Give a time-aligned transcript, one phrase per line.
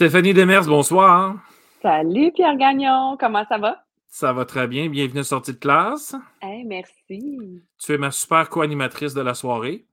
[0.00, 1.34] Stéphanie Demers, bonsoir.
[1.82, 3.84] Salut Pierre Gagnon, comment ça va?
[4.08, 4.88] Ça va très bien.
[4.88, 6.16] Bienvenue à Sortie de classe.
[6.40, 7.60] Hey, merci.
[7.78, 9.84] Tu es ma super co-animatrice de la soirée.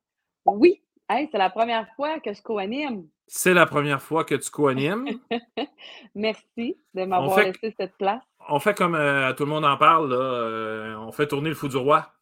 [0.45, 0.81] Oui.
[1.09, 3.09] Hey, c'est la première fois que je co-anime.
[3.27, 5.19] C'est la première fois que tu co-animes.
[6.15, 8.23] merci de m'avoir fait- laissé cette place.
[8.47, 11.55] on fait comme euh, tout le monde en parle, là, euh, on fait tourner le
[11.55, 12.13] fou du roi.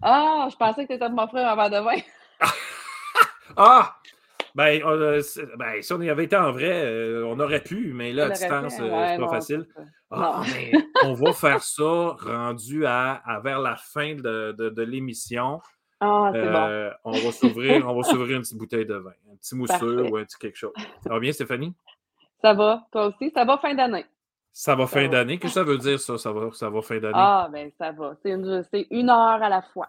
[0.00, 2.00] Ah, je pensais que tu étais de m'offrir un verre de vin.
[3.56, 3.96] Ah!
[4.54, 7.62] Ben, on a- c'est- ben, si on y avait été en vrai, euh, on aurait
[7.62, 9.66] pu, mais là, à On distance, euh, Ouais, c'est pas non, facile.
[10.10, 10.72] Ah, mais
[11.02, 15.60] on va faire ça rendu à, à vers la fin de, de- de l'émission.
[16.00, 16.66] Ah, c'est bon.
[16.68, 19.96] Euh, On va s'ouvrir, on va s'ouvrir une petite bouteille de vin, un petit mousseux
[19.96, 20.10] Parfait.
[20.12, 20.72] ou un petit quelque chose.
[21.02, 21.74] Ça va bien, Stéphanie?
[22.40, 23.30] Ça va, toi aussi?
[23.34, 24.04] Ça va fin d'année?
[24.52, 25.38] Ça va fin d'année?
[25.38, 26.16] Qu'est-ce que ça veut dire, ça?
[26.16, 27.12] Ça va, ça va fin d'année?
[27.16, 28.14] Ah, ben ça va.
[28.22, 29.88] C'est une, c'est une heure à la fois.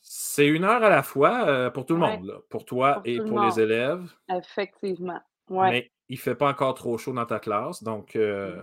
[0.00, 2.16] C'est une heure à la fois euh, pour tout le Ouais.
[2.16, 2.34] monde, là.
[2.50, 3.50] pour toi Pour et le pour monde.
[3.54, 4.12] les élèves.
[4.28, 5.20] Effectivement.
[5.50, 5.70] Ouais.
[5.70, 8.62] Mais il ne fait pas encore trop chaud dans ta classe, donc euh,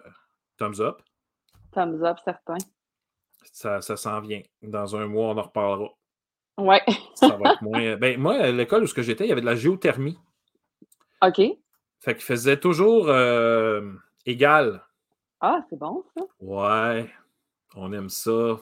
[0.58, 1.02] thumbs up.
[1.72, 2.58] Thumbs up, certain.
[3.52, 4.42] Ça, ça s'en vient.
[4.62, 5.90] Dans un mois, on en reparlera.
[6.58, 6.82] Ouais.
[7.16, 7.96] Ça va être moins.
[7.98, 10.18] Ben, moi, à l'école où j'étais, il y avait de la géothermie.
[11.22, 11.42] OK.
[12.00, 13.92] Fait qu'il faisait toujours euh,
[14.26, 14.84] égal.
[15.42, 16.24] Ah, c'est bon, ça.
[16.40, 17.10] Ouais,
[17.76, 18.58] on aime ça.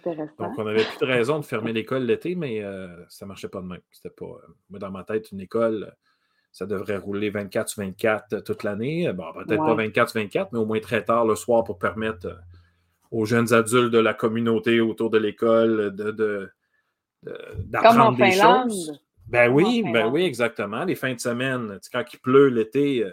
[0.00, 0.32] C'est intéressant.
[0.38, 3.48] Donc, on n'avait plus de raison de fermer l'école l'été, mais euh, ça ne marchait
[3.48, 3.80] pas de même.
[3.90, 4.24] C'était pas.
[4.26, 5.94] euh, moi, dans ma tête, une école,
[6.52, 9.12] ça devrait rouler 24 sur 24 euh, toute l'année.
[9.12, 9.86] Bon, peut-être pas Ouais.
[9.86, 12.34] 24 sur 24, mais au moins très tard le soir pour permettre euh,
[13.10, 16.50] aux jeunes adultes de la communauté autour de l'école de, de-
[17.24, 17.64] de- Comme en
[18.12, 18.70] d'apprendre des Finlande.
[18.70, 19.00] choses.
[19.26, 20.12] Ben Comme oui, ben Finlande.
[20.14, 20.84] oui, exactement.
[20.84, 23.04] Les fins de semaine, quand il pleut l'été,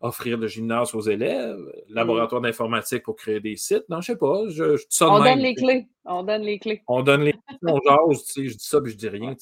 [0.00, 1.58] offrir le gymnase aux élèves,
[1.88, 3.88] laboratoire d'informatique pour créer des sites.
[3.88, 4.42] Non, je sais pas.
[4.48, 5.88] Je, je ça de On même, donne les clés.
[6.04, 6.82] On donne les clés.
[6.88, 9.36] On donne les on jase, je dis ça, puis je dis rien.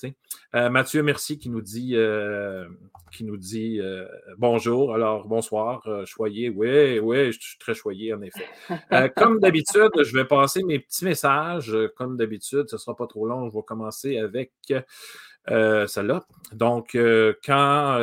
[0.55, 2.69] Euh, Mathieu Merci qui nous dit, euh,
[3.13, 4.07] qui nous dit euh,
[4.37, 6.51] bonjour, alors bonsoir, choyé.
[6.51, 8.47] Oui, oui, je suis très choyé, en effet.
[9.17, 11.75] Comme d'habitude, je vais passer mes petits messages.
[11.97, 13.49] Comme d'habitude, ce ne sera pas trop long.
[13.49, 14.53] Je vais commencer avec
[15.49, 16.27] celle-là.
[16.53, 16.91] Donc,
[17.45, 17.99] quand,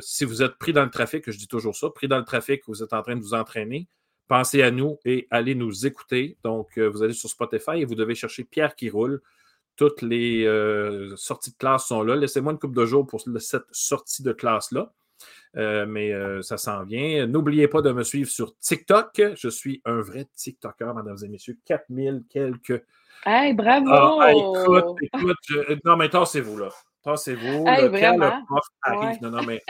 [0.00, 2.62] si vous êtes pris dans le trafic, je dis toujours ça, pris dans le trafic,
[2.66, 3.86] vous êtes en train de vous entraîner,
[4.28, 6.36] pensez à nous et allez nous écouter.
[6.44, 9.20] Donc, euh, vous allez sur Spotify et vous devez chercher Pierre qui roule.
[9.76, 12.16] Toutes les euh, sorties de classe sont là.
[12.16, 14.92] Laissez-moi une couple de jours pour cette sortie de classe-là.
[15.56, 17.26] Euh, mais euh, ça s'en vient.
[17.26, 19.20] N'oubliez pas de me suivre sur TikTok.
[19.36, 21.58] Je suis un vrai TikToker, mesdames et messieurs.
[21.64, 22.84] 4000 quelques.
[23.24, 23.86] Hey, bravo!
[23.90, 25.36] Ah, hey, écoute, écoute.
[25.48, 26.68] je- Non, mais tassez-vous, là.
[27.02, 27.64] Tassez-vous.
[27.66, 28.36] Hey, là, quand vraiment?
[28.38, 29.08] le prof arrive.
[29.08, 29.18] Ouais.
[29.22, 29.62] Non, non, mais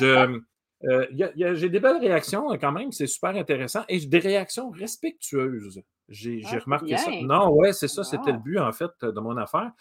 [0.00, 0.40] je.
[0.84, 1.06] Euh,
[1.54, 3.84] j'ai des belles réactions euh, quand même, c'est super intéressant.
[3.88, 5.82] Et des réactions respectueuses.
[6.08, 7.10] J'ai Ah, remarqué ça.
[7.22, 9.72] Non, ouais, c'est ça, c'était le but en fait de mon affaire.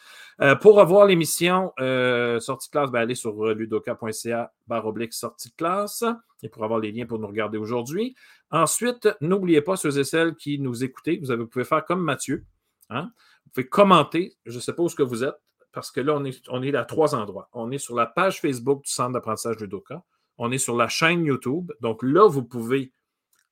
[0.42, 5.14] Euh, pour revoir l'émission euh, Sortie de classe, ben, allez sur euh, ludoka.ca barre oblique
[5.14, 6.04] sortie de classe
[6.42, 8.16] et pour avoir les liens pour nous regarder aujourd'hui.
[8.50, 12.02] Ensuite, n'oubliez pas ceux et celles qui nous écoutez, vous, avez- vous pouvez faire comme
[12.02, 12.44] Mathieu.
[12.90, 13.12] hein.
[13.46, 15.36] Vous pouvez commenter, je ne sais pas que vous êtes,
[15.72, 17.50] parce que là, on est, on est à trois endroits.
[17.54, 20.02] On est sur la page Facebook du Centre d'apprentissage Ludoka.
[20.38, 21.72] On est sur la chaîne YouTube.
[21.82, 22.92] Donc là, vous pouvez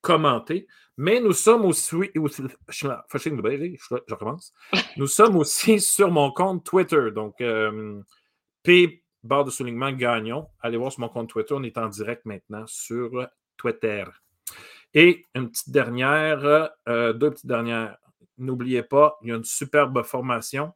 [0.00, 0.66] commenter.
[0.96, 1.96] Mais nous sommes aussi.
[2.14, 4.52] je je recommence.
[4.96, 7.10] Nous sommes aussi sur mon compte Twitter.
[7.12, 8.00] Donc, euh,
[8.62, 10.46] P, barre de soulignement Gagnon.
[10.60, 11.54] Allez voir sur mon compte Twitter.
[11.54, 14.04] On est en direct maintenant sur Twitter.
[14.92, 17.96] Et une petite dernière, euh, deux petites dernières.
[18.38, 20.72] N'oubliez pas, il y a une superbe formation.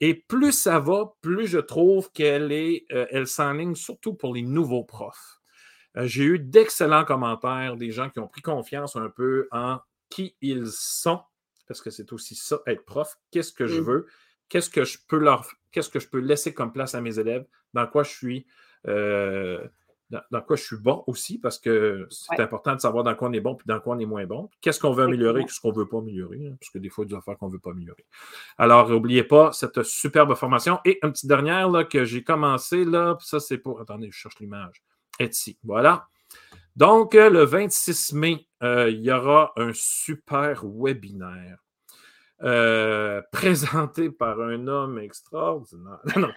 [0.00, 4.42] Et plus ça va, plus je trouve qu'elle est, euh, elle s'enligne surtout pour les
[4.42, 5.40] nouveaux profs.
[5.96, 9.78] Euh, J'ai eu d'excellents commentaires, des gens qui ont pris confiance un peu en
[10.10, 11.20] qui ils sont,
[11.68, 13.16] parce que c'est aussi ça, être prof.
[13.30, 13.84] Qu'est-ce que je Mm.
[13.84, 14.06] veux?
[14.48, 17.46] Qu'est-ce que je peux leur, qu'est-ce que je peux laisser comme place à mes élèves?
[17.72, 18.46] Dans quoi je suis,
[18.88, 19.66] euh,
[20.10, 22.40] dans, dans quoi je suis bon aussi, parce que c'est Ouais.
[22.44, 24.50] important de savoir dans quoi on est bon puis dans quoi on est moins bon.
[24.60, 26.90] Qu'est-ce qu'on veut améliorer et qu'est-ce qu'on ne veut pas améliorer, hein, parce que des
[26.90, 28.04] fois, il y a des affaires qu'on ne veut pas améliorer.
[28.58, 30.78] Alors, n'oubliez pas cette superbe formation.
[30.84, 33.80] Et une petite dernière là, que j'ai commencé, là, ça, c'est pour.
[33.80, 34.82] Attendez, je cherche l'image.
[35.18, 35.58] Etsy.
[35.64, 36.06] Voilà.
[36.76, 41.63] Donc, le 26 mai, euh, il y aura un super webinaire
[42.44, 45.98] euh, présenté par un homme extraordinaire.
[46.16, 46.32] Non, non,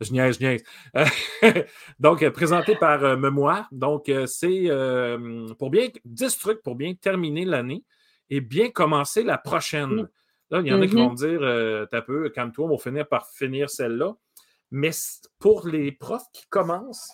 [0.00, 0.64] je niaise, je niaise.
[0.96, 1.04] Euh,
[2.00, 3.68] donc, euh, présenté par euh, Memoire.
[3.72, 4.68] Donc, euh, c'est
[5.58, 7.84] pour bien 10 trucs pour bien terminer l'année
[8.30, 10.02] et bien commencer la prochaine.
[10.02, 10.08] Mm.
[10.50, 13.08] Là, il y en a qui vont me dire T'as peu, calme-toi, on va finir
[13.08, 14.14] par finir celle-là.
[14.70, 14.90] Mais
[15.38, 17.12] pour les profs qui commencent,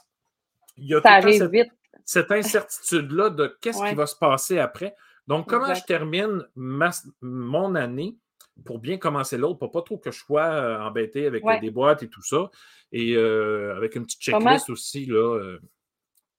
[0.76, 1.72] il y a Ça tout le temps arrive cette, vite.
[2.04, 3.90] cette incertitude-là de qu'est-ce Ouais.
[3.90, 4.94] qui va se passer après.
[5.26, 5.81] Donc, comment Exact.
[5.82, 6.90] je termine ma-
[7.20, 8.16] mon année?
[8.65, 11.61] Pour bien commencer l'autre, pour pas trop que je sois euh, embêté avec euh, Ouais.
[11.61, 12.51] des boîtes et tout ça.
[12.93, 15.37] Et euh, avec une petite Comment- checklist aussi, là.
[15.39, 15.59] euh,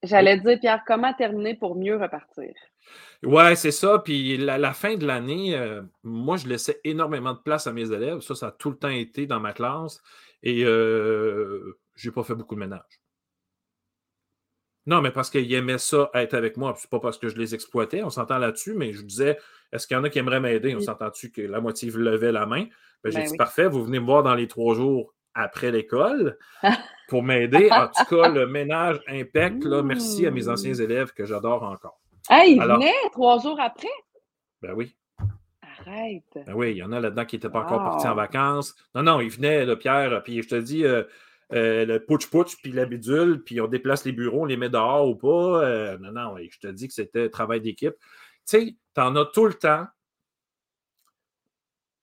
[0.04, 2.54] J'allais dire, Pierre, comment terminer pour mieux repartir?
[3.24, 4.00] Ouais, c'est ça.
[4.00, 8.22] Puis la, fin de l'année, euh, moi, je laissais énormément de place à mes élèves.
[8.22, 10.02] Ça, ça a tout le temps été dans ma classe.
[10.42, 11.74] Et je
[12.04, 13.00] n'ai pas fait beaucoup de ménage.
[14.88, 16.74] Non, mais parce qu'ils aimaient ça, être avec moi.
[16.78, 19.38] C'est pas parce que je les exploitais, on s'entend là-dessus, mais je disais,
[19.72, 20.75] est-ce qu'il y en a qui aimeraient m'aider?
[20.75, 22.66] On s'entend-tu que la moitié levait la main?
[23.04, 26.38] Ben, j'ai ben dit, parfait, vous venez me voir dans les trois jours après l'école
[27.10, 27.69] pour m'aider.
[27.72, 29.63] En tout cas, le ménage impec.
[29.63, 32.00] Là, merci à mes anciens élèves que j'adore encore.
[32.30, 33.88] Hey, ils venaient trois jours après?
[34.62, 34.95] Ben oui.
[35.62, 36.24] Arrête.
[36.45, 38.75] Ben oui, il y en a là-dedans qui n'étaient pas encore partis en vacances.
[38.94, 41.04] Non, non, ils venaient, le Pierre, puis je te dis, euh,
[41.53, 45.07] euh, le putsch-putsch, puis la bidule, puis on déplace les bureaux, on les met dehors
[45.07, 45.63] ou pas.
[45.63, 47.95] Euh, non, non, je te dis que c'était travail d'équipe.
[48.00, 48.07] Tu
[48.45, 49.86] sais, tu en as tout le temps,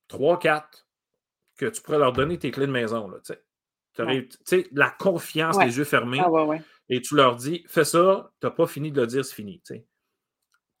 [0.07, 0.87] trois, quatre,
[1.57, 3.09] que tu pourrais leur donner tes clés de maison.
[3.09, 3.33] Là, tu
[4.45, 6.21] sais, la confiance, les yeux fermés.
[6.23, 9.23] Ah, ouais, et tu leur dis, fais ça, tu n'as pas fini de le dire,
[9.23, 9.61] c'est fini.
[9.63, 9.75] Tu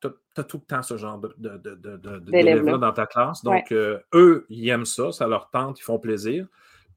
[0.03, 3.43] as, tout le temps ce genre de, de, dans ta classe.
[3.43, 6.47] Donc, euh, eux, ils aiment ça, ça leur tente, ils font plaisir.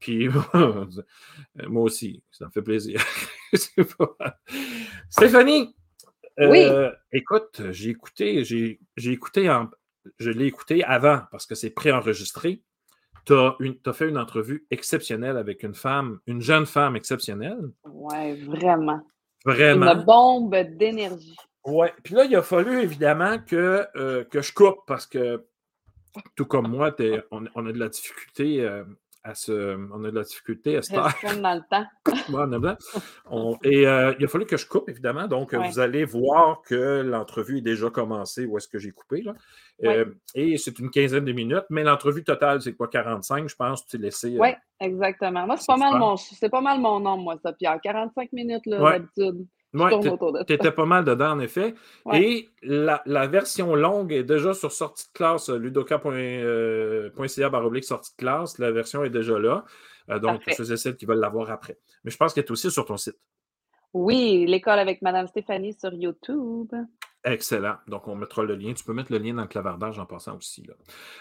[0.03, 0.27] Puis
[1.69, 3.01] moi aussi, ça me fait plaisir.
[5.09, 5.73] Stéphanie,
[6.41, 9.49] euh, écoute, j'ai écouté, j'ai écouté,
[10.19, 12.61] je l'ai écouté avant parce que c'est préenregistré.
[13.25, 13.55] Tu as,
[13.85, 17.71] as, fait une entrevue exceptionnelle avec une femme, une jeune femme exceptionnelle.
[17.85, 19.07] Oui, vraiment.
[19.45, 19.93] Vraiment.
[19.93, 21.37] Une bombe d'énergie.
[21.63, 21.87] Oui.
[22.03, 25.45] Puis là, il a fallu évidemment que, euh, que je coupe parce que,
[26.35, 26.93] tout comme moi,
[27.31, 28.83] on, on, a de la difficulté euh,
[29.25, 31.41] on a de la difficulté à se faire.
[31.41, 31.85] dans le temps.
[33.63, 35.27] et euh, il a fallu que je coupe, évidemment.
[35.27, 38.45] Donc, vous allez voir que l'entrevue est déjà commencée.
[38.45, 39.21] Où est-ce que j'ai coupé?
[39.21, 39.33] Là?
[39.83, 40.05] Euh,
[40.35, 43.97] et c'est une quinzaine de minutes, mais l'entrevue totale, c'est quoi, 45, je pense, tu
[43.97, 44.35] laissé.
[44.35, 44.49] Euh, oui,
[44.79, 45.45] exactement.
[45.45, 46.15] Moi, c'est pas, mal mon,
[46.49, 47.79] pas mal mon nombre, moi, ça, Pierre.
[47.81, 49.47] 45 minutes, d'habitude.
[49.73, 49.89] Oui,
[50.45, 51.73] tu étais pas mal dedans, en effet.
[52.13, 57.09] Et la, version longue est déjà sur sortie de classe, euh, ludoka.ca euh,
[57.49, 58.59] baroblique sortie de classe.
[58.59, 59.65] La version est déjà là.
[60.09, 61.77] Euh, donc, pour ceux et celles qui veulent l'avoir après.
[62.03, 63.17] Mais je pense qu'elle est aussi sur ton site.
[63.93, 66.71] Oui, l'école avec Madame Stéphanie sur YouTube.
[67.25, 67.75] Excellent.
[67.87, 68.73] Donc, on mettra le lien.
[68.73, 70.67] Tu peux mettre le lien dans le clavardage en passant aussi.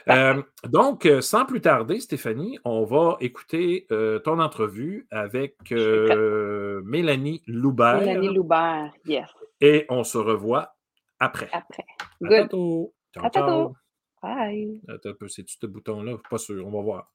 [0.08, 7.42] Euh, donc, euh, sans plus tarder, Stéphanie, on va écouter euh, ton entrevue avec Mélanie
[7.46, 8.00] Loubert.
[8.00, 9.28] Mélanie Loubert, yes.
[9.60, 10.74] Et on se revoit
[11.20, 11.48] après.
[11.52, 11.84] Après.
[12.20, 12.32] Good.
[12.32, 12.94] À bientôt.
[13.14, 13.76] Ciao, à bientôt.
[14.20, 14.80] Bye.
[14.88, 16.16] Attends un peu, c'est-tu ce bouton-là?
[16.28, 17.12] Pas sûr, on va voir.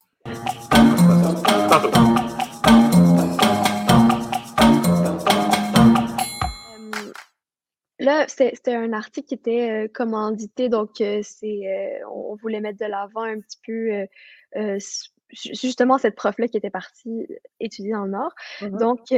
[8.08, 12.80] Là, c'était un article qui était euh, commandité, donc euh, c'est euh, on voulait mettre
[12.80, 14.08] de l'avant un petit peu
[15.30, 17.28] justement cette prof-là qui était partie
[17.60, 18.34] étudier dans le Nord.
[18.62, 19.14] Mmh donc,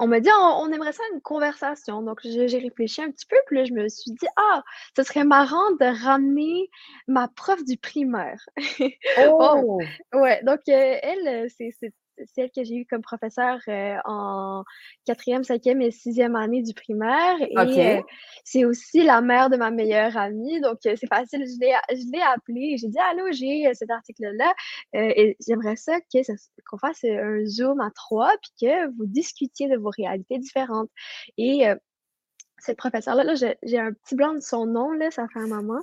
[0.00, 2.02] on m'a dit on, aimerait ça une conversation.
[2.02, 4.64] Donc, j'ai réfléchi un petit peu, puis là, je me suis dit Ah,
[4.96, 6.68] ce serait marrant de ramener
[7.06, 8.44] ma prof du primaire.
[9.28, 9.78] Oh!
[10.12, 11.92] ouais, donc elle, c'est
[12.34, 14.64] celle que j'ai eue comme professeure euh, en
[15.04, 17.36] quatrième, cinquième et sixième année du primaire.
[17.40, 18.00] Et euh,
[18.44, 20.60] c'est aussi la mère de ma meilleure amie.
[20.60, 21.44] Donc, euh, c'est facile.
[21.46, 22.76] Je l'ai appelée.
[22.78, 24.52] J'ai dit Allô, j'ai cet article-là.
[24.94, 25.98] et j'aimerais ça
[26.70, 30.90] qu'on fasse un Zoom à trois puis que vous discutiez de vos réalités différentes.
[31.36, 31.64] Et
[32.58, 35.82] cette professeure-là, -là, j'ai un petit blanc de son nom, là, ça fait un moment,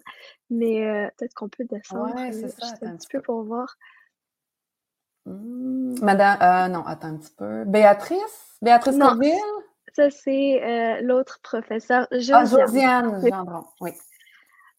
[0.50, 3.78] mais peut-être qu'on peut descendre ouais, ça, un petit peu pour voir.
[5.26, 5.96] Mmh.
[6.02, 7.64] Madame, euh, non, attends un petit peu.
[7.66, 8.58] Béatrice?
[8.62, 9.18] Béatrice non,
[9.94, 12.42] Ça, c'est euh, l'autre professeur, Josiane.
[12.42, 13.92] Ah, Josiane oui.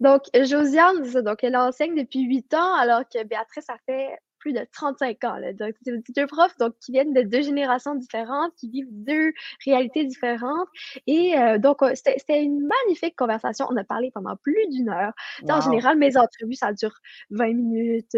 [0.00, 4.66] Donc, Josiane, donc elle enseigne depuis huit ans, alors que Béatrice, ça fait plus de
[4.72, 5.36] 35 ans.
[5.36, 5.54] Là.
[5.54, 9.32] Donc, c'est deux profs donc, qui viennent de deux générations différentes, qui vivent deux
[9.64, 10.68] réalités différentes.
[11.06, 13.66] Et euh, donc, c'était une magnifique conversation.
[13.70, 15.12] On a parlé pendant plus d'une heure.
[15.48, 16.98] En général, mes entrevues, ça dure
[17.30, 18.14] 20 minutes,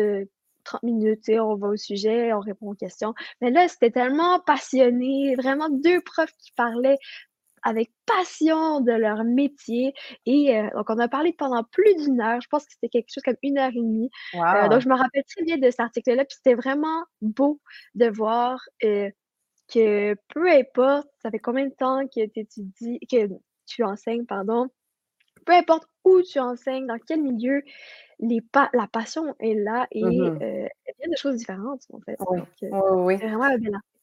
[0.66, 3.14] 30 minutes, on va au sujet, on répond aux questions.
[3.40, 6.98] Mais là, c'était tellement passionné, vraiment deux profs qui parlaient
[7.62, 9.92] avec passion de leur métier.
[10.24, 12.40] Et euh, donc, on a parlé pendant plus d'une heure.
[12.40, 14.10] Je pense que c'était quelque chose comme une heure et demie.
[14.34, 16.24] Euh, donc, je me rappelle très bien de cet article-là.
[16.24, 17.60] Puis c'était vraiment beau
[17.94, 19.10] de voir euh,
[19.72, 23.28] que peu importe, ça fait combien de temps que tu étudies, que
[23.66, 24.68] tu enseignes, pardon,
[25.44, 27.62] peu importe où tu enseignes, dans quel milieu,
[28.18, 28.42] les
[28.72, 32.16] la passion est là et euh, il y a des choses différentes, en fait.
[32.28, 33.48] Oui, euh, oui, vraiment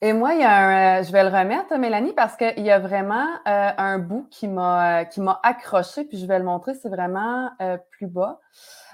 [0.01, 2.72] Et moi, il y a un, euh, je vais le remettre, Mélanie, parce qu'il y
[2.72, 6.89] a vraiment un bout qui m'a qui m'a accroché, puis je vais le montrer, c'est
[6.89, 7.51] vraiment
[7.91, 8.39] plus bas.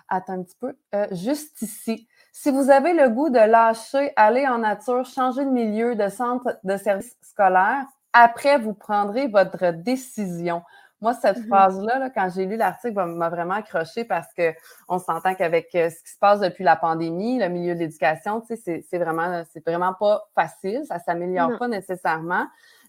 [0.08, 0.74] Attends un petit peu.
[1.12, 2.08] juste ici.
[2.32, 6.58] Si vous avez le goût de lâcher, aller en nature, changer de milieu, de centre
[6.64, 10.64] de service scolaire, après, vous prendrez votre décision.
[11.01, 11.48] Moi, cette Mhm.
[11.48, 16.12] phrase-là, quand j'ai lu l'article, m'a vraiment accroché parce qu'on s'entend qu'avec euh, ce qui
[16.12, 19.94] se passe depuis la pandémie, le milieu de l'éducation, tu sais, c'est- vraiment, c'est vraiment
[19.94, 22.46] pas facile, ça s'améliore pas nécessairement.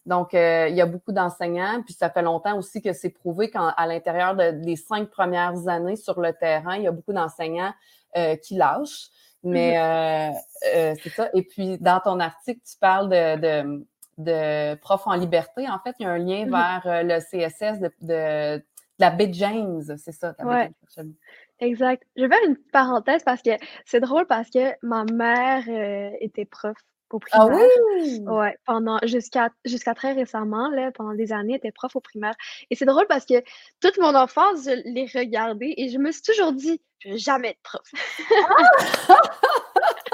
[0.07, 3.51] Donc, euh, il y a beaucoup d'enseignants, puis ça fait longtemps aussi que c'est prouvé
[3.51, 7.73] qu'à l'intérieur de- des cinq premières années sur le terrain, il y a beaucoup d'enseignants
[8.17, 9.09] euh, qui lâchent.
[9.45, 10.31] Mais euh,
[10.75, 11.29] euh, c'est ça.
[11.33, 13.87] Et puis, dans ton article, tu parles de, de,
[14.25, 15.69] de profs en liberté.
[15.69, 16.51] En fait, il y a un lien Mhm.
[16.51, 18.63] vers euh, le CSS de, de, de
[18.99, 20.35] la baie James, c'est ça.
[20.39, 20.71] la Ouais.
[20.97, 21.13] James.
[21.61, 22.03] Exact.
[22.17, 23.51] Je vais faire une petite parenthèse parce que
[23.85, 26.77] c'est drôle parce que ma mère euh, était prof
[27.13, 27.67] au Ah primaire.
[27.99, 28.21] oui!
[28.27, 32.35] Ouais, pendant jusqu'à jusqu'à très récemment, là, pendant des années, elle était prof au primaire.
[32.71, 33.43] Et c'est drôle parce que
[33.81, 37.49] toute mon enfance, je l'ai regardée et je me suis toujours dit, je vais jamais
[37.49, 37.83] être prof.
[38.17, 38.23] Tu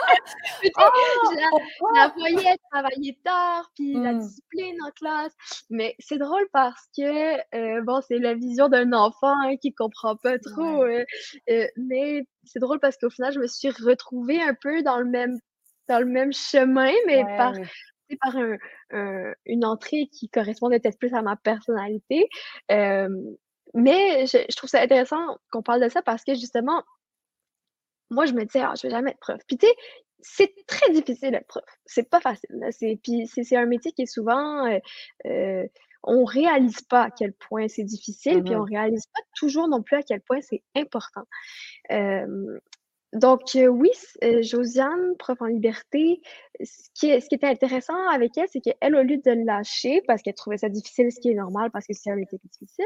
[0.63, 4.19] sais, je la, je la voyais travailler tard, puis la Hmm.
[4.21, 5.33] discipline en classe.
[5.71, 10.17] Mais c'est drôle parce que, euh, bon, c'est la vision d'un enfant hein, qui comprend
[10.17, 10.83] pas trop.
[10.85, 11.05] euh,
[11.51, 15.07] euh, mais c'est drôle parce qu'au final, je me suis retrouvée un peu dans le
[15.07, 15.39] même,
[15.89, 17.67] dans le même chemin, mais par, Ouais.
[18.21, 18.57] par un-
[18.93, 22.29] un- une entrée qui correspondait peut-être plus à ma personnalité.
[22.71, 23.09] Euh,
[23.75, 26.83] mais je, je trouve ça intéressant qu'on parle de ça parce que justement,
[28.11, 29.41] moi, je me disais, ah, je vais jamais être prof.
[29.47, 29.75] Puis, tu sais,
[30.21, 31.65] c'est très difficile d'être prof.
[31.85, 32.51] C'est pas facile.
[32.71, 34.79] C'est, puis, c'est, un métier qui est souvent, euh,
[35.27, 35.67] euh,
[36.03, 38.61] on réalise pas à quel point c'est difficile, puis Mhm.
[38.61, 41.25] on réalise pas toujours non plus à quel point c'est important.
[41.91, 42.59] Euh,
[43.17, 43.91] donc, euh, oui,
[44.25, 46.21] euh, Josiane, prof en liberté,
[46.63, 50.03] ce qui, est- ce qui était intéressant avec elle, c'est qu'elle, au lieu de lâcher
[50.07, 52.85] parce qu'elle trouvait ça difficile, ce qui est normal parce que c'est un métier difficile,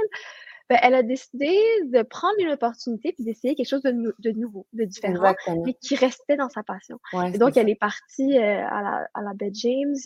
[0.69, 1.51] ben, elle a décidé
[1.87, 5.63] de prendre une opportunité puis d'essayer quelque chose de, nou- de nouveau, de différent, Exactement.
[5.67, 6.99] mais qui restait dans sa passion.
[7.13, 7.61] Ouais, Et c'est donc, ça.
[7.63, 9.97] elle est partie euh, à la, à la baie James.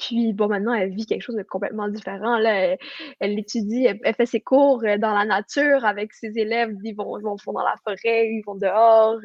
[0.00, 2.38] Euh, puis, bon, maintenant, elle vit quelque chose de complètement différent.
[2.38, 2.78] Là, elle,
[3.20, 6.74] elle étudie, elle, fait ses cours euh, dans la nature avec ses élèves.
[6.84, 9.20] Ils vont, ils vont, vont dans la forêt, ils vont dehors.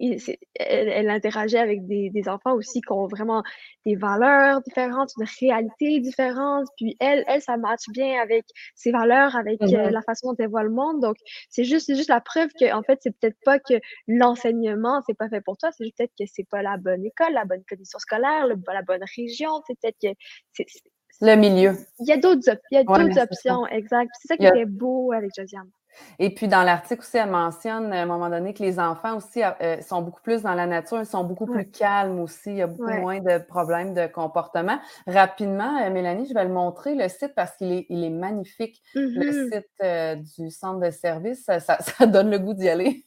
[0.00, 3.42] Elle, elle interagit avec des, des enfants aussi qui ont vraiment
[3.86, 6.66] des valeurs différentes, une réalité différente.
[6.76, 9.90] Puis elle, elle, ça match bien avec ses valeurs, avec euh, Mhm.
[9.90, 11.00] la façon dont elle voit le monde.
[11.00, 11.16] Donc,
[11.50, 13.74] c'est juste, juste la preuve que, en fait, c'est peut-être pas que
[14.06, 17.44] l'enseignement, c'est pas fait pour toi, c'est peut-être que c'est pas la bonne école, la
[17.44, 19.50] bonne condition scolaire, le- la bonne région.
[19.66, 20.08] C'est peut-être que
[20.52, 20.66] c'est,
[21.20, 21.72] Le milieu.
[22.00, 22.58] il y a d'autres, op-
[22.88, 23.22] Ouais, ça.
[23.24, 24.10] options, exact.
[24.20, 25.70] C'est ça qui Il y a- était beau avec Josiane.
[26.18, 29.42] Et puis, dans l'article aussi, elle mentionne à un moment donné que les enfants aussi
[29.42, 31.64] euh, sont beaucoup plus dans la nature, ils sont beaucoup Ouais.
[31.64, 33.00] plus calmes aussi, il y a beaucoup Ouais.
[33.00, 34.78] moins de problèmes de comportement.
[35.06, 38.82] Rapidement, euh, Mélanie, je vais le montrer, le site, parce qu'il est, il est magnifique.
[38.94, 39.50] Le Mhm.
[39.52, 43.04] site euh, du centre de service, ça, ça- ça donne le goût d'y aller.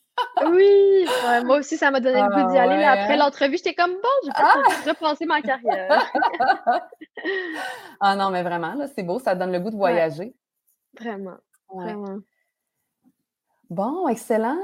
[0.47, 2.77] Oui, ouais, moi aussi, ça m'a donné le goût Ah d'y aller.
[2.81, 2.91] là.
[2.91, 3.17] après hein?
[3.17, 6.11] l'entrevue, j'étais comme bon, je vais peut-être repenser ma carrière.
[7.99, 10.33] ah non, mais vraiment, là, c'est beau, ça donne le goût de voyager.
[10.99, 11.37] Vraiment,
[11.71, 12.17] vraiment.
[13.69, 14.57] Bon, excellent,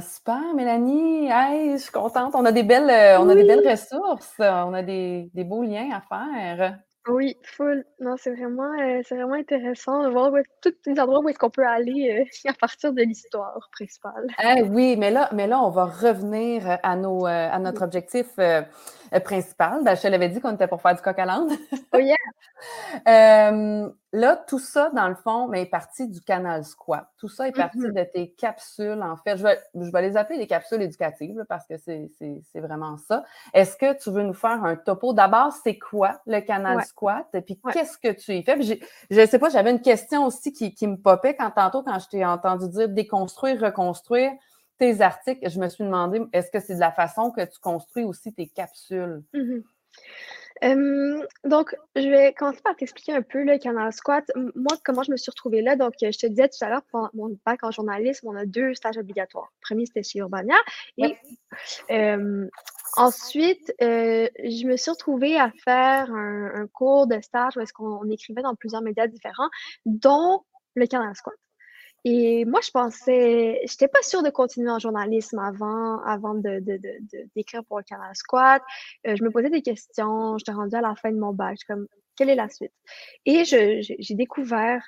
[0.00, 1.26] super, Mélanie.
[1.28, 2.32] Hey, je suis contente.
[2.34, 3.48] On a des belles, euh, on a des Oui.
[3.48, 6.78] belles ressources, on a des, des beaux liens à faire.
[7.08, 7.84] Oui, full.
[7.98, 10.30] Non, c'est vraiment, euh, c'est vraiment intéressant de voir
[10.62, 14.26] tous les endroits où est-ce qu'on peut aller euh, à partir de l'histoire principale.
[14.44, 18.28] Eh oui, mais là, mais là, on va revenir à, nos, euh, à notre objectif
[19.12, 19.82] euh, euh, principal.
[19.84, 21.48] Ben, je te l'avais dit qu'on était pour faire du coq à l'âne.
[21.94, 22.16] Oh yeah!
[23.08, 27.06] Euh, là, tout ça, dans le fond, mais est parti du canal squat.
[27.18, 27.92] Tout ça est parti Mhm.
[27.94, 29.36] de tes capsules, en fait.
[29.38, 32.60] Je vais, je vais les appeler des capsules éducatives là, parce que c'est c'est- c'est
[32.60, 33.24] vraiment ça.
[33.54, 35.12] Est-ce que tu veux nous faire un topo?
[35.14, 36.84] D'abord, c'est quoi le canal Ouais.
[36.84, 37.26] squat?
[37.34, 37.72] Et puis, Ouais.
[37.72, 38.56] qu'est-ce que tu y fais?
[38.56, 41.82] Puis je ne sais pas, j'avais une question aussi qui, qui me popait quand tantôt,
[41.82, 44.32] quand je t'ai entendu dire déconstruire, reconstruire
[44.80, 45.48] tes articles.
[45.48, 48.48] Je me suis demandé, est-ce que c'est de la façon que tu construis aussi tes
[48.48, 49.22] capsules?
[49.32, 49.62] Mhm.
[50.62, 54.24] Euh, donc, je vais commencer par t'expliquer un peu le canal squat.
[54.34, 55.76] Moi, comment je me suis retrouvée là?
[55.76, 58.74] Donc, je te disais tout à l'heure, pour mon bac en journalisme, on a deux
[58.74, 59.48] stages obligatoires.
[59.62, 60.56] Le premier, c'était chez Urbania.
[60.98, 61.16] Et
[61.90, 62.46] euh,
[62.96, 67.72] ensuite, euh, je me suis retrouvée à faire un, un cours de stage où est-ce
[67.72, 69.48] qu'on on écrivait dans plusieurs médias différents,
[69.86, 70.42] dont
[70.74, 71.36] le canal squat.
[72.04, 76.76] Et moi, je pensais, j'étais pas sûre de continuer en journalisme avant, avant de, de,
[76.78, 76.78] de,
[77.12, 78.62] de- d'écrire pour le Canal Squat.
[79.06, 81.56] Euh, je me posais des questions, j'étais rendue à la fin de mon bac, je
[81.58, 82.72] suis comme, quelle est la suite?
[83.26, 84.82] Et je, je- j'ai découvert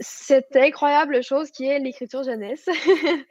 [0.00, 2.66] cette incroyable chose qui est l'écriture jeunesse.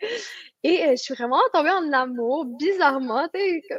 [0.63, 3.27] Et euh, je suis vraiment tombée en amour, bizarrement.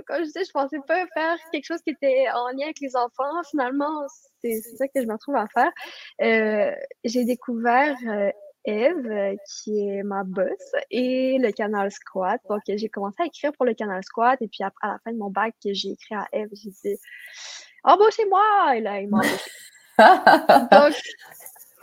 [0.07, 2.97] Comme je disais, je pensais pas faire quelque chose qui était en lien avec les
[2.97, 3.43] enfants.
[3.51, 4.05] Finalement,
[4.41, 5.71] c'est ça que je me retrouve à faire.
[6.23, 7.95] Euh, j'ai découvert
[8.65, 10.47] Eve, euh, qui est ma boss,
[10.91, 12.41] et le Canal Squat.
[12.49, 15.13] Donc, j'ai commencé à écrire pour le Canal Squat, et puis après, à la fin
[15.13, 16.99] de mon bac, j'ai écrit à Eve, j'ai dit
[17.85, 18.77] embauchez-moi!
[18.77, 19.51] Et là, il m'a embauché.
[19.99, 20.95] Donc,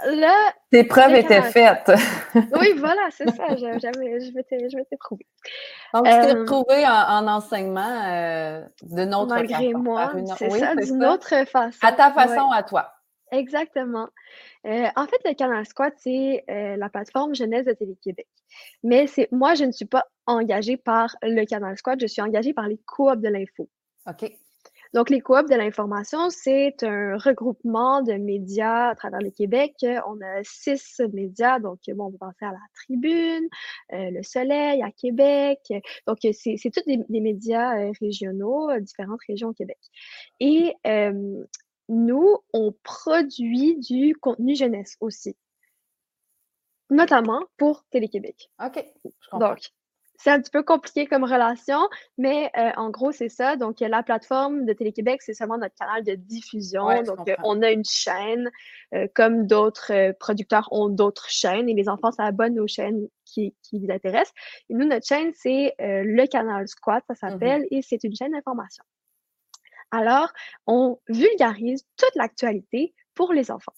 [0.05, 0.53] là.
[0.71, 1.91] Tes preuves étaient faites.
[2.59, 3.55] oui, voilà, c'est ça.
[3.55, 5.25] Je m'étais prouvé.
[5.93, 11.03] Donc, tu t'es euh, retrouvé en, enseignement euh, d'une autre Malgré moi, c'est ça, d'une
[11.05, 11.77] autre façon.
[11.81, 12.93] À ta façon, à toi.
[13.31, 14.09] Exactement.
[14.65, 18.27] Euh, en fait, le Canal Squat, c'est la plateforme jeunesse de Télé-Québec.
[18.83, 22.53] Mais c'est moi, je ne suis pas engagée par le Canal Squat, je suis engagée
[22.53, 23.69] par les coops de l'info.
[24.07, 24.31] OK.
[24.93, 29.73] Donc, les coops de l'information, c'est un regroupement de médias à travers le Québec.
[29.81, 31.59] On a six médias.
[31.59, 33.47] Donc, bon, on peut penser à la Tribune,
[33.93, 35.59] euh, Le Soleil à Québec.
[36.07, 39.77] Donc, c'est tous des, médias euh, régionaux, euh, différentes régions au Québec.
[40.39, 40.73] Et
[41.89, 45.35] nous, on produit du contenu jeunesse aussi
[46.89, 48.49] notamment pour Télé-Québec.
[48.63, 49.49] OK, je comprends.
[49.49, 49.59] Donc,
[50.21, 51.79] c'est un petit peu compliqué comme relation,
[52.17, 53.55] mais euh, en gros, c'est ça.
[53.55, 56.87] Donc, la plateforme de Télé-Québec, c'est seulement notre canal de diffusion.
[57.03, 58.49] Donc, euh, on a une chaîne,
[58.93, 63.79] euh, comme d'autres producteurs ont d'autres chaînes, et les enfants s'abonnent aux chaînes qui, qui
[63.79, 64.33] les intéressent.
[64.69, 68.33] Et nous, notre chaîne, c'est le canal Squat, ça mmh s'appelle, et c'est une chaîne
[68.33, 68.83] d'information.
[69.91, 70.31] Alors,
[70.67, 73.73] on vulgarise toute l'actualité pour les enfants.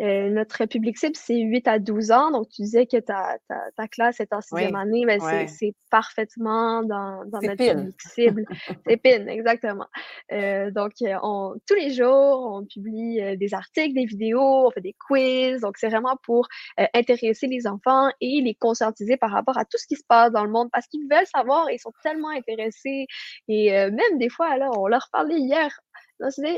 [0.00, 2.30] Euh, notre public cible, c'est 8 à 12 ans.
[2.30, 3.36] Donc, tu disais que ta,
[3.76, 8.44] ta, classe est en sixième année, mais c'est parfaitement dans, dans notre public cible.
[8.86, 9.86] c'est PIN, exactement.
[10.32, 14.80] Euh, donc, euh, on, tous les jours, on publie des articles, des vidéos, on fait
[14.80, 15.60] des quiz.
[15.62, 16.46] Donc, c'est vraiment pour
[16.94, 20.44] intéresser les enfants et les conscientiser par rapport à tout ce qui se passe dans
[20.44, 23.06] le monde parce qu'ils veulent savoir et ils sont tellement intéressés.
[23.48, 25.80] Et même des fois, là, on leur parlait hier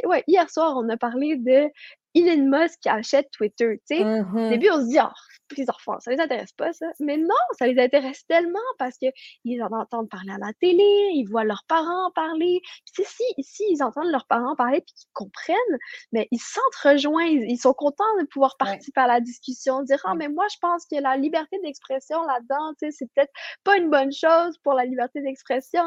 [0.05, 1.69] ouais, hier soir, on a parlé de
[2.15, 3.81] Elon Musk qui achète Twitter.
[3.89, 4.49] Tu sais, au mm-hmm.
[4.51, 5.13] début, on se dit, oh,
[5.57, 6.87] les enfants, ça les intéresse pas, ça.
[7.01, 11.27] Mais non, ça les intéresse tellement parce qu'ils en entendent parler à la télé, ils
[11.29, 12.61] voient leurs parents parler.
[12.95, 15.79] Puis si, si ils entendent leurs parents parler puis qu'ils comprennent,
[16.13, 20.29] mais ils s'entrejoignent, ils, sont contents de pouvoir participer à la discussion, dire, ah, mais
[20.29, 23.33] moi, je pense que la liberté d'expression là-dedans, tu sais, c'est peut-être
[23.65, 25.83] pas une bonne chose pour la liberté d'expression.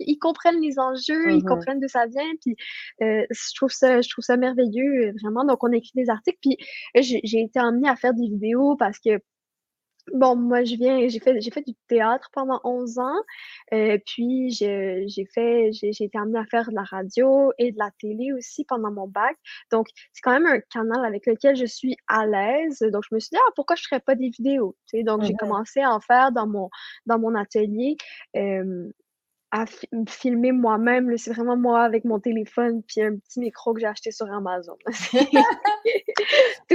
[0.00, 1.44] Ils comprennent les enjeux, ils mm-hmm.
[1.44, 2.30] comprennent d'où ça vient.
[2.42, 2.56] Puis
[3.02, 5.44] euh, je trouve ça, je trouve ça merveilleux, vraiment.
[5.48, 6.38] Donc, on écrit des articles.
[6.40, 6.56] Puis
[6.94, 9.20] j'ai été emmenée à faire des vidéos parce que
[10.14, 13.22] Bon, moi, je viens, j'ai fait, j'ai fait du théâtre pendant 11 ans,
[13.72, 17.90] euh, puis j'ai fait, j'ai été amenée à faire de la radio et de la
[18.00, 19.36] télé aussi pendant mon bac.
[19.70, 22.78] Donc, c'est quand même un canal avec lequel je suis à l'aise.
[22.92, 24.76] Donc, je me suis dit, ah, pourquoi je ferais pas des vidéos?
[24.94, 26.70] Donc, j'ai commencé à en faire dans mon,
[27.06, 27.96] dans mon atelier.
[28.36, 28.90] Euh,
[29.50, 29.64] à
[30.08, 31.16] filmer moi-même.
[31.16, 34.76] C'est vraiment moi avec mon téléphone puis un petit micro que j'ai acheté sur Amazon.
[34.86, 34.94] Tout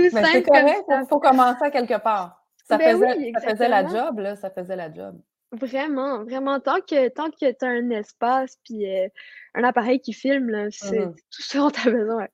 [0.10, 0.28] simple.
[0.32, 2.44] C'est correct, il faut commencer quelque part.
[2.66, 4.36] Ça, ben faisait, ça faisait la job, là.
[4.36, 5.20] Ça faisait la job.
[5.52, 6.60] Vraiment, vraiment.
[6.60, 9.08] Tant que, tant que tu as un espace puis euh,
[9.54, 11.14] un appareil qui filme, c'est mm-hmm.
[11.14, 12.28] tout ce dont tu as besoin.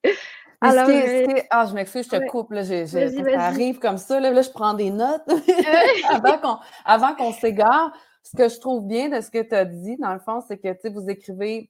[0.62, 2.52] Alors, euh, ah, je m'excuse, je te coupe.
[2.52, 3.00] Là, ça
[3.38, 4.20] arrive comme ça.
[4.20, 5.24] Là, je prends des notes
[6.86, 7.92] avant qu'on s'égare
[8.30, 10.58] ce que je trouve bien de ce que tu as dit, dans le fond, c'est
[10.58, 11.70] que vous écrivez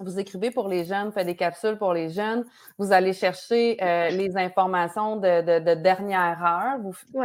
[0.00, 2.44] vous écrivez pour les jeunes, faites des capsules pour les jeunes,
[2.78, 6.80] vous allez chercher euh, les informations de, dernière heure,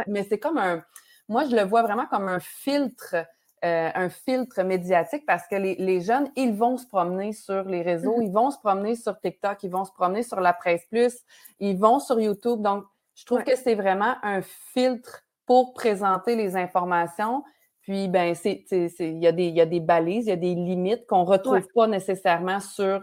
[0.06, 0.80] mais c'est comme un,
[1.28, 3.16] moi je le vois vraiment comme un filtre,
[3.64, 8.20] euh, un filtre médiatique parce que les, jeunes, ils vont se promener sur les réseaux,
[8.20, 8.26] mm-hmm.
[8.26, 11.18] ils vont se promener sur TikTok, ils vont se promener sur la presse plus,
[11.58, 12.62] ils vont sur YouTube.
[12.62, 12.84] Donc,
[13.16, 17.42] je trouve que c'est vraiment un filtre pour présenter les informations
[17.90, 21.08] puis, ben, il y, a des, y a des balises, il y a des limites
[21.08, 23.02] qu'on ne retrouve pas nécessairement sur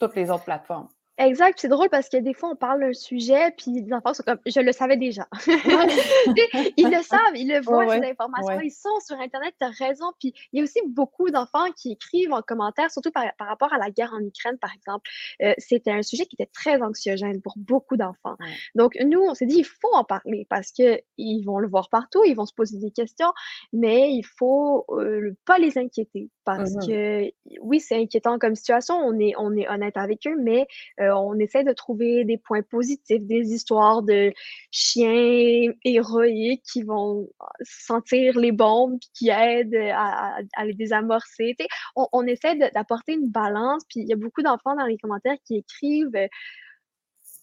[0.00, 0.88] toutes les autres plateformes.
[1.16, 4.24] Exact, c'est drôle parce que des fois, on parle d'un sujet, puis les enfants sont
[4.24, 5.28] comme je le savais déjà.
[5.46, 10.06] ils le savent, ils le voient, ces informations, ils sont sur Internet, tu as raison.
[10.18, 13.78] Puis il y a aussi beaucoup d'enfants qui écrivent en commentaire, surtout par, rapport à
[13.78, 15.08] la guerre en Ukraine, par exemple.
[15.42, 18.36] Euh, c'était un sujet qui était très anxiogène pour beaucoup d'enfants.
[18.74, 22.24] Donc, nous, on s'est dit, il faut en parler parce qu'ils vont le voir partout,
[22.24, 23.32] ils vont se poser des questions,
[23.72, 28.96] mais il faut euh, pas les inquiéter parce mmh que oui, c'est inquiétant comme situation,
[28.96, 30.66] on est, on est honnête avec eux, mais
[31.00, 34.32] euh, on essaie de trouver des points positifs, des histoires de
[34.70, 37.28] chiens héroïques qui vont
[37.62, 41.56] sentir les bombes qui aident à, les désamorcer.
[41.96, 45.56] On, essaie d'apporter une balance, puis il y a beaucoup d'enfants dans les commentaires qui
[45.56, 46.28] écrivent euh,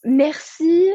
[0.04, 0.92] Merci,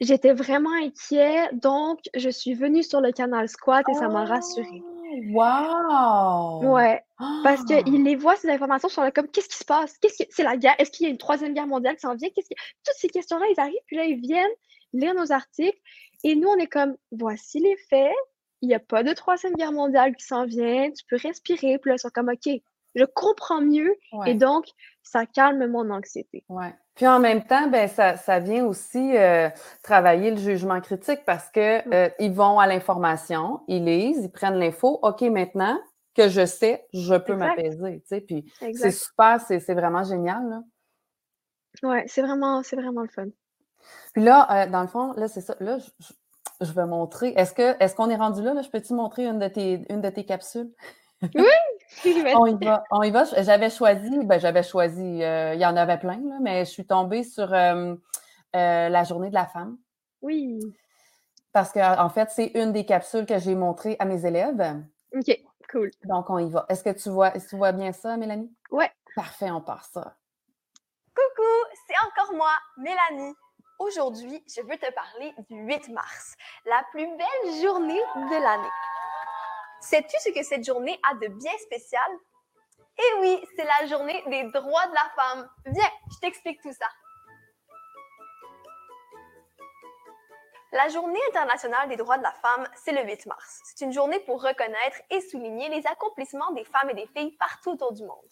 [0.00, 4.82] j'étais vraiment inquiet, donc je suis venue sur le canal Squat et ça m'a rassurée.
[5.30, 6.72] Wow!
[6.74, 7.02] Ouais.
[7.44, 7.82] Parce qu'il ah!
[7.86, 9.96] les voit, ces informations sur le comme qu'est-ce qui se passe?
[9.98, 10.74] Qu'est-ce que c'est la guerre?
[10.78, 12.28] Est-ce qu'il y a une troisième guerre mondiale qui s'en vient?
[12.34, 14.50] Qu'est-ce Toutes ces questions-là, ils arrivent, puis là, ils viennent
[14.92, 15.78] lire nos articles.
[16.24, 18.14] Et nous, on est comme voici les faits,
[18.62, 21.90] il n'y a pas de troisième guerre mondiale qui s'en vient, tu peux respirer, puis
[21.90, 22.50] là, ils sont comme OK,
[22.94, 23.94] je comprends mieux.
[24.26, 24.66] Et donc,
[25.02, 26.44] ça calme mon anxiété.
[26.48, 26.74] Ouais.
[26.94, 29.48] Puis en même temps, ben, ça, vient aussi euh,
[29.82, 31.92] travailler le jugement critique parce qu'ils mm.
[31.92, 35.00] euh, vont à l'information, ils lisent, ils prennent l'info.
[35.02, 35.78] OK, maintenant
[36.14, 38.02] que je sais, je peux m'apaiser.
[38.26, 40.62] Puis c'est super, c'est vraiment génial.
[41.82, 43.26] Oui, c'est vraiment, vraiment le fun.
[44.12, 45.56] Puis là, euh, dans le fond, là, c'est ça.
[45.58, 45.78] Là,
[46.60, 47.34] je, vais montrer.
[47.36, 48.54] Est-ce que est-ce qu'on est rendu là?
[48.54, 48.62] là?
[48.62, 50.70] Je peux-tu montrer une de tes, une de tes capsules?
[51.34, 51.44] Oui!
[52.06, 52.84] On y va.
[52.90, 53.24] On y va.
[53.42, 56.86] J'avais choisi, ben, j'avais choisi, euh, il y en avait plein, là, mais je suis
[56.86, 57.94] tombée sur euh,
[58.52, 59.76] la journée de la femme.
[60.22, 60.60] Oui.
[61.52, 64.82] Parce qu'en en fait, c'est une des capsules que j'ai montrées à mes élèves.
[65.16, 65.90] OK, cool.
[66.04, 66.66] Donc, on y va.
[66.68, 68.52] Est-ce que tu vois, est-ce que tu vois bien ça, Mélanie?
[68.70, 68.84] Oui.
[69.14, 70.16] Parfait, on part ça.
[71.14, 73.34] Coucou, c'est encore moi, Mélanie.
[73.78, 78.70] Aujourd'hui, je veux te parler du 8 mars, la plus belle journée de l'année.
[79.84, 82.10] Sais-tu ce que cette journée a de bien spécial?
[82.98, 85.50] Eh oui, c'est la journée des droits de la femme.
[85.66, 86.86] Viens, je t'explique tout ça.
[90.72, 93.60] La Journée internationale des droits de la femme, c'est le 8 mars.
[93.64, 97.72] C'est une journée pour reconnaître et souligner les accomplissements des femmes et des filles partout
[97.72, 98.26] autour du monde.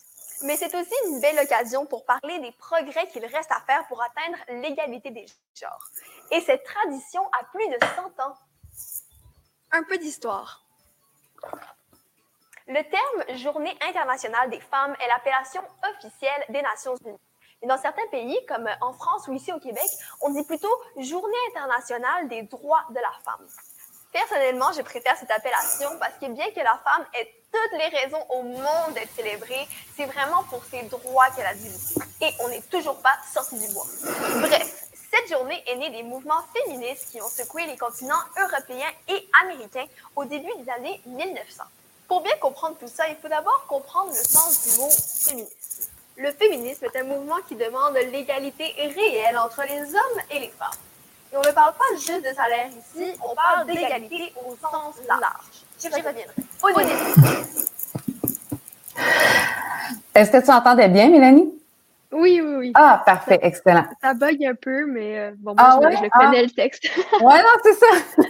[0.45, 4.03] Mais c'est aussi une belle occasion pour parler des progrès qu'il reste à faire pour
[4.03, 5.87] atteindre l'égalité des genres.
[6.33, 8.35] Et cette tradition a plus de 100 ans.
[9.71, 10.62] Un peu d'histoire.
[12.69, 17.19] Le terme Journée internationale des femmes est l'appellation officielle des Nations unies.
[17.61, 19.89] Mais dans certains pays, comme en France ou ici au Québec,
[20.21, 23.47] on dit plutôt Journée internationale des droits de la femme.
[24.13, 28.25] Personnellement, je préfère cette appellation parce que bien que la femme ait toutes les raisons
[28.31, 31.69] au monde d'être célébrée, c'est vraiment pour ses droits qu'elle a du
[32.21, 33.87] Et on n'est toujours pas sorti du bois.
[34.41, 34.82] Bref,
[35.23, 39.87] cette journée est née des mouvements féministes qui ont secoué les continents européens et américains
[40.17, 41.65] au début des années 1900.
[42.09, 45.91] Pour bien comprendre tout ça, il faut d'abord comprendre le sens du mot féministe.
[46.17, 50.69] Le féminisme est un mouvement qui demande l'égalité réelle entre les hommes et les femmes.
[51.33, 55.65] Et on ne parle pas juste de salaire ici, on parle d'égalité au sens large.
[55.81, 56.27] J'y reviendrai.
[56.63, 56.69] Au
[60.15, 61.62] Est-ce que tu entendais bien, Mélanie?
[62.13, 62.73] Oui, oui, oui.
[62.75, 63.85] Ah, parfait, excellent.
[64.03, 66.43] Ça bug un peu, mais euh, bon, moi, ah je, je, connais ah.
[66.43, 66.91] le texte.
[66.97, 68.27] oui, non, c'est ça.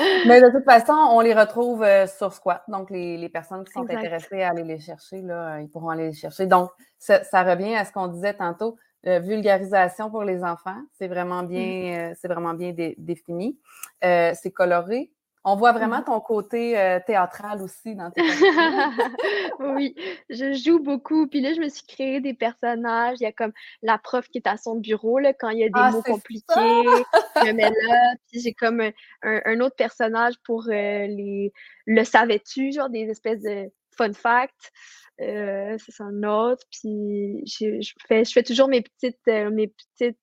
[0.26, 2.62] mais de toute façon, on les retrouve euh, sur Squat.
[2.66, 5.90] Donc, les, les personnes qui sont intéressées à aller les chercher, là, euh, ils pourront
[5.90, 6.46] aller les chercher.
[6.46, 8.76] Donc, ça, ça revient à ce qu'on disait tantôt.
[9.04, 12.14] vulgarisation pour les enfants, c'est vraiment bien, mm.
[12.20, 13.56] c'est vraiment bien défini.
[14.02, 15.12] c'est coloré,
[15.48, 18.20] on voit vraiment mmh ton côté euh, théâtral aussi dans tes
[19.60, 19.94] Oui,
[20.28, 21.28] je joue beaucoup.
[21.28, 23.18] Puis là, je me suis créé des personnages.
[23.20, 25.62] Il y a comme la prof qui est à son bureau là, quand il y
[25.62, 26.42] a des ah, mots compliqués.
[26.56, 28.14] je me mets là.
[28.28, 28.82] Puis j'ai comme
[29.22, 31.52] un, autre personnage pour euh, les
[31.86, 34.72] le savais-tu, genre des espèces de fun facts.
[35.20, 36.64] Euh, c'est un autre.
[36.72, 40.18] Puis je, fais, je fais toujours mes petites, mes petites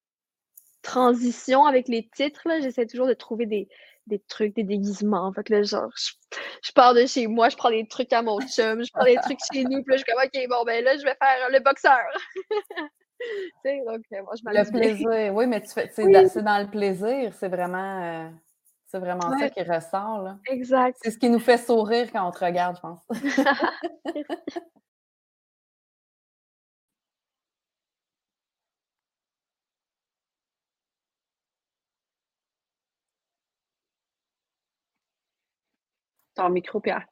[0.82, 2.46] transitions avec les titres.
[2.62, 3.70] J'essaie toujours de trouver des,
[4.08, 5.32] des trucs, des déguisements.
[5.34, 8.40] Fait que là, genre, je, pars de chez moi, je prends des trucs à mon
[8.42, 10.84] chum, je prends des trucs chez nous, puis là, je suis comme, OK, bon, ben
[10.84, 12.04] là, je vais faire le boxeur.
[13.88, 17.50] donc, euh, moi, je Le plaisir, oui, mais tu fais, c'est dans le plaisir, c'est
[17.50, 18.30] vraiment, euh,
[18.88, 20.38] c'est vraiment ça qui ressort, là.
[20.50, 20.98] Exact.
[21.02, 23.00] C'est ce qui nous fait sourire quand on te regarde, je pense.
[36.36, 37.06] ton micro, Pierre.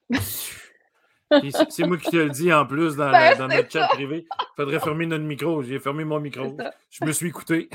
[1.69, 4.25] c'est moi qui te le dis en plus dans, ben, notre chat privé.
[4.29, 5.61] Il faudrait fermer notre micro.
[5.61, 6.57] J'ai fermé mon micro.
[6.89, 7.69] Je me suis écouté.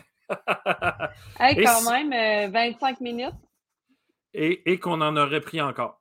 [1.41, 3.35] hey, quand même, 25 euh, minutes.
[4.35, 5.99] Et, qu'on en aurait pris encore.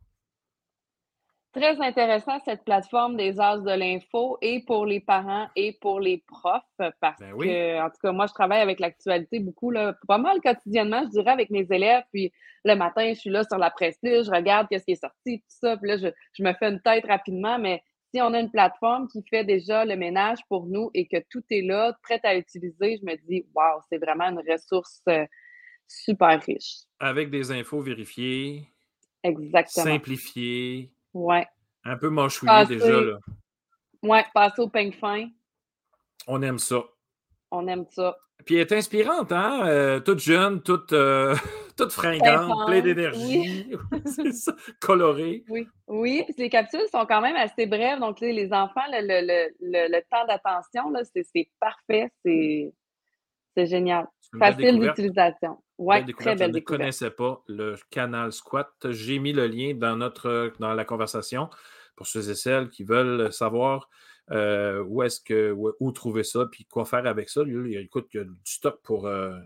[1.55, 6.17] Très intéressant cette plateforme des As de l'info et pour les parents et pour les
[6.27, 6.61] profs
[6.99, 10.41] parce ben que, en tout cas, moi, je travaille avec l'actualité beaucoup, là, pas mal
[10.41, 12.03] quotidiennement, je dirais, avec mes élèves.
[12.11, 12.33] Puis
[12.65, 15.45] le matin, je suis là sur la presse je regarde qu'est-ce qui est sorti, tout
[15.47, 15.77] ça.
[15.77, 17.81] Puis là, je, me fais une tête rapidement, mais
[18.13, 21.43] si on a une plateforme qui fait déjà le ménage pour nous et que tout
[21.51, 25.25] est là, prêt à utiliser, je me dis, waouh, c'est vraiment une ressource euh,
[25.87, 26.79] super riche.
[26.99, 28.67] Avec des infos vérifiées.
[29.23, 29.85] Exactement.
[29.85, 31.47] Simplifiées Ouais.
[31.85, 33.17] Un peu mâchouillé déjà, là.
[34.03, 35.29] Ouais, passer au ping fin.
[36.27, 36.83] On aime ça.
[37.51, 38.17] On aime ça.
[38.45, 39.65] Puis elle est inspirante, hein?
[39.65, 41.33] Euh, toute jeune, toute, euh,
[41.77, 43.71] toute fringante, pleine d'énergie.
[44.05, 45.45] c'est ça, colorée.
[45.47, 46.23] Oui, oui.
[46.25, 47.99] Puis les capsules sont quand même assez brèves.
[47.99, 52.11] Donc, les enfants, le, le, le, le temps d'attention, c'est parfait.
[52.25, 54.05] C'est génial.
[54.37, 55.57] Facile d'utilisation.
[55.77, 58.71] Oui, très belle Je ne connaissais pas le canal Squat.
[58.89, 61.49] J'ai mis le lien dans, notre, dans la conversation
[61.95, 63.89] pour ceux et celles qui veulent savoir.
[64.31, 67.41] euh, où est-ce que où, trouver ça, puis quoi faire avec ça.
[67.77, 69.37] Écoute, il y a du stock pour, euh,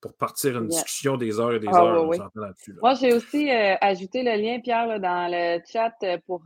[0.00, 2.08] pour partir une discussion des heures et des Ah, heures.
[2.08, 2.50] oui, là.
[2.80, 5.92] Moi, j'ai aussi euh, ajouté le lien, Pierre, là, dans le chat
[6.26, 6.42] pour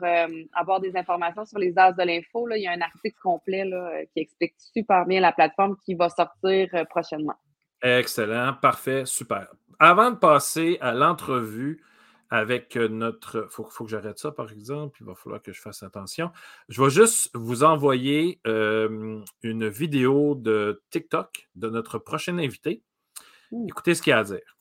[0.53, 2.49] avoir des informations sur les As de l'info.
[2.51, 6.09] Il y a un article complet là, qui explique super bien la plateforme qui va
[6.09, 7.37] sortir prochainement.
[7.83, 9.49] Excellent, parfait, super.
[9.79, 11.83] Avant de passer à l'entrevue
[12.31, 13.47] avec euh, notre.
[13.49, 14.99] Il faut, faut que j'arrête ça, par exemple.
[15.01, 16.31] Il va falloir que je fasse attention.
[16.69, 22.83] Je vais juste vous envoyer euh, une vidéo de TikTok de notre prochain invité.
[23.51, 23.67] Ouh.
[23.69, 24.57] Écoutez ce qu'il y a à dire.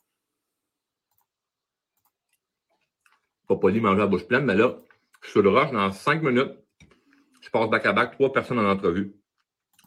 [3.48, 4.78] pas poli manger la bouche pleine, mais là,
[5.22, 6.54] je suis sur le rush dans cinq minutes.
[7.42, 9.14] Je passe back-à-back, trois personnes en entrevue.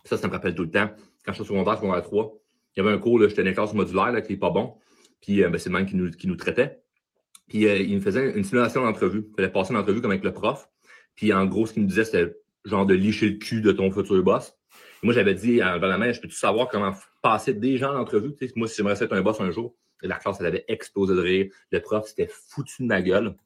[0.05, 0.91] Ça, ça me rappelle tout le temps.
[1.25, 2.33] Quand je suis au secondaire, secondaire 3,
[2.77, 4.77] il y avait un cours, j'étais dans les classes modulaires, là, qui n'est pas bon.
[5.21, 6.83] Puis euh, ben, c'est le même qui nous, qui nous traitait.
[7.49, 9.27] Puis euh, il me faisait une simulation d'entrevue.
[9.31, 10.69] Il fallait passer une entrevue comme avec le prof.
[11.15, 12.35] Puis en gros, ce qu'il nous disait, c'était
[12.65, 14.55] genre de licher le cul de ton futur boss.
[15.03, 17.99] Moi, j'avais dit en levant la main, je peux-tu savoir comment passer des gens en
[17.99, 18.35] entrevue?
[18.37, 20.65] Tu sais, moi, si j'aimerais être un boss un jour, et la classe, elle avait
[20.69, 21.53] explosé de rire.
[21.71, 23.37] Le prof, c'était foutu de ma gueule.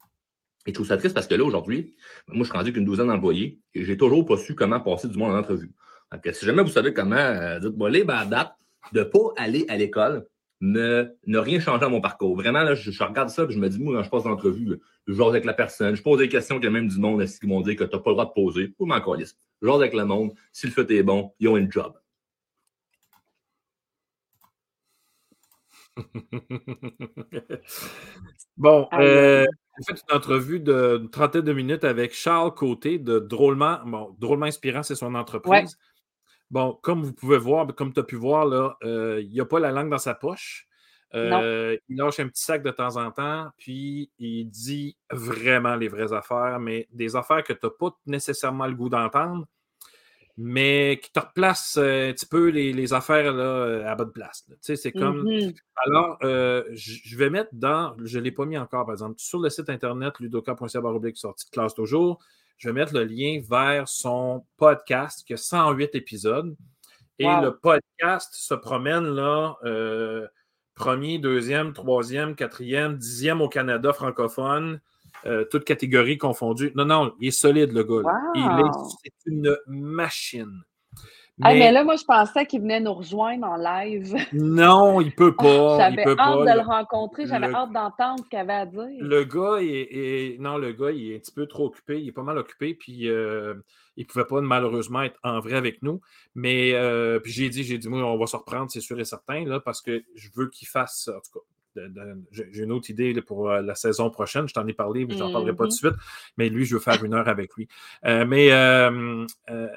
[0.65, 1.95] Et je trouve ça triste parce que là, aujourd'hui,
[2.27, 5.17] moi, je suis rendu qu'une douzaine d'employés et j'ai toujours pas su comment passer du
[5.17, 5.71] monde en entrevue.
[6.11, 8.55] Donc, si jamais vous savez comment, euh, dites-moi les, ben, à date,
[8.93, 10.27] de pas aller à l'école,
[10.61, 12.35] ne, ne rien changer dans mon parcours.
[12.35, 14.79] Vraiment, là, je, je regarde ça et je me dis, moi, quand je passe l'entrevue,
[15.07, 17.25] je jase avec la personne, je pose des questions qu'il y a même du monde
[17.25, 18.73] qui vont dire que tu n'as pas le droit de poser.
[18.79, 19.37] Ou m'en calisse.
[19.61, 20.33] Je jase avec le monde.
[20.51, 21.93] Si le fait est bon, ils ont une job.
[28.57, 29.45] bon, euh,
[29.79, 34.15] j'ai fait une entrevue de une trentaine de minutes avec Charles Côté de Drôlement, bon,
[34.19, 35.77] Drôlement Inspirant, c'est son entreprise.
[36.51, 39.59] Bon, comme vous pouvez voir, comme tu as pu voir, là, euh, il n'a pas
[39.59, 40.67] la langue dans sa poche.
[41.15, 45.87] Euh, il lâche un petit sac de temps en temps, puis il dit vraiment les
[45.87, 49.45] vraies affaires, mais des affaires que tu n'as pas nécessairement le goût d'entendre,
[50.41, 54.45] mais qui te replacent euh, un petit peu les, les affaires là, à bonne place.
[54.47, 55.23] Tu sais, c'est comme.
[55.23, 55.53] Mhm.
[55.85, 59.39] Alors, euh, je vais mettre dans, je ne l'ai pas mis encore, par exemple, sur
[59.39, 60.81] le site internet ludoka.ca
[61.15, 62.19] sortie de classe toujours,
[62.57, 66.55] je vais mettre le lien vers son podcast qui a 108 épisodes.
[67.19, 67.43] Et Wow.
[67.43, 70.25] le podcast se promène là, euh,
[70.73, 74.79] premier, deuxième, troisième, quatrième, dixième au Canada francophone,
[75.25, 76.71] euh, toutes catégories confondues.
[76.75, 78.01] Non, non, il est solide, le gars.
[78.09, 78.19] là.
[78.35, 78.67] Il Wow.
[78.67, 78.71] est,
[79.03, 80.61] c'est une machine.
[81.41, 84.13] Ah, mais là, moi, je pensais qu'il venait nous rejoindre en live.
[84.33, 85.77] non, il peut pas.
[85.79, 86.35] J'avais hâte pas.
[86.35, 87.27] de Le- le rencontrer.
[87.27, 88.81] J'avais le- hâte d'entendre ce qu'il avait à dire.
[88.99, 92.01] Le gars, est, est- non, le gars, il est un petit peu trop occupé.
[92.01, 93.53] Il est pas mal occupé, puis euh,
[93.95, 96.01] il ne pouvait pas malheureusement être en vrai avec nous.
[96.35, 99.05] Mais euh, puis j'ai dit, j'ai dit, moi, on va se reprendre, c'est sûr et
[99.05, 101.45] certain, là, parce que je veux qu'il fasse, en tout cas,
[102.31, 104.47] j'ai une autre idée là, pour euh, la saison prochaine.
[104.47, 105.95] Je t'en ai parlé, mais je n'en parlerai pas tout de suite.
[106.37, 107.67] Mais lui, je veux faire une heure avec lui.
[108.05, 109.67] Euh, mais euh, euh,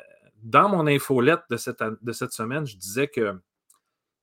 [0.42, 3.34] dans mon infolette de cette, de cette semaine, je disais que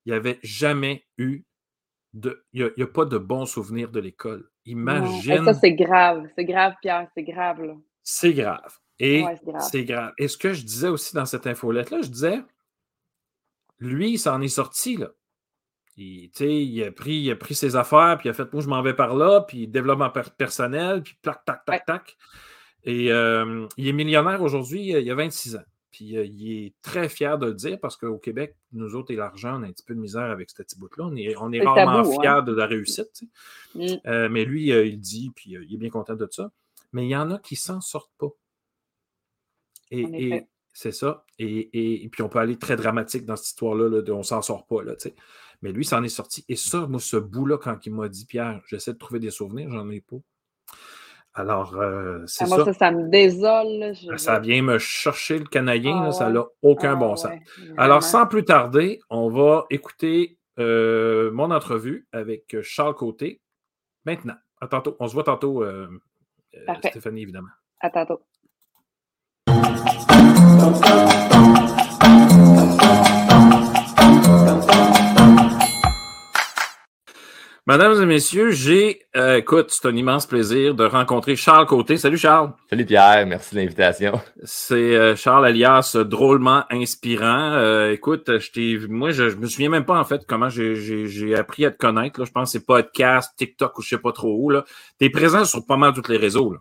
[0.05, 1.43] il n'y avait jamais eu
[2.13, 2.43] de.
[2.53, 4.49] Il n'y a, pas de bons souvenirs de l'école.
[4.65, 5.45] Imagine.
[5.45, 6.27] ça, c'est grave.
[6.35, 7.07] C'est grave, Pierre.
[7.15, 7.73] C'est grave, là.
[8.03, 8.79] C'est grave.
[8.97, 10.01] Et Ouais, c'est grave.
[10.01, 10.13] grave.
[10.17, 12.39] Et ce que je disais aussi dans cette infolette-là, je disais,
[13.79, 15.09] lui, il s'en est sorti, là.
[16.01, 18.51] Il, tu sais, il, a pris, il a pris ses affaires, puis il a fait,
[18.53, 22.17] moi, je m'en vais par là, puis développement per- personnel, puis plac, tac, tac, tac.
[22.85, 25.63] Et euh, il est millionnaire aujourd'hui, euh, il a 26 ans.
[25.91, 29.17] Puis euh, il est très fier de le dire parce qu'au Québec, nous autres et
[29.17, 31.05] l'argent, on a un petit peu de misère avec ce petit bout-là.
[31.05, 32.21] On est, on est rarement tabou, hein.
[32.21, 33.23] fiers de la réussite.
[33.75, 33.85] Mm.
[34.05, 36.51] Euh, mais lui, il dit, puis il est bien content de ça.
[36.93, 38.29] Mais il y en a qui s'en sortent pas.
[39.91, 41.25] Et, c'est ça.
[41.39, 44.23] Et, et- et puis on peut aller très dramatique dans cette histoire-là, là, de on
[44.23, 44.83] s'en sort pas.
[44.83, 44.93] Là.
[45.61, 46.45] Mais lui, s'en est sorti.
[46.47, 49.69] Et ça, moi, ce bout-là, quand il m'a dit, Pierre, j'essaie de trouver des souvenirs,
[49.71, 50.17] j'en ai pas.
[51.33, 52.73] Alors, euh, c'est Ah, moi, ça.
[52.73, 53.67] ça, me désole.
[53.79, 53.93] là.
[53.93, 56.33] Je- Ça vient me chercher le Canadien, Ah, là, ça ouais.
[56.33, 57.31] n'a aucun Ah, bon sens.
[57.31, 57.41] ouais,
[57.77, 63.39] Alors, sans plus tarder, on va écouter euh, mon entrevue avec Charles Côté
[64.05, 64.35] maintenant.
[64.59, 64.97] À tantôt.
[64.99, 65.87] On se voit tantôt, euh,
[66.55, 66.73] euh.
[66.89, 67.47] Stéphanie, évidemment.
[67.79, 68.19] À tantôt.
[77.69, 81.97] Mesdames et messieurs, j'ai, euh, écoute, c'est un immense plaisir de rencontrer Charles Côté.
[81.97, 82.51] Salut Charles.
[82.67, 84.19] Salut Pierre, merci de l'invitation.
[84.43, 87.51] C'est euh, Charles alias drôlement inspirant.
[87.53, 91.35] Euh, écoute, je t'ai, moi, je, je me souviens même pas en fait comment j'ai,
[91.37, 92.19] appris à te connaître.
[92.19, 92.25] Là.
[92.25, 94.49] Je pense que c'est podcast, TikTok ou je sais pas trop où.
[94.49, 94.65] Là.
[94.97, 96.53] T'es présent sur pas mal tous les réseaux.
[96.53, 96.57] Là.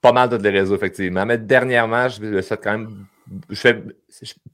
[0.00, 1.26] Pas mal tous les réseaux, effectivement.
[1.26, 3.04] Mais dernièrement, je me suis quand même.
[3.50, 3.82] Je fais,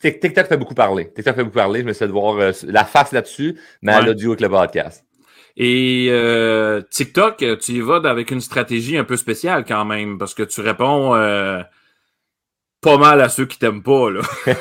[0.00, 1.12] TikTok fait beaucoup parler.
[1.14, 1.82] TikTok fait beaucoup parler.
[1.82, 4.06] Je me suis de voir euh, la face là-dessus, mais à Ouais.
[4.06, 5.04] l'audio avec le podcast.
[5.56, 10.34] Et euh, TikTok, tu y vas avec une stratégie un peu spéciale quand même, parce
[10.34, 11.62] que tu réponds, euh,
[12.80, 14.10] pas mal à ceux qui t'aiment pas.
[14.10, 14.20] Là.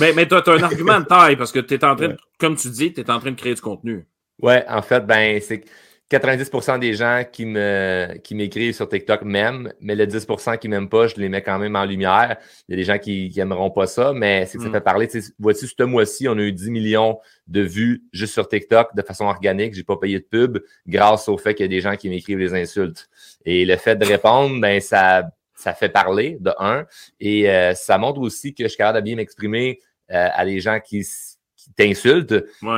[0.00, 2.16] mais mais tu as, un argument de taille parce que tu es en train, de,
[2.38, 4.06] comme tu dis, tu es en train de créer du contenu.
[4.40, 5.64] Ouais, en fait, ben, c'est
[6.10, 10.88] 90% des gens qui me qui m'écrivent sur TikTok m'aiment, mais le 10% qui m'aiment
[10.88, 12.36] pas, je les mets quand même en lumière.
[12.68, 14.72] Il y a des gens qui, qui aimeront pas ça, mais c'est que ça mm.
[14.72, 15.08] fait parler.
[15.40, 19.24] Vois-tu, ce mois-ci, on a eu 10 millions de vues juste sur TikTok de façon
[19.24, 19.74] organique.
[19.74, 22.38] J'ai pas payé de pub grâce au fait qu'il y a des gens qui m'écrivent
[22.38, 23.08] des insultes.
[23.44, 25.24] Et le fait de répondre, ben ça
[25.56, 26.84] ça fait parler de un,
[27.18, 29.80] et euh, ça montre aussi que je suis capable de bien m'exprimer
[30.12, 31.04] euh, à des gens qui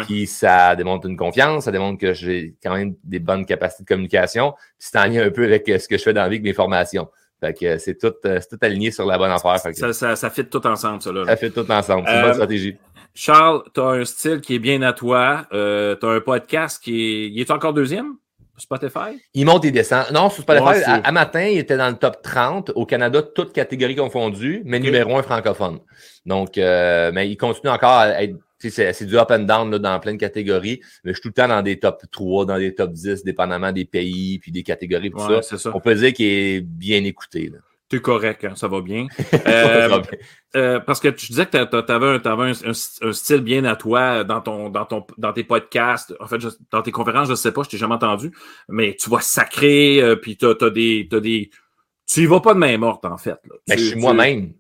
[0.06, 3.88] qui ça démontre une confiance, ça démontre que j'ai quand même des bonnes capacités de
[3.88, 4.52] communication.
[4.52, 6.36] Puis c'est en lien un peu avec euh, ce que je fais dans la vie
[6.36, 7.08] avec mes formations.
[7.40, 9.58] Fait que euh, c'est tout, euh, tout aligné sur la bonne affaire.
[9.58, 11.12] ça, ça, ça fit tout ensemble, ça.
[11.12, 12.04] Là, Ça fit tout ensemble.
[12.06, 12.76] C'est une bonne stratégie.
[13.14, 15.46] Charles, tu as un style qui est bien à toi.
[15.52, 17.28] Euh, tu as un podcast qui est.
[17.28, 18.14] Il est encore deuxième?
[18.56, 19.22] Spotify?
[19.34, 20.06] Il monte et descend.
[20.12, 23.94] Non, sur Spotify, à, matin, il était dans le top 30 au Canada, toutes catégories
[23.94, 25.78] confondues, mais numéro un francophone.
[26.26, 30.12] Donc, mais il continue encore à être c'est du up and down là, dans plein
[30.12, 32.92] de catégories, mais je suis tout le temps dans des top 3, dans des top
[32.92, 35.70] 10, dépendamment des pays, puis des catégories, tout ça.
[35.74, 37.50] On peut dire qu'il est bien écouté.
[37.88, 39.06] Tu es correct, hein, ça va bien.
[39.46, 40.02] Euh,
[40.56, 44.40] euh, parce que tu disais que tu avais, un, un, style bien à toi dans,
[44.40, 46.14] ton, dans, ton, dans tes podcasts.
[46.20, 46.38] En fait,
[46.70, 48.30] dans tes conférences, je ne sais pas, je t'ai jamais entendu,
[48.68, 51.50] mais tu vois sacré, euh, puis tu as, des, des.
[52.06, 53.30] Tu y vas pas de main morte, en fait.
[53.30, 53.56] Là.
[53.66, 54.52] Ben, je suis moi-même.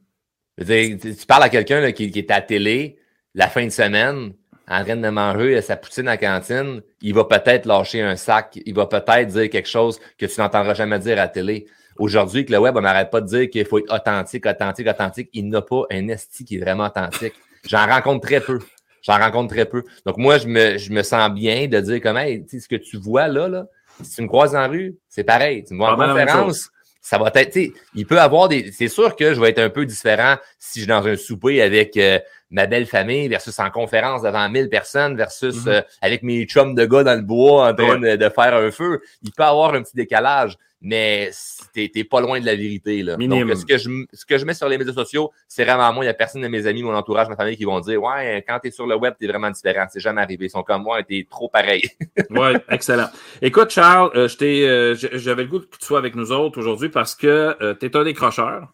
[0.58, 2.97] Tu parles à quelqu'un qui, qui est à la télé,
[3.34, 4.32] la fin de semaine,
[4.68, 8.58] en train de manger sa poutine à la cantine, il va peut-être lâcher un sac,
[8.64, 11.66] il va peut-être dire quelque chose que tu n'entendras jamais dire à la télé.
[11.98, 15.30] Aujourd'hui, que le web, on n'arrête pas de dire qu'il faut être authentique, authentique, authentique.
[15.32, 17.34] Il n'a pas un esti qui est vraiment authentique.
[17.66, 18.60] J'en rencontre très peu.
[19.02, 19.82] J'en rencontre très peu.
[20.06, 22.98] Donc, moi, je me, je me sens bien de dire comme, hey, ce que tu
[22.98, 23.66] vois là, là,
[24.02, 25.64] si tu me croises en rue, c'est pareil.
[25.64, 27.58] Tu me vois en conférence, ça va être,
[27.94, 30.84] il peut avoir des, c'est sûr que je vais être un peu différent si je
[30.84, 32.18] suis dans un souper avec euh,
[32.50, 35.72] ma belle famille versus en conférence devant 1000 personnes versus mhm.
[35.72, 39.00] euh, avec mes chums de gars dans le bois en train de, faire un feu.
[39.22, 41.30] Il peut avoir un petit décalage, mais
[41.74, 43.02] t'es pas loin de la vérité.
[43.02, 43.16] Là.
[43.16, 46.04] Donc, ce que, je, ce que je mets sur les médias sociaux, c'est vraiment moi.
[46.04, 48.44] Il n'y a personne de mes amis, mon entourage, ma famille qui vont dire Ouais,
[48.46, 49.86] quand tu es sur le web, tu es vraiment différent.
[49.90, 50.46] C'est jamais arrivé.
[50.46, 51.82] Ils sont comme moi, tu es trop pareil.
[52.30, 53.08] oui, excellent.
[53.42, 57.14] Écoute, Charles, euh, euh, j'avais le goût que tu sois avec nous autres aujourd'hui parce
[57.14, 58.68] que tu es un décrocheur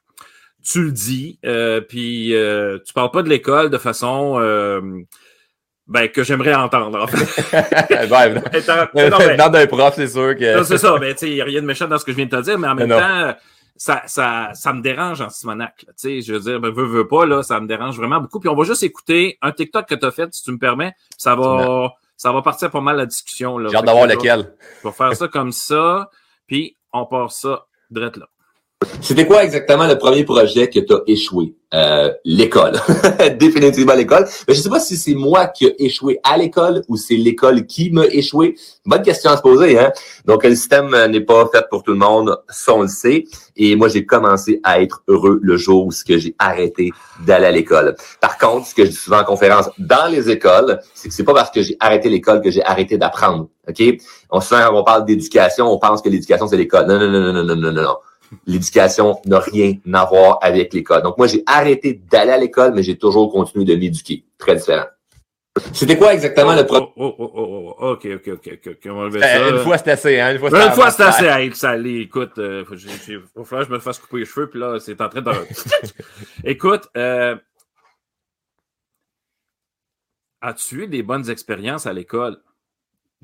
[0.65, 4.81] tu le dis, euh, puis euh, tu parles pas de l'école de façon euh,
[5.87, 7.27] ben, que j'aimerais entendre, en fait.
[9.37, 10.63] dans d'un prof, c'est sûr que.
[10.65, 12.31] c'est ça, mais il n'y a rien de méchant dans ce que je viens de
[12.31, 13.35] te dire, mais en même temps,
[13.77, 15.85] ça, ça, ça me dérange en Simonac.
[16.03, 18.41] Je veux dire, ben, veux, veux pas, là, ça me dérange vraiment beaucoup.
[18.41, 20.95] Puis on va juste écouter un TikTok que tu as fait, si tu me permets.
[21.19, 23.59] Ça va, ça va partir pas mal la discussion.
[23.69, 24.55] J'ai hâte d'avoir lequel.
[24.83, 26.09] On va faire ça comme ça,
[26.47, 28.27] puis on part ça direct là.
[29.01, 31.55] C'était quoi exactement le premier projet que tu as échoué?
[31.75, 32.81] Euh, l'école.
[33.37, 34.29] Définitivement l'école.
[34.47, 37.67] Mais je sais pas si c'est moi qui ai échoué à l'école ou c'est l'école
[37.67, 38.55] qui m'a échoué.
[38.87, 39.91] Bonne question à se poser, hein?
[40.25, 43.25] Donc, le système n'est pas fait pour tout le monde, ça on le sait.
[43.57, 46.93] Et moi, j'ai commencé à être heureux le jour où j'ai arrêté
[47.27, 47.97] d'aller à l'école.
[48.21, 51.25] Par contre, ce que je dis souvent en conférence dans les écoles, c'est que c'est
[51.25, 53.49] pas parce que j'ai arrêté l'école que j'ai arrêté d'apprendre.
[53.69, 53.83] OK?
[54.31, 56.87] On souvent, on parle d'éducation, on pense que l'éducation, c'est l'école.
[56.87, 57.97] Non, non, non, non, non, non, non, non
[58.47, 61.03] l'éducation n'a rien à voir avec l'école.
[61.03, 64.25] Donc, moi, j'ai arrêté d'aller à l'école, mais j'ai toujours continué de m'éduquer.
[64.39, 64.87] Très différent.
[65.73, 66.89] C'était quoi exactement le problème?
[66.97, 68.79] Oh, oh, oh, oh, ok, ok, ok, ok.
[68.87, 69.49] On va ça.
[69.49, 70.33] Une fois, c'est assez, hein?
[70.33, 71.27] Une fois, c'est, une fois, c'est assez.
[71.27, 72.75] Hey, ça allait, écoute, euh, faut,
[73.45, 75.31] faut que je me fasse couper les cheveux, puis là, c'est en train de...
[76.45, 77.37] écoute, euh,
[80.41, 82.39] as-tu eu des bonnes expériences à l'école?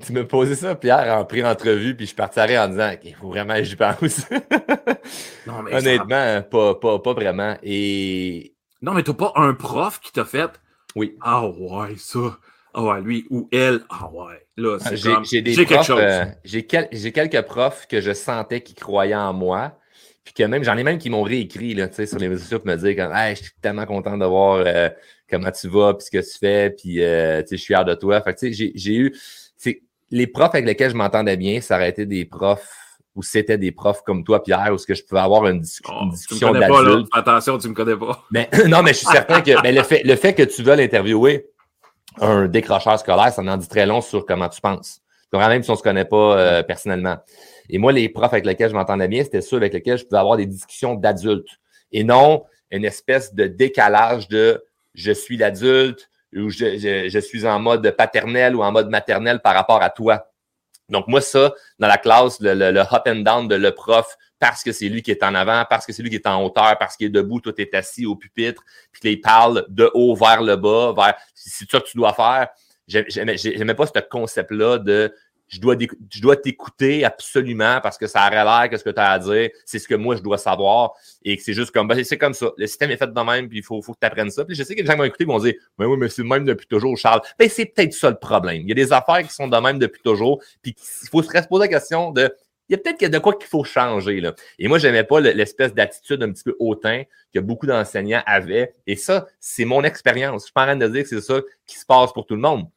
[0.05, 3.55] Tu me posais ça, Pierre, en pré-entrevue, puis je partirais en disant qu'il faut vraiment
[3.55, 4.29] que j'y pense.
[5.47, 7.57] non, mais Honnêtement, pas, pas, pas, vraiment.
[7.63, 8.53] Et.
[8.81, 10.51] Non, mais t'as pas un prof qui t'a fait?
[10.95, 11.17] Oui.
[11.21, 12.37] Ah ouais, ça.
[12.73, 13.81] Ah ouais, lui ou elle.
[13.89, 14.45] Ah ouais.
[14.57, 15.99] Là, c'est J'ai des quelque chose.
[16.01, 19.77] Euh, j'ai quelques profs que je sentais qui croyaient en moi.
[20.23, 22.67] Puis que même, j'en ai même qui m'ont réécrit là, sur les réseaux sociaux pour
[22.67, 24.89] me dire comme hey, je suis tellement content de voir euh,
[25.29, 28.21] comment tu vas, puis ce que tu fais, puis euh, je suis fier de toi.
[28.21, 29.15] Fait que j'ai eu
[30.11, 32.67] les profs avec lesquels je m'entendais bien, ça aurait été des profs
[33.15, 36.05] ou c'était des profs comme toi, Pierre, où ce que je pouvais avoir une, oh,
[36.09, 37.09] discussion d'adulte.
[37.11, 38.23] Attention, tu me connais pas.
[38.31, 40.75] Mais, non, mais je suis certain que mais le, fait, le fait que tu veux
[40.75, 41.47] l'interviewer
[42.19, 45.01] un décrocheur scolaire, ça en dit très long sur comment tu penses.
[45.33, 47.17] Même si on ne se connaît pas euh, personnellement.
[47.69, 50.19] Et moi, les profs avec lesquels je m'entendais bien, c'était ceux avec lesquels je pouvais
[50.19, 51.47] avoir des discussions d'adultes.
[51.91, 57.59] Et non une espèce de décalage de je suis l'adulte, ou je, je, suis en
[57.59, 60.27] mode paternel ou en mode maternel par rapport à toi.
[60.89, 64.17] Donc, moi, ça, dans la classe, le, le, le up and down de le prof,
[64.39, 66.43] parce que c'est lui qui est en avant, parce que c'est lui qui est en
[66.43, 69.89] hauteur, parce qu'il est debout, toi, tu es assis au pupitre, puis qu'il parle de
[69.93, 72.49] haut vers le bas, vers c'est ça que tu dois faire.
[72.87, 75.13] J'aimais pas ce concept-là de
[75.51, 79.11] je dois, je t'écouter absolument parce que ça aurait l'air que ce que tu as
[79.11, 80.93] à dire, c'est ce que moi je dois savoir
[81.23, 82.51] et que c'est juste comme, ben, c'est comme ça.
[82.57, 84.45] Le système est fait de même, puis il faut, faut que tu apprennes ça.
[84.45, 86.29] Puis je sais que les gens vont écouter vont dire, mais oui, mais c'est le
[86.29, 87.21] même depuis toujours, Charles.
[87.37, 88.61] Ben, c'est peut-être ça le problème.
[88.61, 90.73] Il y a des affaires qui sont de même depuis toujours, puis
[91.03, 92.33] il faut se poser la question de,
[92.69, 94.21] il y a peut-être de quoi qu'il faut changer.
[94.21, 94.33] Là.
[94.57, 98.73] Et moi, j'aimais pas l'espèce d'attitude un petit peu hautain que beaucoup d'enseignants avaient.
[98.87, 100.43] Et ça, c'est mon expérience.
[100.43, 102.35] Je suis pas en train de dire que c'est ça qui se passe pour tout
[102.35, 102.67] le monde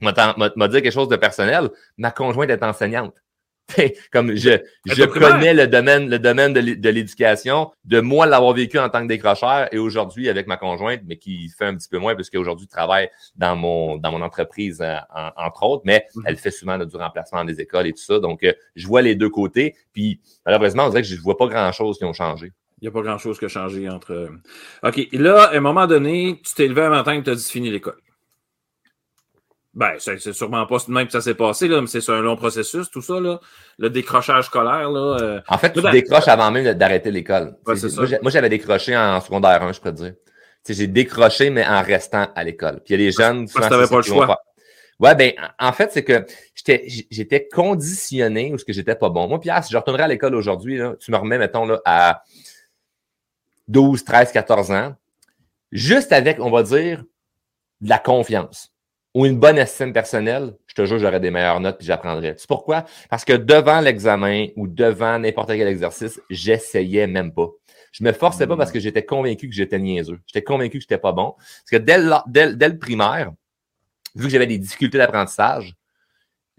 [0.00, 1.70] m'a dit quelque chose de personnel.
[1.96, 3.22] Ma conjointe est enseignante.
[4.12, 8.88] Comme je, je connais le domaine, le domaine de l'éducation, de moi l'avoir vécu en
[8.88, 12.14] tant que décrocheur et aujourd'hui avec ma conjointe, mais qui fait un petit peu moins
[12.14, 14.96] parce qu'aujourd'hui travaille dans mon, dans mon entreprise, euh,
[15.36, 16.24] entre autres, mais mhm.
[16.26, 18.18] elle fait souvent du remplacement des écoles et tout ça.
[18.18, 19.74] Donc, euh, je vois les deux côtés.
[19.92, 22.52] Puis, malheureusement, on dirait que je ne vois pas grand-chose qui ont changé.
[22.80, 24.12] Il n'y a pas grand-chose qui a changé entre.
[24.12, 24.28] Euh,
[24.82, 25.08] OK.
[25.12, 27.70] Là, à un moment donné, tu t'es levé un matin et tu as dit fini
[27.70, 28.00] l'école.
[29.72, 32.90] Ben, c'est sûrement pas même que ça s'est passé, là, mais c'est un long processus,
[32.90, 33.40] tout ça, là.
[33.78, 35.18] Le décrochage scolaire, là.
[35.20, 37.56] Euh, en fait, tu décroches avant même d'arrêter l'école.
[37.64, 40.14] moi, j'avais décroché en secondaire 1, je peux te dire.
[40.68, 42.82] J'ai décroché, mais en restant à l'école.
[42.84, 43.48] Puis il y a des jeunes.
[43.48, 44.40] Parce que pas le choix.
[44.98, 46.26] Ouais, ben, en fait, c'est que
[47.10, 49.28] j'étais conditionné ou ce que j'étais pas bon.
[49.28, 52.22] Moi, Pierre, si je retournerais à l'école aujourd'hui, tu me remets, mettons, là, à
[53.68, 54.94] 12, 13, 14 ans,
[55.72, 57.04] juste avec, on va dire,
[57.80, 58.69] de la confiance
[59.14, 62.34] ou une bonne estime personnelle, je te jure, j'aurais des meilleures notes puis j'apprendrais.
[62.38, 62.84] C'est pourquoi?
[63.08, 67.48] Parce que devant l'examen ou devant n'importe quel exercice, j'essayais même pas.
[67.92, 70.20] Je me forçais pas parce que j'étais convaincu que j'étais niaiseux.
[70.26, 71.34] J'étais convaincu que j'étais pas bon.
[71.36, 73.32] Parce que dès le primaire,
[74.14, 75.74] vu que j'avais des difficultés d'apprentissage,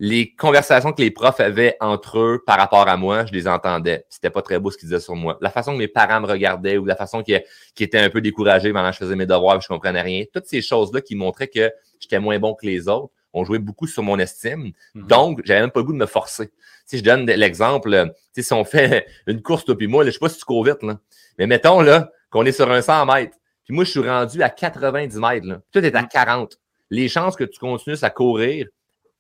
[0.04, 4.04] les conversations que les profs avaient entre eux par rapport à moi, je les entendais.
[4.10, 5.38] C'était pas très beau ce qu'ils disaient sur moi.
[5.42, 7.44] La façon que mes parents me regardaient ou la façon qu'ils
[7.76, 10.24] qui étaient un peu découragés pendant que je faisais mes devoirs et je comprenais rien.
[10.34, 13.86] Toutes ces choses-là qui montraient que j'étais moins bon que les autres ont joué beaucoup
[13.86, 14.72] sur mon estime.
[14.96, 15.06] Mhm.
[15.06, 16.50] Donc, j'avais même pas le goût de me forcer.
[16.88, 20.20] Si je donne l'exemple, si on fait une course, toi puis moi, là, je sais
[20.20, 21.00] pas si tu cours vite, là.
[21.38, 24.50] mais mettons là qu'on est sur un 100 mètres, puis moi, je suis rendu à
[24.50, 25.46] 90 mètres.
[25.46, 25.62] Là.
[25.72, 26.54] Toi, tu es à 40.
[26.54, 26.58] Mhm.
[26.90, 28.66] Les chances que tu continues à courir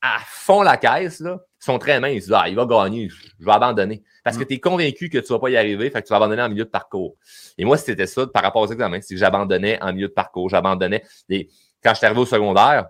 [0.02, 2.30] à fond la caisse, là, sont très minces.
[2.34, 4.04] Ah, il va gagner, je vais abandonner.
[4.24, 4.48] Parce que mm.
[4.48, 6.42] tu es convaincu que tu ne vas pas y arriver, fait que tu vas abandonner
[6.42, 7.16] en milieu de parcours.
[7.58, 10.50] Et moi, c'était ça par rapport aux examens, c'est que j'abandonnais en milieu de parcours.
[10.50, 11.04] J'abandonnais.
[11.30, 11.50] Et
[11.84, 12.88] quand je suis arrivé au secondaire,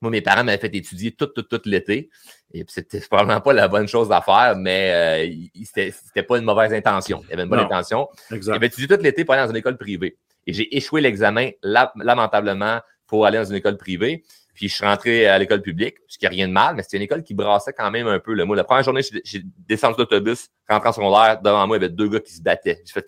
[0.00, 2.10] moi, mes parents m'avaient fait étudier tout, tout, tout l'été.
[2.52, 6.72] Et c'était probablement pas la bonne chose à faire, mais euh, c'était pas une mauvaise
[6.72, 7.22] intention.
[7.24, 8.08] Il y avait une bonne intention.
[8.30, 8.54] Exact.
[8.54, 10.16] J'avais étudié tout l'été pour aller dans une école privée.
[10.46, 14.24] Et j'ai échoué l'examen lamentablement pour aller dans une école privée.
[14.58, 16.96] Puis je suis rentré à l'école publique, ce qui n'a rien de mal, mais c'était
[16.96, 18.34] une école qui brassait quand même un peu.
[18.34, 21.84] le Moi, la première journée, j'ai descendu l'autobus, rentré en secondaire, devant moi, il y
[21.84, 22.82] avait deux gars qui se battaient.
[22.84, 23.06] J'ai fait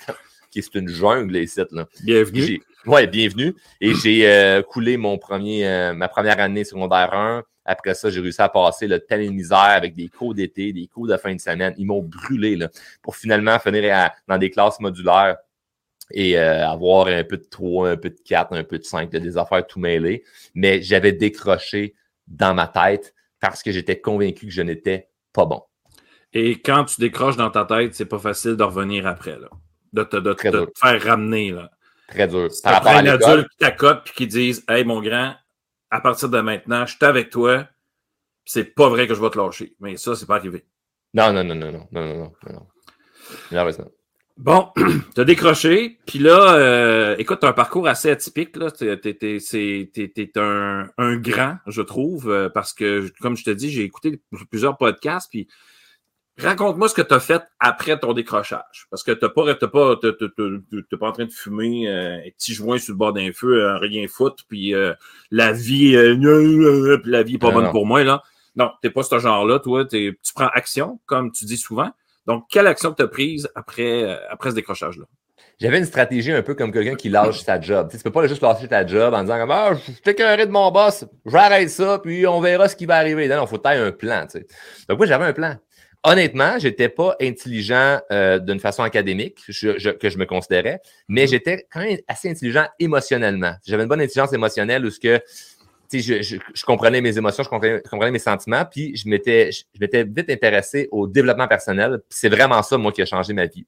[0.53, 1.73] c'est une jungle, les sites.
[1.73, 1.89] Là.
[2.05, 2.63] Bienvenue.
[2.87, 3.53] Ouais, bienvenue.
[3.81, 7.43] Et j'ai euh, coulé mon premier, euh, ma première année secondaire 1.
[7.65, 11.09] Après ça, j'ai réussi à passer le tel misère avec des cours d'été, des cours
[11.09, 11.75] de fin de semaine.
[11.79, 12.69] Ils m'ont brûlé là,
[13.03, 15.37] pour finalement finir dans des classes modulaires
[16.13, 19.11] et euh, avoir un peu de 3, un peu de 4, un peu de 5,
[19.11, 20.25] des affaires tout mêlées.
[20.55, 21.95] Mais j'avais décroché
[22.27, 25.63] dans ma tête parce que j'étais convaincu que je n'étais pas bon.
[26.33, 29.49] Et quand tu décroches dans ta tête, c'est pas facile de revenir après, là.
[29.93, 31.51] De te, de, te faire ramener.
[31.51, 31.71] Là.
[32.09, 32.49] Très dur.
[32.63, 35.35] Par rapport à un adulte qui t'accote et qui disent Hey, mon grand,
[35.91, 37.67] à partir de maintenant, je suis avec toi,
[38.45, 39.75] c'est pas vrai que je vais te lâcher.
[39.81, 40.65] Mais ça, c'est pas arrivé.
[41.13, 42.63] Non, non, non, non, non, non, non, non.
[43.53, 43.91] non.
[44.41, 44.71] Bon,
[45.15, 48.53] tu as décroché, puis là, euh, écoute, tu as un parcours assez atypique.
[48.53, 53.83] Tu es, un, un, grand, je trouve, euh, parce que, comme je te dis, j'ai
[53.83, 55.47] écouté plusieurs podcasts, puis
[56.39, 58.87] raconte-moi ce que tu as fait après ton décrochage.
[58.89, 62.95] Parce que n'es pas, pas, pas en train de fumer euh, un petit joint sur
[62.95, 64.73] le bord d'un feu, euh, rien foutre, puis
[65.31, 68.05] la vie, la vie n'est pas bonne pour moi.
[68.05, 68.23] là.
[68.57, 69.85] Non, tu n'es pas ce genre-là, toi.
[69.85, 71.93] Tu prends action, comme tu dis souvent.
[72.31, 75.05] Donc, quelle action tu as prise après, euh, après ce décrochage-là?
[75.61, 77.89] J'avais une stratégie un peu comme quelqu'un qui lâche sa job.
[77.91, 80.71] Tu, ne peux pas juste lâcher ta job en disant Ah, je suis de mon
[80.71, 83.27] boss, j'arrête ça, puis on verra ce qui va arriver.
[83.27, 84.27] Non, il faut tailler un plan.
[84.31, 84.47] Tu sais.
[84.89, 85.57] Donc, moi, j'avais un plan.
[86.05, 89.53] Honnêtement, je n'étais pas intelligent euh, d'une façon académique, que
[90.09, 91.29] je me considérais, mais mm-hmm.
[91.29, 93.55] j'étais quand même assez intelligent émotionnellement.
[93.67, 95.21] J'avais une bonne intelligence émotionnelle où ce que
[95.93, 100.05] je, je, je, comprenais mes émotions, je comprenais, mes sentiments, puis je m'étais, je, m'étais
[100.05, 102.01] vite intéressé au développement personnel.
[102.09, 103.67] c'est vraiment ça, moi, qui a changé ma vie.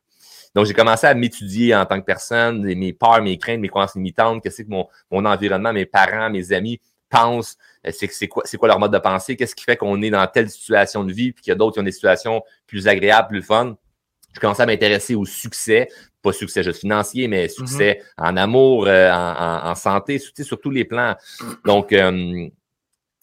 [0.54, 3.94] Donc, j'ai commencé à m'étudier en tant que personne, mes peurs, mes craintes, mes croyances
[3.94, 7.56] limitantes, qu'est-ce que mon, mon environnement, mes parents, mes amis pensent,
[7.86, 10.10] euh, c'est c'est quoi, c'est quoi leur mode de pensée, qu'est-ce qui fait qu'on est
[10.10, 12.88] dans telle situation de vie, puis qu'il y a d'autres qui ont des situations plus
[12.88, 13.76] agréables, plus fun.
[14.34, 15.88] Je commençais à m'intéresser au succès,
[16.22, 19.32] pas succès juste financier, mais succès en amour, euh, en,
[19.66, 21.16] en- en santé, sur tous les plans.
[21.64, 22.48] Donc, euh,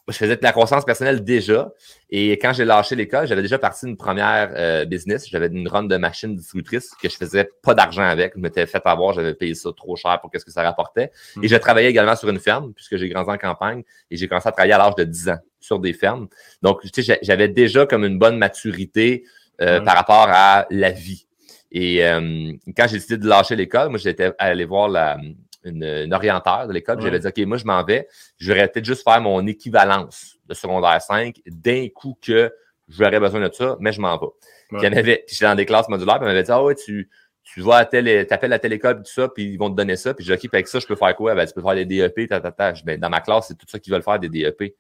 [0.08, 1.72] je faisais de la croissance personnelle déjà.
[2.10, 5.30] Et quand j'ai lâché l'école, j'avais déjà parti d'une première euh, business.
[5.30, 8.34] J'avais une run de machine distributrice que je faisais pas d'argent avec.
[8.36, 11.12] Je m'étais fait avoir, j'avais payé ça trop cher pour qu'est-ce que ça rapportait.
[11.36, 11.43] Mhm.
[11.43, 13.84] Et je travaillais également sur une ferme, puisque j'ai grandi en campagne.
[14.10, 16.28] Et j'ai commencé à travailler à l'âge de 10 ans sur des fermes.
[16.64, 19.26] Donc, tu sais, j'a- j'avais déjà comme une bonne maturité
[19.62, 21.28] euh, par rapport à la vie.
[21.72, 25.18] Et euh, quand j'ai décidé de lâcher l'école, moi, j'étais allé voir la,
[25.64, 26.98] une, une orienteur de l'école.
[26.98, 27.04] Ouais.
[27.04, 28.08] J'avais dit, OK, moi, je m'en vais.
[28.38, 32.52] Je vais peut-être juste faire mon équivalence de secondaire 5 d'un coup que
[32.88, 34.28] j'aurais besoin de ça, mais je m'en vais.
[34.70, 36.52] Puis il y en avait, puis j'étais dans des classes modulaires, puis on m'avait dit,
[36.52, 37.08] ah ouais, tu,
[37.44, 39.96] tu vas à telle, t'appelles à telle école, tout ça, puis ils vont te donner
[39.96, 40.14] ça.
[40.16, 41.36] Puis j'ai dit, OK, avec ça, je peux faire quoi?
[41.36, 42.74] Ben, tu peux faire des DEP, ta, ta, ta.
[42.74, 44.76] Je dis, Ben, dans ma classe, c'est tout ça qu'ils veulent faire, des DEP.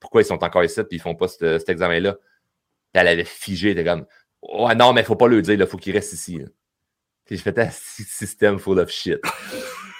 [0.00, 2.16] Pourquoi ils sont encore ici, puis ils font pas ce- cet examen-là?
[2.92, 4.06] Elle avait figé, elle était comme,
[4.54, 6.38] ouais, non, mais faut pas le dire, il faut qu'ils restent ici.
[6.38, 6.46] là.
[7.24, 9.18] Puis je faisais un système full of shit.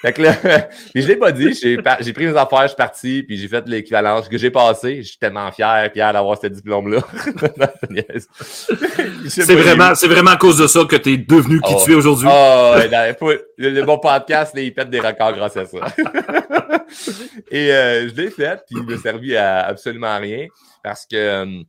[0.02, 0.34] Fait que là,
[0.92, 1.78] puis je l'ai pas dit, j'ai
[2.12, 4.98] pris mes affaires, je suis parti, puis j'ai fait l'équivalence que j'ai passé.
[4.98, 7.00] Je suis tellement fier, fier d'avoir ce diplôme-là.
[9.28, 11.82] C'est vraiment, c'est vraiment à cause de ça que tu es devenu qui Oh.
[11.84, 12.28] tu es aujourd'hui.
[12.30, 15.78] Oh, ouais, faut- le, bon podcast, là, il pète des records grâce à ça.
[17.50, 20.46] Et euh, je l'ai fait, puis il m'a servi à absolument rien
[20.84, 21.62] parce que euh,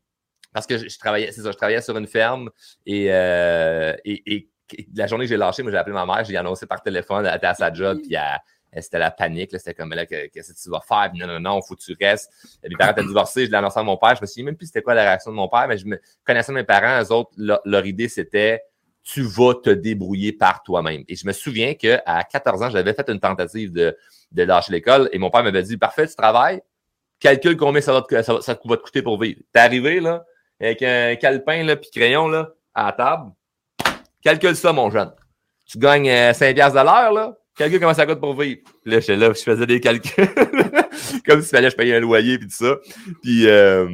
[0.53, 2.49] parce que je, travaillais, c'est ça, je travaillais sur une ferme
[2.85, 4.49] et, euh, et, et-
[4.95, 7.35] la journée que j'ai lâché, moi j'ai appelé ma mère, j'ai annoncé par téléphone, elle
[7.37, 8.17] était à sa job, puis
[8.81, 11.09] c'était la panique, c'était comme là, que- qu'est-ce que tu vas faire?
[11.11, 12.29] Puis non, non, non, faut que tu restes.
[12.63, 14.67] Mes parents étaient divorcés, je l'ai annoncé à mon père, je me souviens même plus
[14.67, 17.31] c'était quoi la réaction de mon père, mais je me connaissant mes parents, eux autres,
[17.37, 18.61] leur, idée c'était
[19.03, 21.05] tu vas te débrouiller par toi-même.
[21.07, 23.97] Et je me souviens qu'à 14 ans, j'avais fait une tentative de,
[24.33, 26.61] de lâcher l'école et mon père m'avait dit Parfait, tu travailles,
[27.19, 29.39] calcule combien ça va te, ça ça va te coûter pour vivre.
[29.53, 30.25] T'es arrivé là,
[30.59, 33.31] avec un calepin là, puis crayon là, à la table.
[34.23, 35.11] Calcule ça, mon jeune.
[35.69, 37.37] Tu gagnes euh, 5 piastres de l'heure, là.
[37.57, 38.61] Calcule comment ça coûte pour vivre.
[38.83, 40.27] Puis là, j'étais là, je faisais des calculs.
[41.25, 42.75] Comme s'il fallait que je payais un loyer, puis tout ça.
[43.23, 43.87] Puis, euh,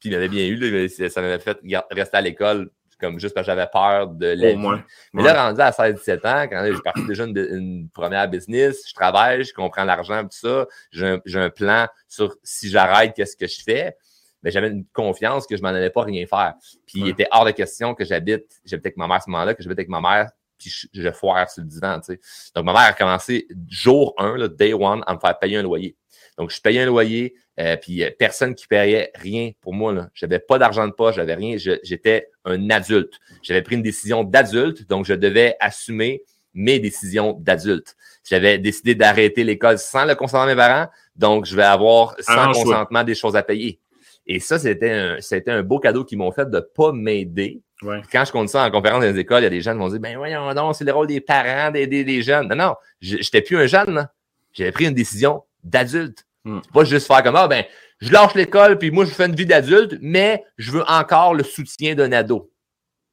[0.00, 1.58] puis il m'avait bien eu, là, mais ça m'avait fait
[1.90, 4.84] rester à l'école, comme juste parce que j'avais peur de la Au moins.
[5.12, 5.32] Mais Ouais.
[5.32, 9.44] là, rendu à 16-17 ans, quand j'ai parti déjà une, une première business, je travaille,
[9.44, 13.46] je comprends l'argent, tout ça, j'ai un, j'ai un plan sur si j'arrête, qu'est-ce que
[13.46, 13.96] je fais.
[14.42, 16.54] Mais j'avais une confiance que je m'en allais pas rien faire.
[16.86, 19.54] Puis il était hors de question que j'habite, j'habitais avec ma mère à ce moment-là,
[19.54, 22.20] que j'habite avec ma mère, puis je, je foire sur le divan, tu sais.
[22.54, 25.62] Donc ma mère a commencé jour 1, là, day one, à me faire payer un
[25.62, 25.96] loyer.
[26.36, 29.92] Donc je payais un loyer, euh, puis euh, personne qui payait rien pour moi.
[29.92, 30.08] Là.
[30.14, 31.56] J'avais pas d'argent de poche, j'avais rien.
[31.58, 33.14] J'étais un adulte.
[33.42, 36.22] J'avais pris une décision d'adulte, donc je devais assumer
[36.54, 37.96] mes décisions d'adulte.
[38.24, 42.52] J'avais décidé d'arrêter l'école sans le consentement de mes parents, donc je vais avoir sans
[42.52, 43.80] consentement des choses à payer.
[44.28, 47.62] Et ça, c'était un, c'était un beau cadeau qu'ils m'ont fait de pas m'aider.
[47.82, 48.02] Ouais.
[48.12, 49.78] Quand je compte ça en conférence dans les écoles, il y a des gens qui
[49.78, 52.48] vont dire Ben voyons donc, c'est le rôle des parents d'aider les jeunes.
[52.48, 54.12] Non, non, je j'étais plus un jeune, là.
[54.52, 56.26] J'avais pris une décision d'adulte.
[56.44, 56.60] Hmm.
[56.62, 57.64] C'est pas juste faire comme Ah ben,
[58.00, 61.42] je lâche l'école, puis moi, je fais une vie d'adulte, mais je veux encore le
[61.42, 62.52] soutien d'un ado.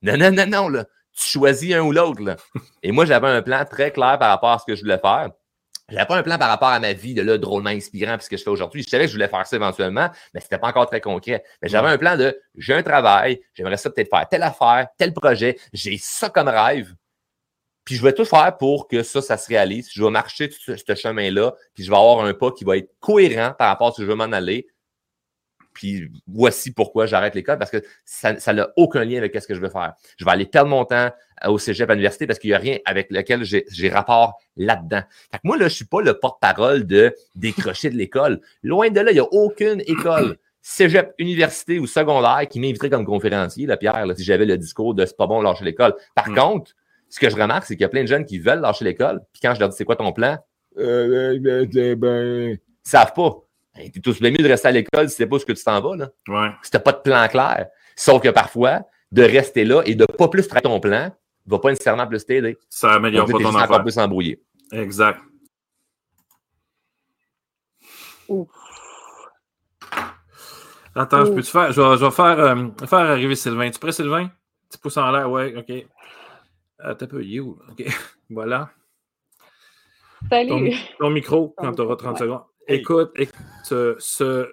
[0.02, 0.86] Non, non, non, non, là.
[1.18, 2.36] Tu choisis un ou l'autre, là.
[2.84, 5.30] Et moi, j'avais un plan très clair par rapport à ce que je voulais faire.
[5.90, 8.30] J'avais pas un plan par rapport à ma vie de là, drôlement inspirant, puis ce
[8.30, 8.82] que je fais aujourd'hui.
[8.82, 11.44] Je savais que je voulais faire ça éventuellement, mais c'était pas encore très concret.
[11.62, 15.14] Mais j'avais un plan de j'ai un travail, j'aimerais ça peut-être faire telle affaire, tel
[15.14, 16.96] projet, j'ai ça comme rêve.
[17.84, 19.90] Puis je vais tout faire pour que ça, ça se réalise.
[19.94, 22.90] Je vais marcher ce, ce chemin-là, puis je vais avoir un pas qui va être
[23.00, 24.68] cohérent par rapport à ce que je veux m'en aller.
[25.76, 29.54] Puis voici pourquoi j'arrête l'école, parce que ça ça n'a aucun lien avec ce que
[29.54, 29.94] je veux faire.
[30.18, 31.12] Je vais aller perdre mon temps
[31.44, 35.02] euh, au cégep à l'université parce qu'il n'y a rien avec lequel j'ai rapport là-dedans.
[35.32, 38.40] Fait que moi, là, je suis pas le porte-parole de décrocher de l'école.
[38.64, 43.06] Loin de là, il n'y a aucune école, cégep, université ou secondaire qui m'inviterait comme
[43.06, 45.94] conférencier, là, Pierre, là, si j'avais le discours de c'est pas bon de lâcher l'école.
[46.16, 46.36] Par Mm.
[46.36, 46.72] contre,
[47.10, 49.22] ce que je remarque, c'est qu'il y a plein de jeunes qui veulent lâcher l'école,
[49.32, 50.38] puis quand je leur dis c'est quoi ton plan,
[50.78, 52.60] euh, euh, euh, ben, ils
[52.90, 53.45] savent pas.
[53.76, 55.64] Hey, T'es tous bien mieux de rester à l'école si c'est pas ce que tu
[55.64, 56.50] t'en vas, là Ouais.
[56.62, 57.68] si t'as pas de plan clair.
[57.96, 61.12] Sauf que parfois, de rester là et de pas plus travailler ton plan
[61.48, 62.58] va pas nécessairement plus t'aider.
[62.70, 63.82] Ça améliore Donc, pas ton affaire.
[63.84, 64.42] plus embrouillé.
[64.72, 65.20] Exact.
[70.96, 71.72] Attends, je peux te faire.
[71.72, 73.70] Je vais, je vais faire, euh, faire arriver Sylvain.
[73.70, 74.30] Tu es prêt, Sylvain?
[74.70, 75.70] Petit pouce en l'air, ouais, OK.
[75.70, 77.60] Euh, T'as peu, où?
[77.72, 77.86] OK.
[78.30, 78.70] voilà.
[80.30, 80.74] Salut.
[80.98, 82.20] ton micro quand tu auras micro, 30 ouais.
[82.20, 82.44] secondes.
[82.68, 84.52] Écoute, écoute, ce, ce-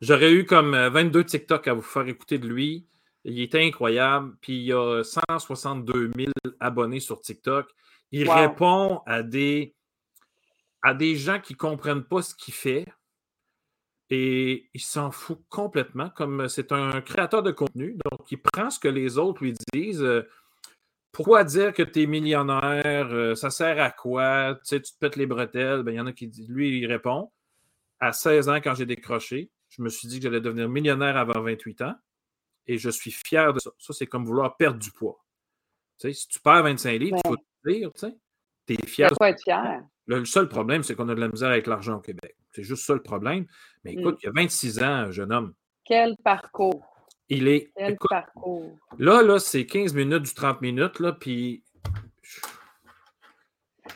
[0.00, 2.86] j'aurais eu comme euh, 22 TikTok à vous faire écouter de lui.
[3.24, 4.36] Il était incroyable.
[4.40, 7.68] Puis il y a 162 000 abonnés sur TikTok.
[8.12, 8.34] Il Wow.
[8.34, 9.74] répond à des,
[10.82, 12.86] à des gens qui ne comprennent pas ce qu'il fait.
[14.08, 17.96] Et il s'en fout complètement, comme c'est un créateur de contenu.
[18.08, 20.06] Donc, il prend ce que les autres lui disent.
[21.16, 23.08] Pourquoi dire que tu es millionnaire?
[23.12, 24.54] euh, ça sert à quoi?
[24.56, 25.82] Tu sais, tu te pètes les bretelles.
[25.82, 26.48] Ben, il y en a qui disent.
[26.48, 27.30] Lui, il répond.
[28.00, 31.40] À 16 ans, quand j'ai décroché, je me suis dit que j'allais devenir millionnaire avant
[31.40, 31.94] 28 ans.
[32.66, 33.70] Et je suis fier de ça.
[33.78, 35.24] Ça, c'est comme vouloir perdre du poids.
[35.98, 38.16] Tu sais, si tu perds 25 livres, il faut te dire, tu sais.
[38.68, 39.80] Es fier Il faut être fier.
[40.06, 42.36] le, le seul problème, c'est qu'on a de la misère avec l'argent au Québec.
[42.50, 43.46] C'est juste ça le problème.
[43.84, 43.98] Mais Mm.
[44.00, 45.54] écoute, il y a 26 ans, jeune homme.
[45.84, 46.84] Quel parcours.
[47.28, 47.70] Il est.
[47.76, 48.70] Quel écoute, parcours.
[48.98, 51.62] là, là, c'est 15 minutes du 30 minutes, là, puis.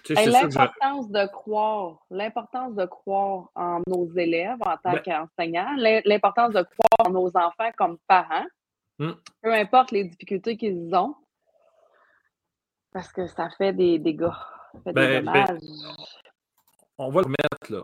[0.05, 4.93] Tu sais, Hey, je- L'importance de croire, l'importance de croire en nos élèves en tant
[4.93, 8.47] Ben- qu'enseignants, l'im- l'importance de croire en nos enfants comme parents,
[8.99, 9.13] Hmm.
[9.43, 11.15] peu importe les difficultés qu'ils ont,
[12.93, 14.29] parce que ça fait des dégâts,
[14.75, 15.61] ça fait Ben, des ben, dommages.
[16.99, 17.83] on va le mettre, là.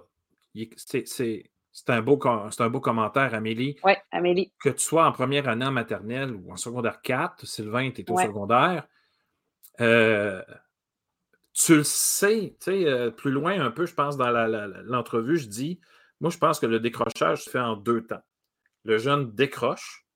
[0.77, 1.45] C'est-
[1.79, 3.77] C'est un, beau com- c'est un beau commentaire, Amélie.
[3.85, 4.51] Oui, Amélie.
[4.63, 8.11] Que tu sois en première année en maternelle ou en secondaire 4, Sylvain, tu es
[8.11, 8.25] au Ouais.
[8.25, 8.89] secondaire,
[9.83, 10.43] euh,
[11.53, 14.67] tu le sais, tu sais, euh, plus loin un peu, je pense, dans la- la-
[14.67, 15.79] la- l'entrevue, je dis,
[16.23, 18.23] moi, je pense que le décrochage se fait en deux temps.
[18.85, 20.07] Le jeune décroche,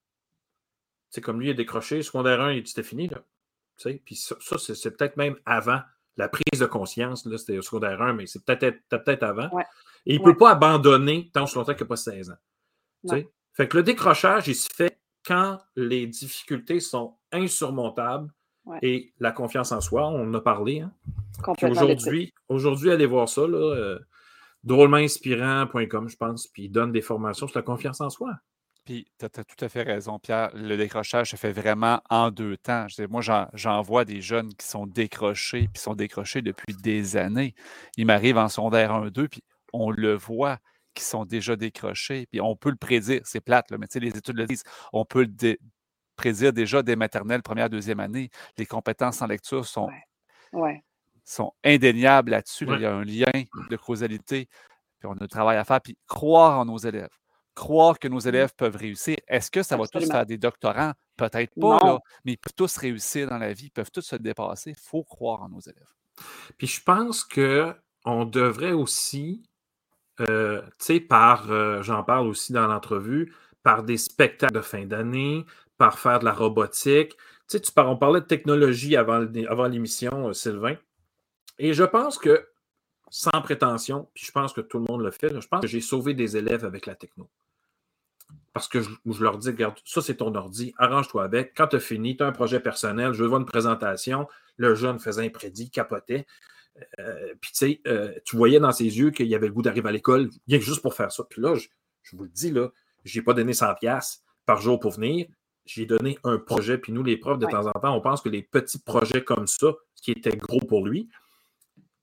[1.11, 3.19] c'est comme lui, il a décroché, secondaire 1, il dit, c'était fini, là.
[3.77, 5.83] Tu sais, Puis ça, ça, c'est c'est peut-être même avant
[6.17, 9.51] la prise de conscience, là, c'était au secondaire 1, mais c'est peut-être peut avant.
[9.55, 9.65] Ouais.
[10.07, 10.33] Et il ne Ouais.
[10.33, 12.35] peut pas abandonner tant longtemps qu'il n'a pas 16 ans.
[13.03, 13.15] Tu Non.
[13.15, 13.29] sais?
[13.55, 18.31] Fait que le décrochage, il se fait quand les difficultés sont insurmontables
[18.67, 18.79] Ouais.
[18.83, 20.81] et la confiance en soi, on en a parlé.
[20.81, 20.93] Hein?
[21.63, 23.99] Aujourd'hui, aujourd'hui, allez voir ça, là, euh,
[24.65, 28.31] drôlementinspirant.com, je pense, puis il donne des formations sur la confiance en soi.
[28.85, 30.51] Puis, tu as, tout à fait raison, Pierre.
[30.55, 32.87] Le décrochage se fait vraiment en deux temps.
[32.89, 37.17] Je moi, j'en, j'en vois des jeunes qui sont décrochés, puis sont décrochés depuis des
[37.17, 37.55] années.
[37.97, 39.43] Ils m'arrivent en secondaire 1-2, puis
[39.73, 40.59] on le voit
[40.95, 43.21] qu'ils sont déjà décrochés, puis on peut le prédire.
[43.25, 44.65] C'est plate, là, mais tu sais, les études le disent.
[44.93, 45.59] On peut le dé-
[46.17, 48.29] prédire déjà dès maternelle, première, deuxième année.
[48.59, 50.03] Les compétences en lecture sont, Ouais.
[50.53, 50.85] Ouais.
[51.25, 52.65] sont indéniables là-dessus.
[52.67, 52.75] là.
[52.77, 54.49] Il y a un lien de causalité.
[54.99, 55.81] Puis on a du travail à faire.
[55.81, 57.09] Puis croire en nos élèves.
[57.55, 59.17] Croire que nos élèves peuvent réussir.
[59.29, 60.93] Est-ce que ça va tous faire des doctorants?
[61.17, 64.17] Peut-être pas, là, mais ils peuvent tous réussir dans la vie, ils peuvent tous se
[64.17, 64.71] dépasser.
[64.71, 65.93] Il faut croire en nos élèves.
[66.59, 69.43] Puis je pense qu'on devrait aussi,
[70.21, 74.85] euh, tu sais, par, euh, j'en parle aussi dans l'entrevue, par des spectacles de fin
[74.85, 75.45] d'année,
[75.79, 77.17] par faire de la robotique.
[77.49, 79.19] Tu sais, on parlait de technologie avant,
[79.67, 80.77] l'émission, euh, Sylvain.
[81.59, 82.49] Et je pense que,
[83.11, 85.81] sans prétention, puis je pense que tout le monde le fait, je pense que j'ai
[85.81, 87.29] sauvé des élèves avec la techno.
[88.53, 91.53] Parce que je, je leur dis, regarde, ça c'est ton ordi, arrange-toi avec.
[91.57, 94.29] Quand tu as fini, tu as un projet personnel, je veux voir une présentation.
[94.57, 96.27] Le jeune faisait un prédit, capotait.
[96.99, 99.89] Euh, puis tu sais, euh, tu voyais dans ses yeux qu'il avait le goût d'arriver
[99.89, 101.25] à l'école, rien que juste pour faire ça.
[101.29, 101.69] Puis là, je,
[102.03, 102.69] je vous le dis, là,
[103.05, 105.27] je n'ai pas donné 100$ piastres par jour pour venir.
[105.67, 106.79] J'ai donné un projet.
[106.79, 107.53] Puis nous, les profs, de Ouais.
[107.53, 109.69] temps en temps, on pense que les petits projets comme ça,
[110.03, 111.09] qui étaient gros pour lui,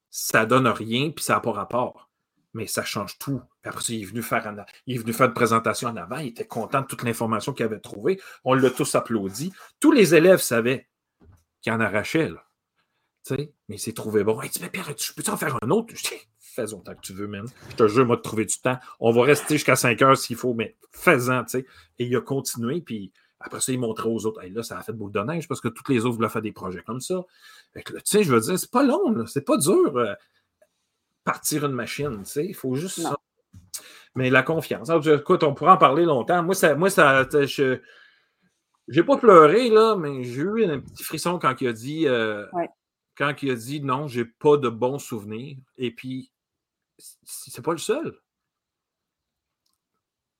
[0.09, 2.09] ça donne rien, puis ça n'a pas rapport.
[2.53, 3.39] Mais ça change tout.
[3.61, 4.55] Puis Après ça, il est venu faire, en
[4.85, 6.17] il est venu faire une présentation en avant.
[6.17, 8.19] Il était content de toute l'information qu'il avait trouvée.
[8.43, 9.51] On l'a tous applaudi.
[9.79, 10.87] Tous les élèves savaient
[11.61, 12.29] qu'il en arrachait.
[12.29, 12.46] Là.
[13.27, 13.33] Tu
[13.67, 14.39] mais il s'est trouvé bon.
[14.41, 15.87] Il dit, mais Pierre, tu peux en faire un autre?
[15.95, 17.45] Je dis, fais autant que tu veux, man.
[17.71, 18.77] Je te jure, moi, de trouver du temps.
[18.99, 21.65] On va rester jusqu'à 5 heures s'il faut, mais fais-en, tu sais.
[21.99, 24.41] Et il a continué, puis après ça, il montrait aux autres.
[24.41, 26.41] Hey, là, ça a fait boule de neige parce que tous les autres voulaient faire
[26.41, 27.23] des projets comme ça.
[27.75, 29.25] Tu sais, je veux dire, c'est pas long, là.
[29.27, 30.13] C'est pas dur euh,
[31.23, 32.45] partir une machine, tu sais.
[32.45, 33.09] Il faut juste Non.
[33.11, 33.17] ça.
[34.15, 34.89] Mais la confiance.
[34.89, 36.41] Alors, écoute, on pourra en parler longtemps.
[36.41, 37.79] Moi, ça, moi, ça, je,
[38.87, 42.47] j'ai pas pleuré, là, mais j'ai eu un petit frisson quand il a dit, euh,
[42.53, 42.67] Ouais.
[43.17, 45.57] Quand il a dit non, j'ai pas de bons souvenirs.
[45.77, 46.31] Et puis,
[47.23, 48.19] c'est pas le seul.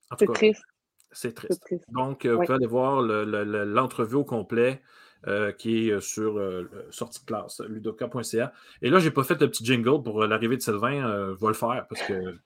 [0.09, 0.63] En tout C'est cas, triste.
[1.11, 1.61] c'est triste.
[1.61, 1.85] triste.
[1.89, 4.81] Donc, euh, vous pouvez aller voir le- le- le- l'entrevue au complet
[5.27, 8.53] euh, qui est euh, sur euh, sortie de classe, ludoka.ca.
[8.81, 11.05] Et là, j'ai pas fait le petit jingle pour l'arrivée de Sylvain.
[11.05, 12.37] euh, je vais le faire parce que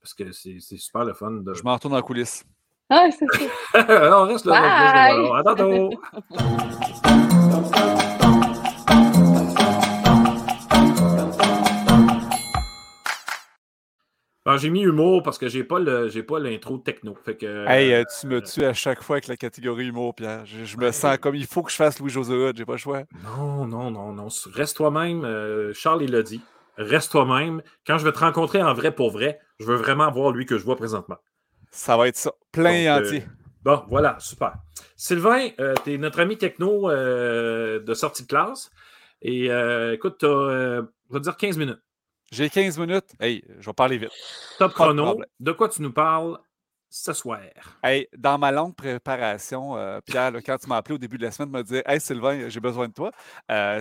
[0.00, 1.30] parce que c'est c'est super le fun.
[1.30, 1.54] De...
[1.54, 2.44] Je m'en retourne en coulisses.
[2.90, 3.26] Ah, c'est
[3.72, 4.18] ça.
[4.22, 4.60] On reste là.
[4.60, 5.26] Bye!
[5.26, 5.50] voilà.
[6.95, 6.95] À
[14.46, 17.16] Bon, j'ai mis humour parce que j'ai pas le j'ai pas l'intro techno.
[17.24, 20.14] Fait que, Hey, euh, euh, tu me tues à chaque fois avec la catégorie humour,
[20.14, 20.46] Pierre.
[20.46, 22.78] Je, je me sens comme il faut que je fasse Louis-José Hood, j'ai pas le
[22.78, 23.02] choix.
[23.24, 24.28] Non, non, non, non.
[24.52, 25.24] Reste toi-même.
[25.24, 26.40] euh, Charles, il l'a dit.
[26.78, 27.60] Reste toi-même.
[27.84, 30.56] Quand je vais te rencontrer en vrai pour vrai, je veux vraiment voir lui que
[30.58, 31.16] je vois présentement.
[31.72, 32.30] Ça va être ça.
[32.52, 33.24] Plein et Donc, euh, entier.
[33.64, 34.54] Bon, voilà, super.
[34.94, 35.48] Sylvain,
[35.82, 38.70] tu es notre ami techno de sortie de classe.
[39.22, 39.46] Et
[39.92, 40.82] écoute, tu as,
[41.18, 41.80] dire 15 minutes.
[42.32, 43.14] J'ai 15 minutes.
[43.20, 44.10] Hey, je vais parler vite.
[44.58, 45.22] Top Pas chrono.
[45.38, 46.38] De quoi tu nous parles
[46.88, 47.40] ce soir?
[47.82, 51.22] Hey, dans ma longue préparation, euh, Pierre, là, quand tu m'as appelé au début de
[51.22, 53.12] la semaine, tu m'as dit Hey Sylvain, j'ai besoin de toi.
[53.50, 53.80] Euh,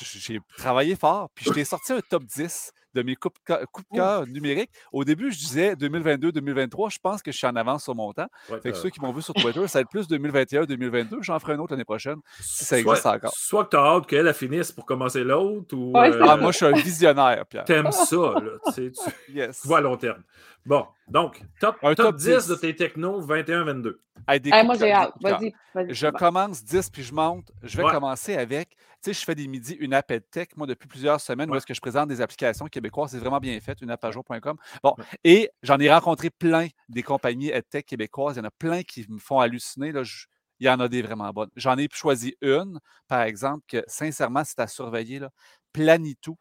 [0.00, 3.56] j'ai travaillé fort, puis je t'ai sorti un top 10 de mes coups de
[3.96, 4.70] cœur numériques.
[4.92, 6.92] Au début, je disais 2022-2023.
[6.92, 8.26] Je pense que je suis en avance sur mon temps.
[8.50, 11.18] Ouais, Fait que euh, ceux qui m'ont vu sur Twitter, ça va être plus 2021-2022.
[11.22, 12.16] J'en ferai un autre l'année prochaine.
[12.40, 13.32] si ça soit, existe encore.
[13.34, 16.36] Soit que tu as hâte qu'elle elle finisse pour commencer l'autre, ou Ouais, euh, Ah,
[16.36, 17.64] moi, je suis un visionnaire, Pierre.
[17.64, 19.60] t'aimes ça, là, tu, sais, tu- Yes.
[19.62, 20.22] tu vois à long terme.
[20.66, 22.48] Bon, donc, top, Un top top 10, 10.
[22.48, 23.98] de tes technos 21-22.
[24.26, 25.12] Hey, des Hey, coups moi, j'ai hâte.
[25.20, 25.92] Vas-y, vas-y.
[25.94, 27.50] Je commence 10 puis je monte.
[27.62, 27.92] Je vais Ouais.
[27.92, 28.74] commencer avec,
[29.04, 31.74] sais, je fais des midis, une app EdTech, moi, depuis plusieurs semaines, où est-ce que
[31.74, 33.10] je présente des applications québécoises.
[33.12, 34.56] C'est vraiment bien fait, une app à jour.com.
[34.82, 35.04] Bon, Ouais.
[35.24, 38.36] et j'en ai rencontré plein des compagnies EdTech québécoises.
[38.36, 39.92] Il y en a plein qui me font halluciner.
[39.92, 40.02] Là.
[40.02, 40.26] Je-
[40.60, 41.50] il y en a des vraiment bonnes.
[41.56, 42.78] J'en ai choisi une,
[43.08, 45.18] par exemple, que sincèrement, c'est à surveiller.
[45.18, 45.30] Là.
[45.72, 46.36] Planitou.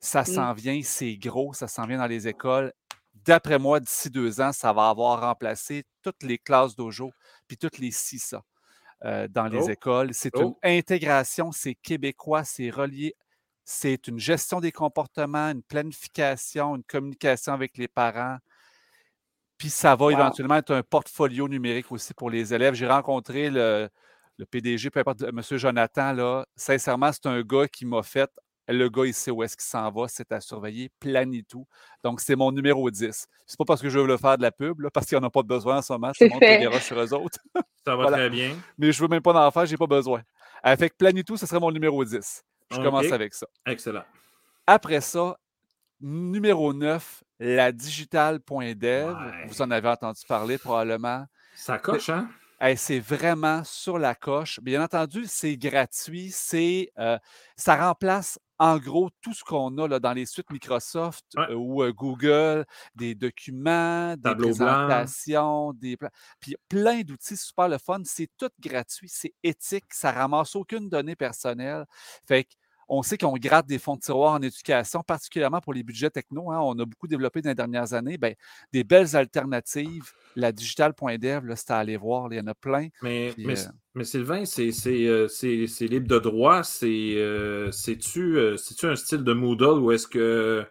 [0.00, 0.26] Ça Mm.
[0.26, 2.72] s'en vient, c'est gros, ça s'en vient dans les écoles.
[3.14, 7.12] D'après moi, d'ici deux ans, ça va avoir remplacé toutes les classes dojo
[7.46, 8.42] puis toutes les CISA
[9.04, 9.68] euh, dans les Oh.
[9.70, 10.10] écoles.
[10.14, 10.58] C'est Oh.
[10.64, 13.14] une intégration, c'est québécois, c'est relié.
[13.64, 18.38] C'est une gestion des comportements, une planification, une communication avec les parents.
[19.58, 20.10] Puis ça va Wow.
[20.12, 22.74] éventuellement être un portfolio numérique aussi pour les élèves.
[22.74, 23.88] J'ai rencontré le,
[24.38, 25.40] le PDG, peu importe, M.
[25.58, 26.44] Jonathan, là.
[26.56, 28.30] Sincèrement, c'est un gars qui m'a fait.
[28.66, 31.66] Le gars, il sait où est-ce qu'il s'en va, c'est à surveiller, Planitou.
[32.02, 33.26] Donc, c'est mon numéro 10.
[33.46, 35.24] C'est pas parce que je veux le faire de la pub, là, parce qu'il n'y
[35.24, 36.12] en a pas de besoin en ce moment.
[36.14, 37.38] Je te C'est montre les sur eux autres.
[37.84, 38.16] Ça va Voilà.
[38.16, 38.56] très bien.
[38.78, 40.22] Mais je veux même pas d'en faire, j'ai pas besoin.
[40.62, 42.42] Avec Planitou, ce serait mon numéro 10.
[42.70, 43.46] Je commence avec ça.
[43.66, 44.04] Excellent.
[44.66, 45.36] Après ça,
[46.00, 49.14] numéro 9, la digital.dev.
[49.14, 49.46] Ouais.
[49.46, 51.26] Vous en avez entendu parler probablement.
[51.54, 52.28] Ça coche, hein?
[52.60, 54.60] Hey, c'est vraiment sur la coche.
[54.60, 56.30] Bien entendu, c'est gratuit.
[56.30, 57.18] C'est, euh,
[57.56, 61.48] ça remplace en gros tout ce qu'on a là, dans les suites Microsoft Ouais.
[61.48, 65.04] euh, ou euh, Google, des documents, des Tableau blanc.
[65.04, 65.96] présentations, des
[66.40, 68.00] puis plein d'outils super le fun.
[68.04, 71.84] C'est tout gratuit, c'est éthique, ça ramasse aucune donnée personnelle.
[72.26, 72.50] Fait que
[72.88, 76.50] on sait qu'on gratte des fonds de tiroir en éducation, particulièrement pour les budgets techno.
[76.50, 76.60] hein.
[76.62, 78.18] On a beaucoup développé dans les dernières années.
[78.18, 78.34] Ben,
[78.72, 80.12] des belles alternatives.
[80.36, 82.32] La digital.dev, c'est à aller voir.
[82.32, 82.88] Il y en a plein.
[83.02, 86.62] Mais, Puis, mais, euh, mais Sylvain, c'est c'est, euh, c'est- libre de droit.
[86.64, 90.66] C'est, euh, C'est-tu euh, un style de Moodle ou est-ce que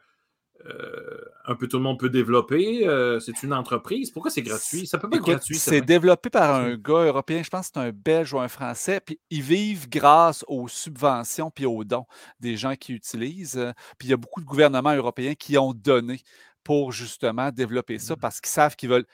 [1.46, 2.88] un peu tout le monde peut développer?
[2.88, 4.12] Euh, c'est une entreprise?
[4.12, 4.88] Pourquoi c'est gratuit?
[4.88, 5.58] Ça peut pas être gratuit.
[5.58, 5.86] c'est Sylvain.
[5.86, 9.20] développé par un gars européen, je pense que c'est un Belge ou un Français, puis
[9.30, 12.06] ils vivent grâce aux subventions puis aux dons
[12.40, 13.58] des gens qui utilisent.
[13.58, 16.22] euh, Puis il y a beaucoup de gouvernements européens qui ont donné
[16.64, 18.00] pour justement développer Mmh.
[18.00, 19.06] ça parce qu'ils savent qu'ils veulent.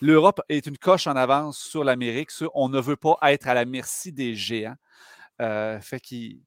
[0.00, 2.30] L'Europe est une coche en avance sur l'Amérique.
[2.54, 4.74] on ne veut pas être à la merci des géants.
[5.40, 6.40] Euh, fait qu'ils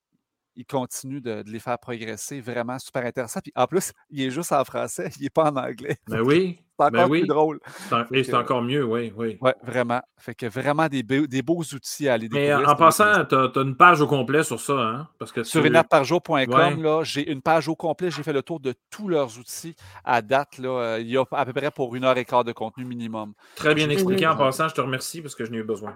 [0.56, 2.40] ils continuent de, de les faire progresser.
[2.42, 3.40] Vraiment super intéressant.
[3.42, 5.98] Puis en plus, il est juste en français, il n'est pas en anglais.
[6.08, 6.60] Ben oui.
[6.78, 7.20] C'est ben encore oui.
[7.22, 7.60] plus drôle.
[7.88, 9.38] C'est en- Et c'est encore mieux, oui, oui.
[9.40, 10.02] Oui, vraiment.
[10.18, 12.68] Fait que vraiment des, beaux- des beaux outils à aller Mais découvrir.
[12.68, 15.08] en c'est passant, tu as, une page au complet sur ça, hein?
[15.18, 16.76] Parce que Sur tu- inapparjour.com, Ouais.
[16.76, 18.12] là, j'ai une page au complet.
[18.12, 20.58] J'ai fait le tour de tous leurs outils à date.
[20.58, 22.84] Là, Euh, il y a à peu près pour une heure et quart de contenu
[22.84, 23.34] minimum.
[23.56, 24.68] Très bien expliqué en passant.
[24.68, 25.96] Je te remercie parce que je n'ai eu besoin.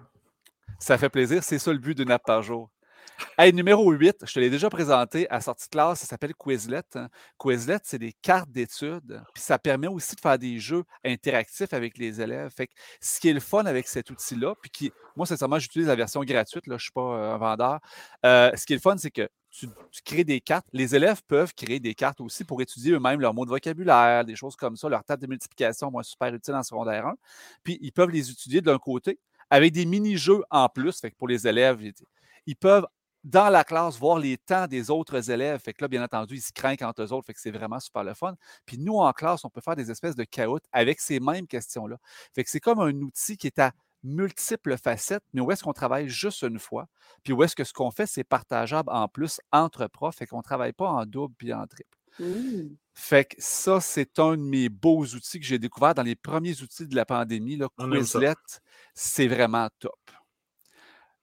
[0.80, 1.44] Ça fait plaisir.
[1.44, 2.70] C'est ça le but d'une app par jour.
[3.54, 6.84] Numéro 8, je te l'ai déjà présenté à sortie de classe, ça s'appelle Quizlet.
[6.96, 7.08] hein.
[7.38, 11.98] Quizlet, c'est des cartes d'études, puis ça permet aussi de faire des jeux interactifs avec
[11.98, 12.52] les élèves.
[12.56, 15.88] Fait que ce qui est le fun avec cet outil-là, puis qui, moi, sincèrement, j'utilise
[15.88, 17.80] la version gratuite, là, je ne suis pas euh, un vendeur.
[18.26, 19.68] Euh, ce qui est le fun, c'est que tu,
[20.06, 20.68] crées des cartes.
[20.74, 24.36] Les élèves peuvent créer des cartes aussi pour étudier eux-mêmes leurs mots de vocabulaire, des
[24.36, 27.16] choses comme ça, leur table de multiplication, moi, super utile en secondaire 1.
[27.64, 31.00] Puis ils peuvent les étudier d'un côté avec des mini-jeux en plus.
[31.00, 31.82] Fait que pour les élèves,
[32.46, 32.86] ils peuvent
[33.24, 35.60] dans la classe, voir les temps des autres élèves.
[35.60, 37.26] Fait que là, bien entendu, ils se craignent entre eux autres.
[37.26, 38.36] Fait que c'est vraiment super le fun.
[38.66, 41.98] Puis nous, en classe, on peut faire des espèces de caoutes avec ces mêmes questions-là.
[42.34, 43.72] Fait que c'est comme un outil qui est à
[44.04, 46.88] multiples facettes, mais où est-ce qu'on travaille juste une fois?
[47.24, 50.38] Puis où est-ce que ce qu'on fait, c'est partageable en plus entre profs, fait qu'on
[50.38, 51.98] ne travaille pas en double puis en triple.
[52.20, 52.76] Mmh.
[52.94, 56.62] Fait que ça, c'est un de mes beaux outils que j'ai découvert dans les premiers
[56.62, 57.56] outils de la pandémie.
[57.56, 57.68] Là.
[57.78, 58.36] Quizlet,
[58.94, 60.00] c'est vraiment top.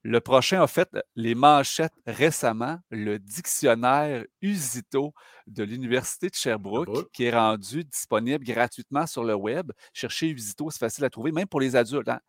[0.08, 5.12] Le prochain a fait les manchettes récemment, le dictionnaire Usito
[5.48, 7.10] de l'Université de Sherbrooke, Sherbrooke.
[7.12, 9.72] qui est rendu disponible gratuitement sur le web.
[9.92, 12.08] Chercher Usito, c'est facile à trouver, même pour les adultes.
[12.08, 12.20] hein.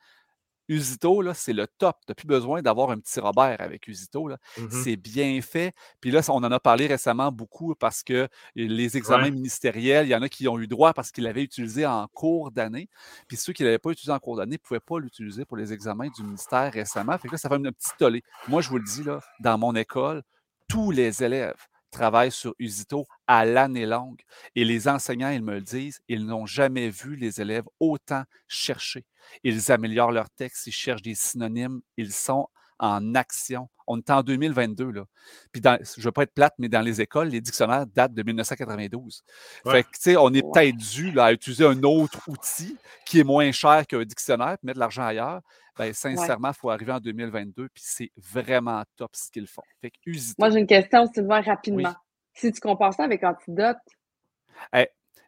[0.67, 1.95] Usito, là, c'est le top.
[2.05, 4.27] Tu n'as plus besoin d'avoir un petit Robert avec Usito.
[4.27, 4.37] là.
[4.57, 4.69] Mhm.
[4.71, 5.73] C'est bien fait.
[6.01, 9.31] Puis là, on en a parlé récemment beaucoup parce que les examens Ouais.
[9.31, 12.51] ministériels, il y en a qui ont eu droit parce qu'ils l'avaient utilisé en cours
[12.51, 12.89] d'année.
[13.27, 15.57] Puis ceux qui ne l'avaient pas utilisé en cours d'année ne pouvaient pas l'utiliser pour
[15.57, 17.17] les examens du ministère récemment.
[17.17, 18.23] Fait que là, ça fait un petit tollé.
[18.47, 20.23] Moi, je vous le dis, là, dans mon école,
[20.67, 21.55] tous les élèves
[21.91, 24.21] travaillent sur Usito à l'année longue.
[24.55, 29.05] Et les enseignants, ils me le disent, ils n'ont jamais vu les élèves autant chercher.
[29.43, 32.47] Ils améliorent leur texte, ils cherchent des synonymes, ils sont
[32.79, 33.69] en action.
[33.87, 35.05] On est en 2022, là.
[35.51, 38.13] Puis dans, je ne veux pas être plate, mais dans les écoles, les dictionnaires datent
[38.13, 39.23] de 1992.
[39.65, 39.71] Ouais.
[39.71, 43.19] Fait que, tu sais, on est peut-être dû là, à utiliser un autre outil qui
[43.19, 45.41] est moins cher qu'un dictionnaire, puis mettre de l'argent ailleurs.
[45.77, 49.61] Ben, sincèrement, il faut arriver en 2022, puis c'est vraiment top ce qu'ils font.
[49.79, 51.93] Fait que Usito, Moi, j'ai une question, Sylvain, rapidement.
[52.33, 53.77] Si tu compares ça avec Antidote,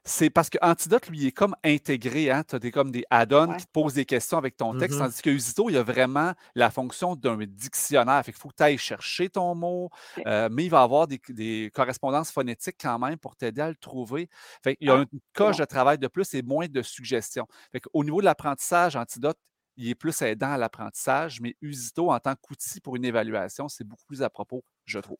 [0.05, 2.31] c'est parce que Antidote, lui, est comme intégré.
[2.31, 2.43] Hein?
[2.47, 3.57] Tu as des, comme des add-ons Ouais.
[3.57, 5.05] qui te posent des questions avec ton texte, Mhm.
[5.05, 8.23] tandis que Usito, il a vraiment la fonction d'un dictionnaire.
[8.25, 9.89] Fait qu'il faut que tu ailles chercher ton mot,
[10.25, 13.75] euh, mais il va avoir des, des correspondances phonétiques quand même pour t'aider à le
[13.75, 14.29] trouver.
[14.63, 15.63] Fait qu'il y a Ah, une coche bon.
[15.63, 17.47] de travail de plus et moins de suggestions.
[17.71, 19.37] Fait qu'au niveau de l'apprentissage, Antidote,
[19.77, 23.85] il est plus aidant à l'apprentissage, mais Usito, en tant qu'outil pour une évaluation, c'est
[23.85, 25.19] beaucoup plus à propos, je trouve.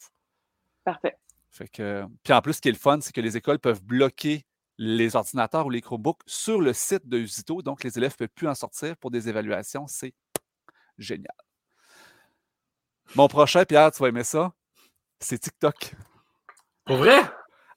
[0.83, 1.17] parfait.
[1.51, 3.83] Fait que, puis en plus, ce qui est le fun, c'est que les écoles peuvent
[3.83, 4.45] bloquer
[4.81, 8.33] les ordinateurs ou les Chromebooks sur le site de Usito, donc les élèves ne peuvent
[8.33, 9.85] plus en sortir pour des évaluations.
[9.87, 10.13] C'est
[10.97, 11.35] génial.
[13.15, 14.53] Mon prochain, Pierre, tu vas aimer ça,
[15.19, 15.93] c'est TikTok.
[16.85, 17.19] Pour vrai?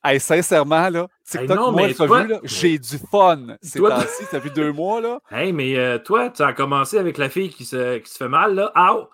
[0.05, 3.79] Hey, sincèrement, là, TikTok, non, moi, mais t'as toi- vu, là, j'ai du fun ces
[3.79, 4.25] Toi- temps-ci.
[4.31, 5.21] Ça fait deux mois, là.
[5.31, 8.29] Hey, mais euh, toi, tu as commencé avec la fille qui se, qui se fait
[8.29, 8.73] mal, là.
[8.77, 9.09] Ow!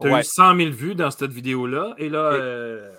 [0.00, 0.20] Tu as Ouais.
[0.20, 1.94] eu 100 000 vues dans cette vidéo-là.
[1.98, 2.92] Et là, Et- euh,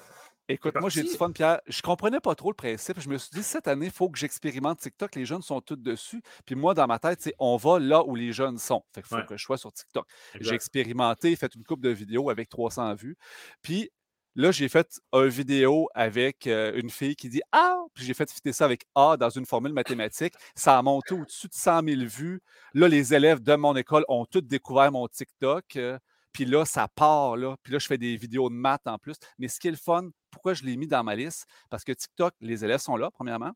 [0.49, 1.61] Écoute, moi, j'ai du fun, Pierre.
[1.67, 2.99] Je comprenais pas trop le principe.
[2.99, 5.15] Je me suis dit, cette année, il faut que j'expérimente TikTok.
[5.15, 6.21] Les jeunes sont tous dessus.
[6.45, 8.83] Puis moi, dans ma tête, c'est on va là où les jeunes sont.
[8.93, 9.25] Fait qu'il faut Ouais.
[9.25, 10.05] que je sois sur TikTok.
[10.41, 13.15] J'ai expérimenté, fait une coupe de vidéos avec 300 vues.
[13.61, 13.89] Puis
[14.35, 17.77] là, j'ai fait une vidéo avec euh, une fille qui dit Ah!
[17.93, 20.33] Puis j'ai fait fitter ça avec A dans une formule mathématique.
[20.55, 22.41] Ça a monté au-dessus de 100 000 vues.
[22.73, 25.77] Là, les élèves de mon école ont tous découvert mon TikTok.
[25.77, 25.97] euh,
[26.33, 27.55] puis là, ça part, là.
[27.63, 29.15] Puis là, je fais des vidéos de maths en plus.
[29.37, 31.45] Mais ce qui est le fun, pourquoi je l'ai mis dans ma liste?
[31.69, 33.51] Parce que TikTok, les élèves sont là, premièrement.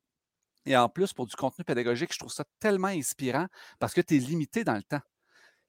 [0.65, 3.47] Et en plus, pour du contenu pédagogique, je trouve ça tellement inspirant
[3.79, 5.01] parce que tu es limité dans le temps.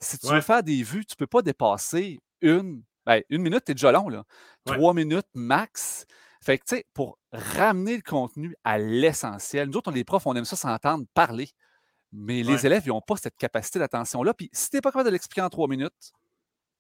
[0.01, 0.35] Si tu Ouais.
[0.37, 2.83] veux faire des vues, tu ne peux pas dépasser une.
[3.07, 4.23] ben, une minute, tu es déjà long, là.
[4.67, 4.75] Ouais.
[4.75, 6.05] Trois minutes max.
[6.43, 10.27] Fait que, tu sais, pour ramener le contenu à l'essentiel, nous autres, on, les profs,
[10.27, 11.49] on aime ça s'entendre parler.
[12.13, 14.35] Mais les élèves, ils n'ont pas cette capacité d'attention-là.
[14.35, 16.13] Puis si tu n'es pas capable de l'expliquer en trois minutes,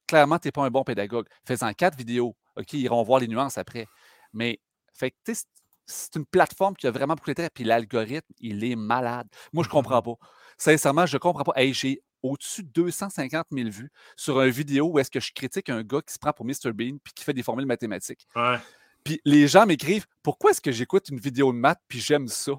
[0.07, 1.27] clairement, tu n'es pas un bon pédagogue.
[1.47, 2.37] Fais-en quatre vidéos.
[2.57, 3.87] OK, ils iront voir les nuances après.
[4.33, 4.61] Mais,
[4.95, 5.45] fait que, tu sais,
[5.87, 7.51] c'est- une plateforme qui a vraiment beaucoup d'intérêt.
[7.53, 9.27] Puis l'algorithme, il est malade.
[9.53, 10.15] Moi, je ne comprends pas.
[10.59, 11.53] Sincèrement, je ne comprends pas.
[11.57, 15.71] Hey, j'ai au-dessus de 250 000 vues sur une vidéo où est-ce que je critique
[15.71, 16.73] un gars qui se prend pour Mr.
[16.75, 18.27] Bean puis qui fait des formules mathématiques.
[18.35, 18.57] Ouais.
[19.05, 22.53] Puis les gens m'écrivent Pourquoi est-ce que j'écoute une vidéo de maths puis j'aime ça?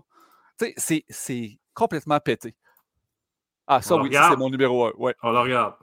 [0.58, 2.56] Tu sais, c'est- c'est complètement pété.
[3.68, 4.94] Ah, ça, On oui, c'est mon numéro un.
[4.98, 5.14] Ouais.
[5.22, 5.76] On le regarde.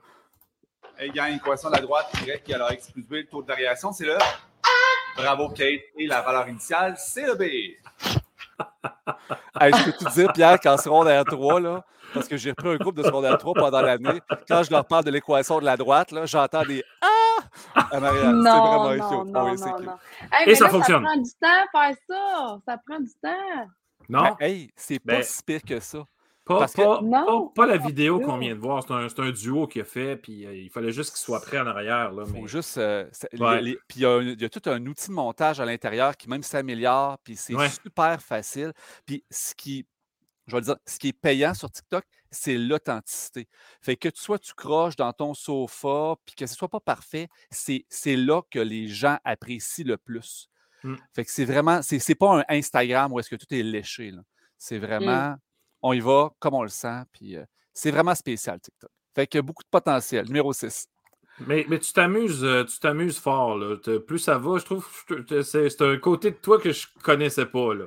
[0.99, 3.47] Ayant une équation de la droite, y égale à x plus b, le taux de
[3.47, 4.17] variation, c'est le.
[5.17, 5.81] Bravo, Kate.
[5.99, 7.43] Et la valeur initiale, c'est le b.
[9.61, 12.77] Hey, je peux te dire, Pierre, qu'en secondaire 3, là, parce que j'ai repris un
[12.77, 16.11] groupe de secondaire 3 pendant l'année, quand je leur parle de l'équation de la droite,
[16.13, 18.13] là, j'entends des Ah arrière.
[18.23, 19.33] C'est Non, vraiment non, cute.
[19.33, 19.87] non, Oui, c'est non, cute.
[19.87, 19.93] non.
[20.33, 21.05] Hey, Et ça là, fonctionne.
[21.05, 22.59] Ça prend du temps faire ça.
[22.67, 23.67] Ça prend du temps.
[24.09, 25.99] Non, Ben, hey, c'est pas Ben, si pire que ça.
[26.47, 28.83] Pas, parce que- pas, Non, pas- pas la vidéo qu'on vient de voir.
[28.87, 30.17] C'est un, c'est un duo qu'il a fait.
[30.17, 32.13] Puis euh, il fallait juste qu'il soit prêt en arrière.
[32.13, 32.41] Là, mais...
[32.41, 32.79] faut juste.
[32.79, 33.61] euh, ça- les- Ouais.
[33.63, 35.65] les- puis il y, a un- il y a tout un outil de montage à
[35.65, 37.69] l'intérieur qui même s'améliore, puis c'est Ouais.
[37.69, 38.73] super facile.
[39.05, 39.87] Puis ce qui,
[40.47, 43.49] je vais le dire, ce qui est payant sur TikTok, c'est l'authenticité.
[43.81, 47.29] Fait que tu sois tu croches dans ton sofa, puis que ce soit pas parfait,
[47.51, 50.49] c'est c'est là que les gens apprécient le plus.
[50.85, 50.95] Mm.
[51.15, 54.11] Fait que c'est vraiment, c'est c'est pas un Instagram où est-ce que tout est léché.
[54.11, 54.23] là.
[54.59, 55.35] C'est vraiment,
[55.83, 58.91] on y va comme on le sent, puis euh, c'est vraiment spécial TikTok.
[59.15, 60.27] Fait que beaucoup de potentiel.
[60.27, 60.89] Numéro 6.
[61.41, 63.57] Mais, mais tu t'amuses, euh, tu t'amuses fort.
[63.59, 63.77] Là.
[64.07, 67.75] Plus ça va, je trouve que c'est un côté de toi que je connaissais pas.
[67.75, 67.85] Là.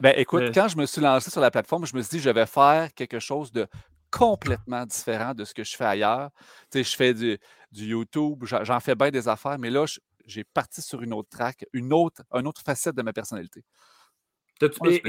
[0.00, 2.30] Ben écoute, quand je me suis lancé sur la plateforme, je me suis dit je
[2.30, 3.66] vais faire quelque chose de
[4.10, 6.30] complètement différent de ce que je fais ailleurs.
[6.70, 7.38] Tu sais, je fais du,
[7.72, 9.84] du YouTube, j'en fais bien des affaires, mais là,
[10.26, 13.64] j'ai parti sur une autre track, une autre, une autre facette de ma personnalité.
[14.80, 15.02] Ouais,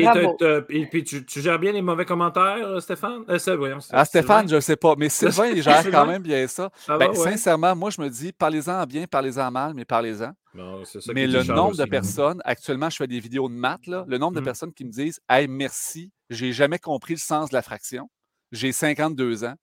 [0.70, 3.24] et, puis tu, tu gères bien les mauvais commentaires, euh, Stéphane?
[3.30, 6.48] Euh, voyons, Ah, Stéphane, je ne sais pas, mais Sylvain, il gère quand même bien
[6.48, 6.70] ça.
[6.76, 7.32] Ça Ben, va, ouais?
[7.32, 10.32] Sincèrement, moi, je me dis, parlez-en bien, parlez-en mal, mais parlez-en.
[10.54, 11.90] Bon, c'est ça Mais le nombre de aussi.
[11.90, 14.44] personnes, actuellement, je fais des vidéos de maths, là, le nombre de Mm.
[14.44, 18.10] personnes qui me disent Hey, merci, j'ai jamais compris le sens de la fraction.
[18.52, 19.56] J'ai 52 ans,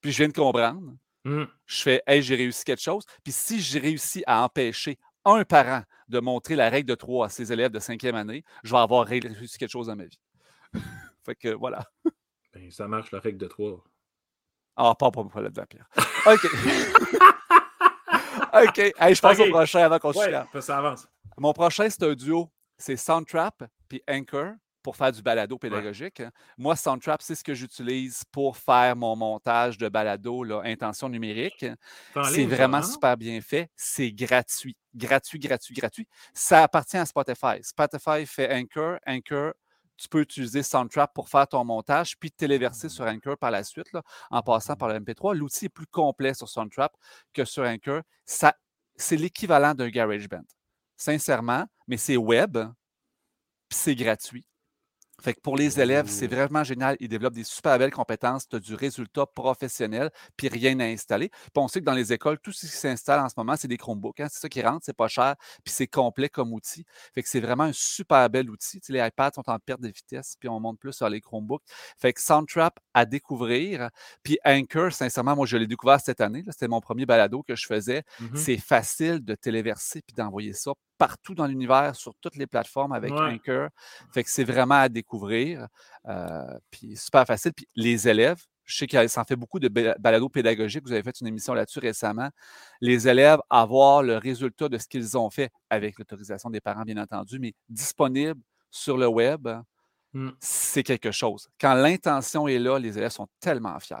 [0.00, 0.80] puis je viens de comprendre.
[1.24, 1.44] Hmm.
[1.66, 3.04] Je fais Hey, j'ai réussi quelque chose.
[3.22, 4.98] Puis si j'ai réussi à empêcher
[5.34, 8.70] un parent de montrer la règle de 3 à ses élèves de cinquième année, je
[8.72, 10.18] vais avoir ré- réussi quelque chose dans ma vie.
[11.24, 11.84] fait que voilà.
[12.54, 13.84] Ben, ça marche, la règle de 3.
[14.76, 15.88] Ah, pas pour me là-dedans, Pierre.
[16.26, 16.46] OK.
[18.54, 18.78] OK.
[18.98, 21.06] Hey, je passe au prochain avant qu'on se Ouais, ça avance.
[21.36, 22.50] Mon prochain, c'est un duo.
[22.76, 24.52] C'est Soundtrap puis Anchor
[24.82, 26.22] pour faire du balado pédagogique.
[26.56, 31.66] Moi, Soundtrap, c'est ce que j'utilise pour faire mon montage de balado, là, intention numérique.
[32.30, 32.82] C'est vraiment hein?
[32.82, 33.70] super bien fait.
[33.76, 34.76] C'est gratuit.
[34.94, 36.08] Gratuit, gratuit, gratuit.
[36.32, 37.62] Ça appartient à Spotify.
[37.62, 38.98] Spotify fait Anchor.
[39.06, 39.52] Anchor,
[39.98, 43.92] tu peux utiliser Soundtrap pour faire ton montage, puis téléverser sur Anchor par la suite,
[43.92, 45.36] là, en passant par le MP3.
[45.36, 46.96] L'outil est plus complet sur Soundtrap
[47.34, 48.02] que sur Anchor.
[48.24, 48.54] Ça,
[48.96, 50.44] c'est l'équivalent d'un GarageBand.
[50.96, 52.58] Sincèrement, mais c'est web,
[53.68, 54.46] puis c'est gratuit.
[55.20, 56.96] Fait que pour les élèves, c'est vraiment génial.
[57.00, 58.48] Ils développent des super belles compétences.
[58.48, 61.28] Tu as du résultat professionnel, puis rien à installer.
[61.30, 63.68] Puis on sait que dans les écoles, tout ce qui s'installe en ce moment, c'est
[63.68, 64.20] des Chromebooks.
[64.20, 64.28] hein.
[64.30, 66.84] C'est ça qui rentre, c'est pas cher, puis c'est complet comme outil.
[67.14, 68.80] Fait que c'est vraiment un super bel outil.
[68.80, 71.20] Tu sais, les iPads sont en perte de vitesse, puis on monte plus sur les
[71.20, 71.62] Chromebooks.
[71.98, 73.90] Fait que Soundtrap à découvrir.
[74.22, 76.44] Puis Anchor, sincèrement, moi, je l'ai découvert cette année.
[76.50, 78.04] C'était mon premier balado que je faisais.
[78.20, 78.36] Mhm.
[78.36, 83.12] C'est facile de téléverser puis d'envoyer ça partout dans l'univers, sur toutes les plateformes avec
[83.12, 83.20] Ouais.
[83.34, 83.68] Anchor.
[84.12, 85.66] Fait que c'est vraiment à découvrir.
[86.06, 87.52] Euh, puis super facile.
[87.54, 90.82] Puis les élèves, je sais qu'il s'en fait beaucoup de ba- balados pédagogiques.
[90.84, 92.28] Vous avez fait une émission là-dessus récemment.
[92.82, 96.98] Les élèves, avoir le résultat de ce qu'ils ont fait avec l'autorisation des parents, bien
[96.98, 98.40] entendu, mais disponible
[98.70, 99.48] sur le web,
[100.14, 100.30] Mm.
[100.40, 101.48] c'est quelque chose.
[101.60, 103.96] Quand l'intention est là, les élèves sont tellement fiers.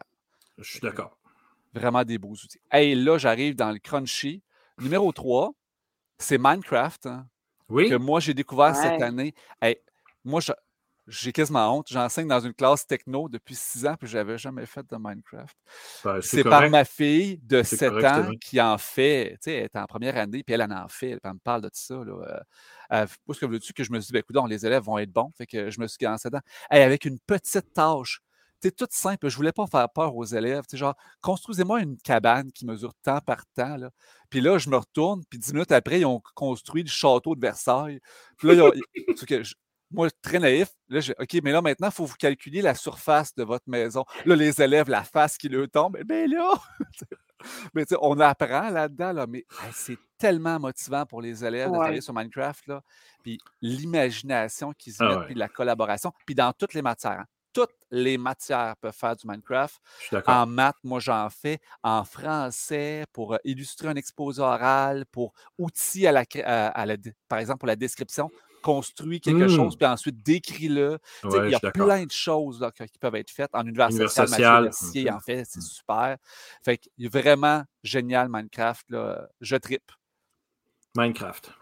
[0.56, 1.18] Je suis d'accord.
[1.74, 2.60] Vraiment des beaux outils.
[2.70, 4.42] Hey, là, j'arrive dans le Crunchy.
[4.78, 5.52] Numéro 3,
[6.18, 7.06] c'est Minecraft.
[7.06, 7.26] hein,
[7.68, 7.88] Oui.
[7.88, 9.34] que moi, j'ai découvert cette année.
[9.60, 9.78] Hey,
[10.24, 10.40] moi,
[11.06, 11.86] j'ai quasiment honte.
[11.90, 15.56] J'enseigne dans une classe techno depuis six ans, puis je n'avais jamais fait de Minecraft.
[16.04, 19.30] Ben, C'est par ma fille de C'est 7 correct, ans qui en fait.
[19.42, 21.18] Tu sais, elle est en première année, puis elle en en fait.
[21.22, 21.94] Elle me parle de tout ça.
[22.04, 22.42] Là.
[22.92, 24.98] Euh, où est-ce que veux-tu que je me suis dit, ben, écoute, les élèves vont
[24.98, 25.30] être bons.
[25.36, 26.40] Fait que je me suis lancé dedans.
[26.70, 28.20] Hey, avec une petite tâche.
[28.60, 29.28] C'est tout simple.
[29.28, 30.64] Je voulais pas faire peur aux élèves.
[30.72, 33.76] Genre, construisez-moi une cabane qui mesure temps par temps.
[33.76, 33.90] Là.
[34.30, 37.40] Puis là, je me retourne, puis dix minutes après, ils ont construit le château de
[37.40, 38.00] Versailles.
[38.36, 38.72] Puis là, ils ont-
[39.44, 39.54] je-
[39.90, 43.34] moi, très naïf, là, je, OK, mais là, maintenant, il faut vous calculer la surface
[43.34, 44.04] de votre maison.
[44.26, 46.52] Là, les élèves, la face qui leur tombe, ben là,
[47.74, 51.68] mais tu sais, on apprend là-dedans, là, mais hey, c'est tellement motivant pour les élèves
[51.68, 52.82] de travailler sur Minecraft, là.
[53.22, 55.24] Puis l'imagination qu'ils y Ah mettent, ouais.
[55.26, 57.20] puis la collaboration, puis dans toutes les matières.
[57.20, 57.24] hein.
[57.52, 59.80] Toutes les matières peuvent faire du Minecraft.
[60.26, 61.58] En maths, moi, j'en fais.
[61.82, 66.86] En français, pour euh, illustrer un exposé oral, pour outils à la, à-
[67.28, 68.30] par exemple, pour la description,
[68.62, 70.98] construis quelque chose, puis ensuite décris-le.
[71.24, 73.50] Ouais, il y a plein de choses là, que- qui peuvent être faites.
[73.54, 75.16] En univers Univers social, social, Mathieu Mercier mhm.
[75.16, 75.66] en fait, c'est Mhm.
[75.66, 76.16] super.
[76.64, 78.90] Fait est vraiment génial, Minecraft.
[78.90, 79.28] Là.
[79.40, 79.90] Je tripe.
[80.96, 81.52] Minecraft.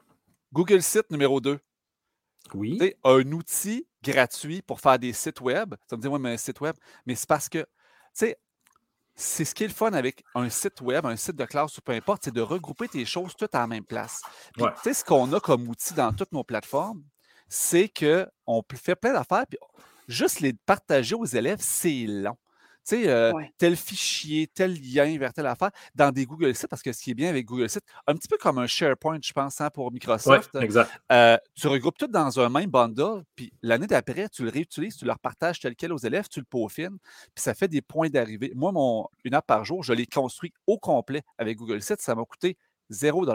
[0.53, 1.59] Google Site numéro 2.
[2.55, 2.95] Oui.
[3.05, 5.75] Un outil gratuit pour faire des sites web.
[5.89, 6.75] Ça me dit, oui, mais un site web.
[7.07, 7.67] Mais c'est parce que, tu
[8.15, 8.39] sais,
[9.15, 11.81] c'est ce qui est le fun avec un site web, un site de classe ou
[11.81, 14.21] peu importe, c'est de regrouper tes choses toutes à la même place.
[14.55, 14.73] Puis, Ouais.
[14.75, 17.03] tu sais, ce qu'on a comme outil dans toutes nos plateformes,
[17.49, 19.59] c'est qu'on fait plein d'affaires, puis
[20.09, 22.37] juste les partager aux élèves, c'est long.
[22.89, 23.53] Tu sais, euh, Ouais.
[23.59, 27.11] tel fichier, tel lien vers telle affaire, dans des Google Sites, parce que ce qui
[27.11, 29.91] est bien avec Google Sites, un petit peu comme un SharePoint, je pense, hein, pour
[30.25, 30.93] Ouais, Microsoft, exact.
[31.13, 35.05] euh, tu regroupes tout dans un même bundle, puis l'année d'après, tu le réutilises, tu
[35.05, 36.99] le repartages tel quel aux élèves, tu le peaufines,
[37.35, 38.53] puis ça fait des points d'arrivée.
[38.55, 42.15] Moi, mon une app par jour, je l'ai construit au complet avec Google Sites, ça
[42.15, 42.57] m'a coûté
[42.91, 43.27] 0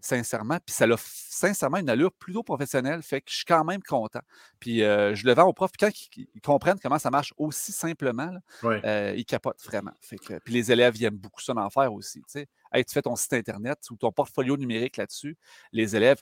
[0.00, 3.82] sincèrement, puis ça a sincèrement une allure plutôt professionnelle, fait que je suis quand même
[3.82, 4.20] content.
[4.60, 7.72] Puis euh, je le vends aux profs, puis quand ils, comprennent comment ça marche aussi
[7.72, 8.80] simplement, là, Ouais.
[8.84, 9.92] euh, ils capotent vraiment.
[10.00, 12.20] Fait que, puis les élèves, ils aiment beaucoup ça d'en faire aussi.
[12.20, 12.46] Tu sais.
[12.72, 15.36] Hey, tu fais ton site Internet ou ton portfolio numérique là-dessus,
[15.72, 16.18] les élèves,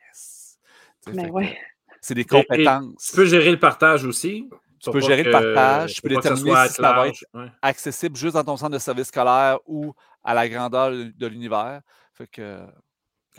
[0.00, 0.58] yes.
[1.06, 1.58] Ouais.
[2.00, 3.10] C'est des Et- et compétences.
[3.10, 4.48] Tu peux gérer le partage aussi.
[4.80, 7.46] Tu peux gérer le partage, tu peux déterminer si ça va être Ouais.
[7.62, 11.80] accessible juste dans ton centre de service scolaire ou à la grandeur de l'univers.
[12.12, 12.60] Fait que,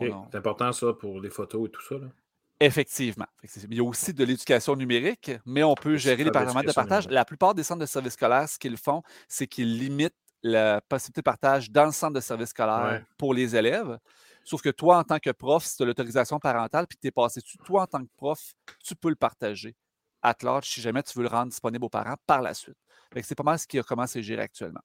[0.02, 1.96] A- C'est important ça pour les photos et tout ça.
[1.96, 2.08] Là.
[2.60, 3.28] Effectivement.
[3.70, 7.04] Il y a aussi de l'éducation numérique, mais on peut gérer les paramètres de partage.
[7.06, 7.16] numérique.
[7.16, 11.22] La plupart des centres de services scolaires, ce qu'ils font, c'est qu'ils limitent la possibilité
[11.22, 13.04] de partage dans le centre de service scolaire Ouais.
[13.18, 13.98] pour les élèves.
[14.44, 17.08] Sauf que toi, en tant que prof, si tu as l'autorisation parentale puis que tu
[17.08, 18.40] es passé dessus, toi, en tant que prof,
[18.84, 19.76] tu peux le partager
[20.22, 22.78] à large si jamais tu veux le rendre disponible aux parents par la suite.
[23.24, 24.82] C'est pas mal ce qui a commencé à gérer actuellement.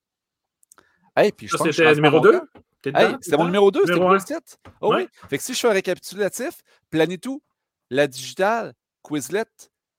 [1.17, 2.39] Hey, puis je Ça, c'était numéro mon 2?
[2.41, 2.47] temps.
[2.87, 4.19] Hey, c'était mon numéro 2, c'était un.
[4.19, 4.59] Site?
[4.81, 5.03] Oh Ouais.
[5.05, 5.09] oui.
[5.29, 7.43] Fait que si je fais un récapitulatif, Planitou,
[7.91, 9.45] La Digitale, Quizlet,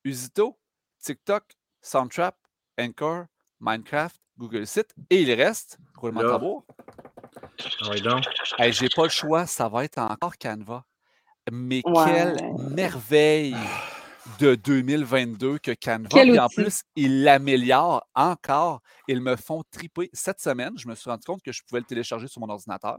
[0.03, 0.57] Usito,
[0.99, 1.43] TikTok,
[1.81, 2.35] Soundtrap,
[2.79, 3.25] Anchor,
[3.59, 6.65] Minecraft, Google Site, et il reste, roulement de tambour.
[7.81, 8.25] Ah oui, donc.
[8.57, 10.83] Hey, j'ai pas le choix, ça va être encore Canva.
[11.51, 12.03] Mais Ouais.
[12.05, 13.55] quelle merveille
[14.39, 16.07] de 2022 que Canva.
[16.09, 16.55] Quel Puis en outil?
[16.55, 18.81] plus, ils l'améliorent encore.
[19.07, 20.09] Ils me font triper.
[20.13, 22.97] Cette semaine, je me suis rendu compte que je pouvais le télécharger sur mon ordinateur.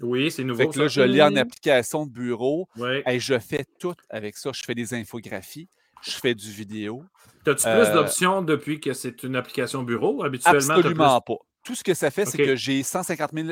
[0.00, 0.62] Oui, c'est nouveau.
[0.62, 0.88] Fait que là, ça.
[0.88, 3.02] je lis en application de bureau Ouais.
[3.06, 4.50] et je fais tout avec ça.
[4.54, 5.68] Je fais des infographies,
[6.02, 7.04] je fais du vidéo.
[7.46, 10.24] As-tu Euh, plus d'options depuis que c'est une application bureau?
[10.24, 11.34] Habituellement, Absolument pas.
[11.64, 13.48] Tout ce que ça fait, c'est que j'ai 150 000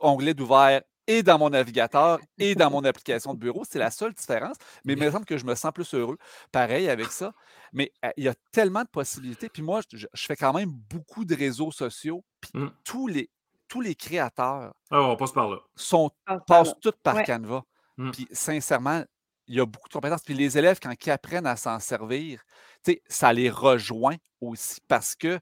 [0.00, 0.82] onglets d'ouverts
[1.18, 3.64] et dans mon navigateur et dans mon application de bureau.
[3.68, 4.56] C'est la seule différence.
[4.84, 6.18] Mais il me semble que je me sens plus heureux.
[6.52, 7.32] Pareil avec ça.
[7.72, 9.48] Mais euh, il y a tellement de possibilités.
[9.48, 12.24] Puis moi, je, je fais quand même beaucoup de réseaux sociaux.
[12.40, 12.68] Puis Mm.
[12.84, 13.30] tous, les,
[13.68, 14.74] tous les créateurs.
[14.90, 15.58] Ah, on passe par là.
[15.76, 17.24] sont, Ah, passent tous par Ouais.
[17.24, 17.62] Canva.
[17.96, 18.10] Mm.
[18.10, 19.04] Puis sincèrement,
[19.48, 20.22] il y a beaucoup de compétences.
[20.22, 22.42] Puis les élèves, quand ils apprennent à s'en servir,
[22.84, 25.38] tu sais, ça les rejoint aussi parce que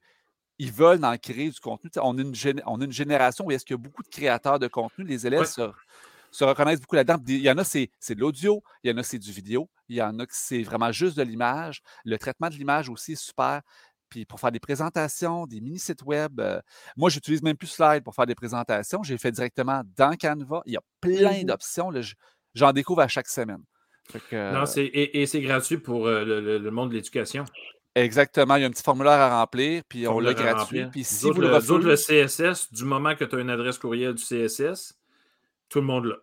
[0.63, 1.91] ils veulent en créer du contenu.
[2.03, 4.09] On a, une gén- on a une génération où est-ce qu'il y a beaucoup de
[4.09, 5.05] créateurs de contenu.
[5.05, 5.47] Les élèves Ouais.
[5.47, 5.71] se,
[6.31, 7.17] se reconnaissent beaucoup là-dedans.
[7.27, 9.97] Il y en a, c'est de l'audio, il y en a, c'est du vidéo, il
[9.97, 11.81] y en a c'est vraiment juste de l'image.
[12.05, 13.63] Le traitement de l'image aussi est super.
[14.11, 16.61] Puis pour faire des présentations, des mini-sites web, euh,
[16.97, 19.03] moi, j'utilise même plus Slide pour faire des présentations.
[19.05, 20.63] J'ai fait directement dans Canva.
[20.67, 21.45] Il y a plein Mhm.
[21.45, 21.91] d'options.
[22.55, 23.63] J'en découvre à chaque semaine.
[24.33, 26.25] Non, c'est, et, et c'est gratuit pour euh,
[26.59, 27.45] le monde de l'éducation.
[27.95, 28.57] Exactement.
[28.57, 30.85] Il y a un petit formulaire à remplir, puis on l'a gratuit.
[30.93, 33.79] Puis si vous le autres, le refusez, CSS, du moment que tu as une adresse
[33.79, 34.97] courriel du CSS,
[35.69, 36.17] tout le monde l'a.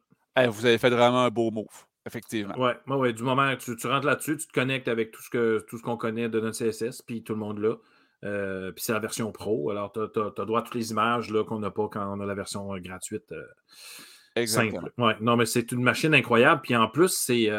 [0.44, 1.66] eh, vous avez fait vraiment un beau move,
[2.06, 2.58] effectivement.
[2.58, 5.22] Ouais, ouais, ouais, du moment que tu, tu rentres là-dessus, tu te connectes avec tout
[5.22, 7.76] ce, que, tout ce qu'on connaît de notre CSS, puis tout le monde l'a.
[8.24, 9.70] Euh, puis c'est la version pro.
[9.70, 12.26] Alors, tu as, droit à toutes les images là, qu'on n'a pas quand on a
[12.26, 13.32] la version euh, gratuite.
[13.32, 13.44] euh,
[14.36, 14.82] Exactement.
[14.82, 14.94] simple.
[14.98, 16.62] Ouais, non, mais c'est une machine incroyable.
[16.62, 17.52] Puis en plus, c'est.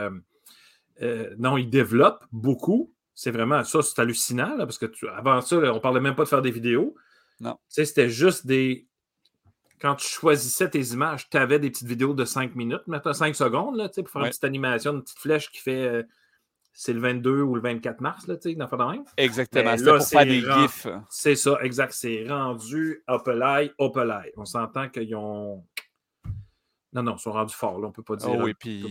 [1.39, 2.93] non, il développe beaucoup.
[3.21, 6.14] C'est vraiment ça, c'est hallucinant, là, parce que tu- avant ça, là, on parlait même
[6.14, 6.95] pas de faire des vidéos.
[7.41, 7.55] Non.
[7.55, 8.87] Tu sais, c'était juste des.
[9.81, 13.35] Quand tu choisissais tes images, tu avais des petites vidéos de 5 minutes, maintenant 5
[13.35, 14.29] secondes, là, tu sais, pour faire Ouais.
[14.29, 15.89] une petite animation, une petite flèche qui fait.
[15.89, 16.03] euh,
[16.73, 19.05] c'est le 22 ou le 24 mars, là, tu sais, faire de même.
[19.16, 19.64] Exactement.
[19.64, 20.87] Là, pour faire c'est des rend- gifs.
[21.11, 21.93] C'est ça, exact.
[21.95, 24.33] C'est rendu Opelay, Opelay.
[24.37, 25.66] On s'entend qu'ils ont.
[26.93, 28.29] Non, non, ils sont rendus forts, là, on peut pas dire.
[28.31, 28.85] Oh oui, puis,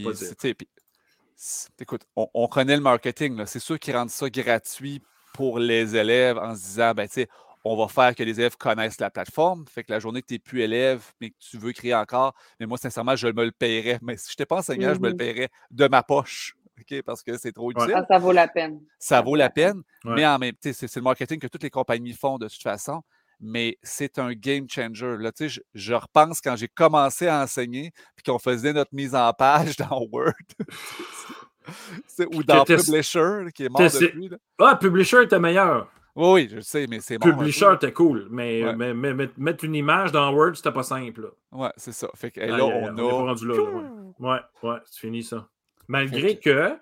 [1.79, 3.45] écoute, on, on connaît le marketing.
[3.45, 5.01] C'est sûr qu'ils rendent ça gratuit
[5.33, 7.27] pour les élèves en se disant, ben, tu sais,
[7.63, 9.65] on va faire que les élèves connaissent la plateforme.
[9.67, 12.33] Fait que la journée que tu n'es plus élève, mais que tu veux créer encore,
[12.59, 13.99] mais moi, sincèrement, je me le paierais.
[14.03, 15.17] Mais si je n'étais pas enseignant, je me le Mhm.
[15.17, 16.55] paierais de ma poche.
[16.79, 17.01] OK?
[17.03, 17.83] Parce que c'est trop Ouais.
[17.83, 17.95] utile.
[17.97, 18.79] Ah, ça vaut la peine.
[18.99, 20.13] ça vaut la peine, Ouais.
[20.15, 22.61] mais en même temps, c'est c'est le marketing que toutes les compagnies font de toute
[22.61, 23.01] façon,
[23.39, 25.15] mais c'est un game changer.
[25.19, 29.31] Là, je, je repense quand j'ai commencé à enseigner, puis qu'on faisait notre mise en
[29.33, 30.33] page dans Word.
[32.33, 34.29] Ou dans Publisher, qui est mort depuis.
[34.29, 34.37] là.
[34.59, 35.91] Ah, Publisher était meilleur.
[36.15, 38.75] Oui, oui, je sais, mais c'est peu, Publisher était cool, mais, Ouais.
[38.75, 41.21] mais- mais- mais- mettre une image dans Word, c'était pas simple.
[41.23, 41.27] Là.
[41.51, 42.07] Ouais, c'est ça.
[42.15, 43.11] Fait que, là, on est pas a.
[43.13, 43.55] rendu là.
[43.55, 43.83] là, ouais.
[44.19, 45.47] Ouais, ouais, c'est fini ça.
[45.87, 46.75] Malgré que,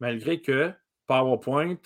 [0.00, 0.72] malgré que
[1.06, 1.76] PowerPoint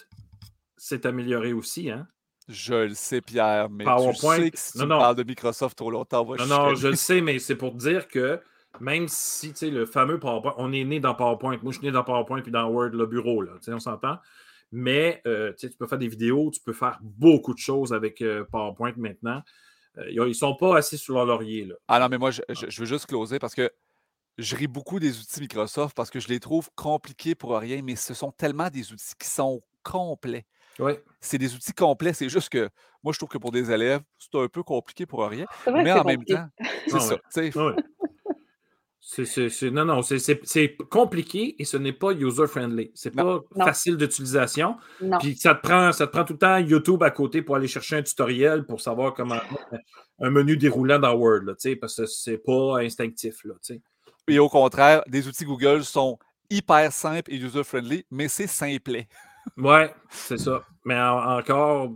[0.78, 2.06] s'est amélioré aussi, hein.
[2.48, 4.98] Je le sais, Pierre, mais PowerPoint, tu sais que si tu non, me non.
[5.00, 8.40] parles de Microsoft trop longtemps, Non, non, je le sais, mais c'est pour dire que
[8.80, 11.58] même si, tu sais, le fameux PowerPoint, on est né dans PowerPoint.
[11.62, 13.80] Moi, je suis né dans PowerPint puis dans Word, le bureau, là, tu sais, on
[13.80, 14.18] s'entend.
[14.70, 17.92] Mais, euh, tu sais, tu peux faire des vidéos, tu peux faire beaucoup de choses
[17.92, 19.42] avec euh, PowerPoint maintenant.
[19.98, 21.74] Euh, ils ne sont pas assis sur leur laurier, là.
[21.88, 23.70] Ah non, mais moi, je, je- je veux juste closer parce que
[24.38, 27.96] je ris beaucoup des outils Microsoft parce que je les trouve compliqués pour rien, mais
[27.96, 30.46] ce sont tellement des outils qui sont complets.
[30.78, 30.92] Oui.
[31.20, 32.68] C'est des outils complets, c'est juste que
[33.02, 35.46] moi, je trouve que pour des élèves, c'est un peu compliqué pour rien.
[35.64, 36.34] Vrai Mais que en même compliqué.
[36.34, 36.48] temps,
[36.86, 37.14] c'est Ah ça.
[37.14, 37.20] ouais.
[37.32, 37.74] tu sais, Ouais.
[39.08, 42.90] C'est, c'est- c'est- non, non, c'est, c'est- c'est compliqué et ce n'est pas user-friendly.
[42.94, 43.64] C'est pas Non.
[43.64, 44.76] Facile d'utilisation.
[45.00, 45.18] Non.
[45.18, 47.68] Puis ça te, prend, ça te prend tout le temps YouTube à côté pour aller
[47.68, 49.38] chercher un tutoriel pour savoir comment
[50.18, 53.44] un menu déroulant dans Word, là, tu sais, parce que c'est pas instinctif.
[53.44, 53.82] Là, tu sais.
[54.26, 56.18] Et au contraire, des outils Google sont
[56.50, 59.06] hyper simples et user-friendly, mais c'est simplet.
[59.56, 60.62] Ouais, c'est ça.
[60.84, 61.92] Mais en- encore,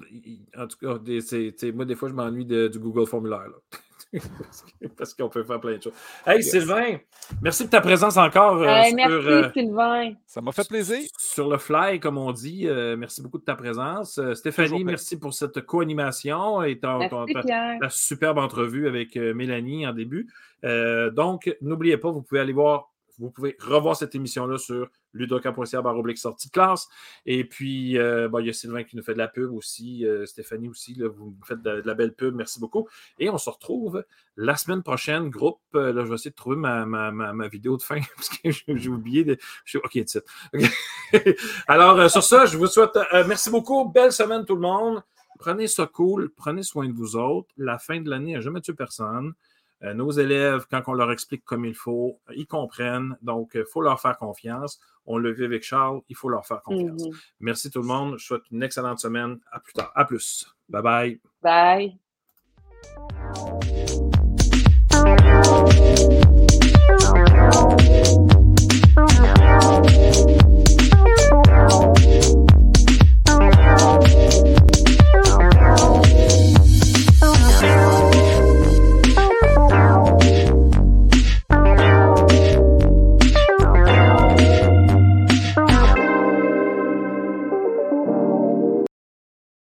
[0.57, 3.49] en tout cas, des- moi, des fois, je m'ennuie de- du Google Formulaire.
[3.49, 3.79] là.
[4.97, 5.93] Parce qu'on peut faire plein de choses.
[6.27, 6.51] Hey, Yes.
[6.51, 6.99] Sylvain,
[7.43, 10.13] merci de ta présence encore euh, Hey, sur, merci, euh, Sylvain.
[10.27, 10.99] Ça m'a fait plaisir.
[11.17, 12.67] sur le fly, comme on dit.
[12.67, 14.19] Euh, merci beaucoup de ta présence.
[14.19, 17.49] Euh, Stéphanie, merci pour cette co-animation et ton- ton- Merci,
[17.81, 20.29] ta, superbe entrevue avec euh, Mélanie en début.
[20.65, 25.83] Euh, donc, n'oubliez pas, vous pouvez aller voir, vous pouvez revoir cette émission-là sur ludoka.ca
[25.83, 26.89] baroblique sortie de classe.
[27.27, 30.27] Et puis, euh, il y a Sylvain qui nous fait de la pub aussi, euh,
[30.27, 32.89] Stéphanie aussi, vous nous faites de, la belle pub, merci beaucoup.
[33.19, 34.05] Et on se retrouve
[34.37, 35.61] la semaine prochaine, groupe.
[35.75, 38.51] euh, là, je vais essayer de trouver ma, ma- ma- vidéo de fin parce que
[38.77, 39.25] j'ai oublié.
[39.25, 41.37] De, je OK, that's it.
[41.69, 43.89] Alors, sur ça, je vous souhaite merci beaucoup.
[43.89, 45.03] Belle semaine, tout le monde.
[45.39, 46.31] Prenez ça cool.
[46.37, 47.49] Prenez soin de vous autres.
[47.57, 49.33] La fin de l'année n'a jamais tué personne.
[49.83, 53.17] Euh, nos élèves, quand on leur explique comme il faut, ils comprennent.
[53.23, 54.81] Donc, il faut leur faire confiance.
[55.07, 57.07] On le vit avec Charles, il faut leur faire confiance.
[57.07, 57.15] Mhm.
[57.41, 58.11] Merci tout le monde.
[58.11, 59.39] Je vous souhaite une excellente semaine.
[59.51, 59.91] À plus tard.
[59.95, 60.47] À plus.
[60.69, 61.21] Bye bye.
[61.43, 61.99] Bye.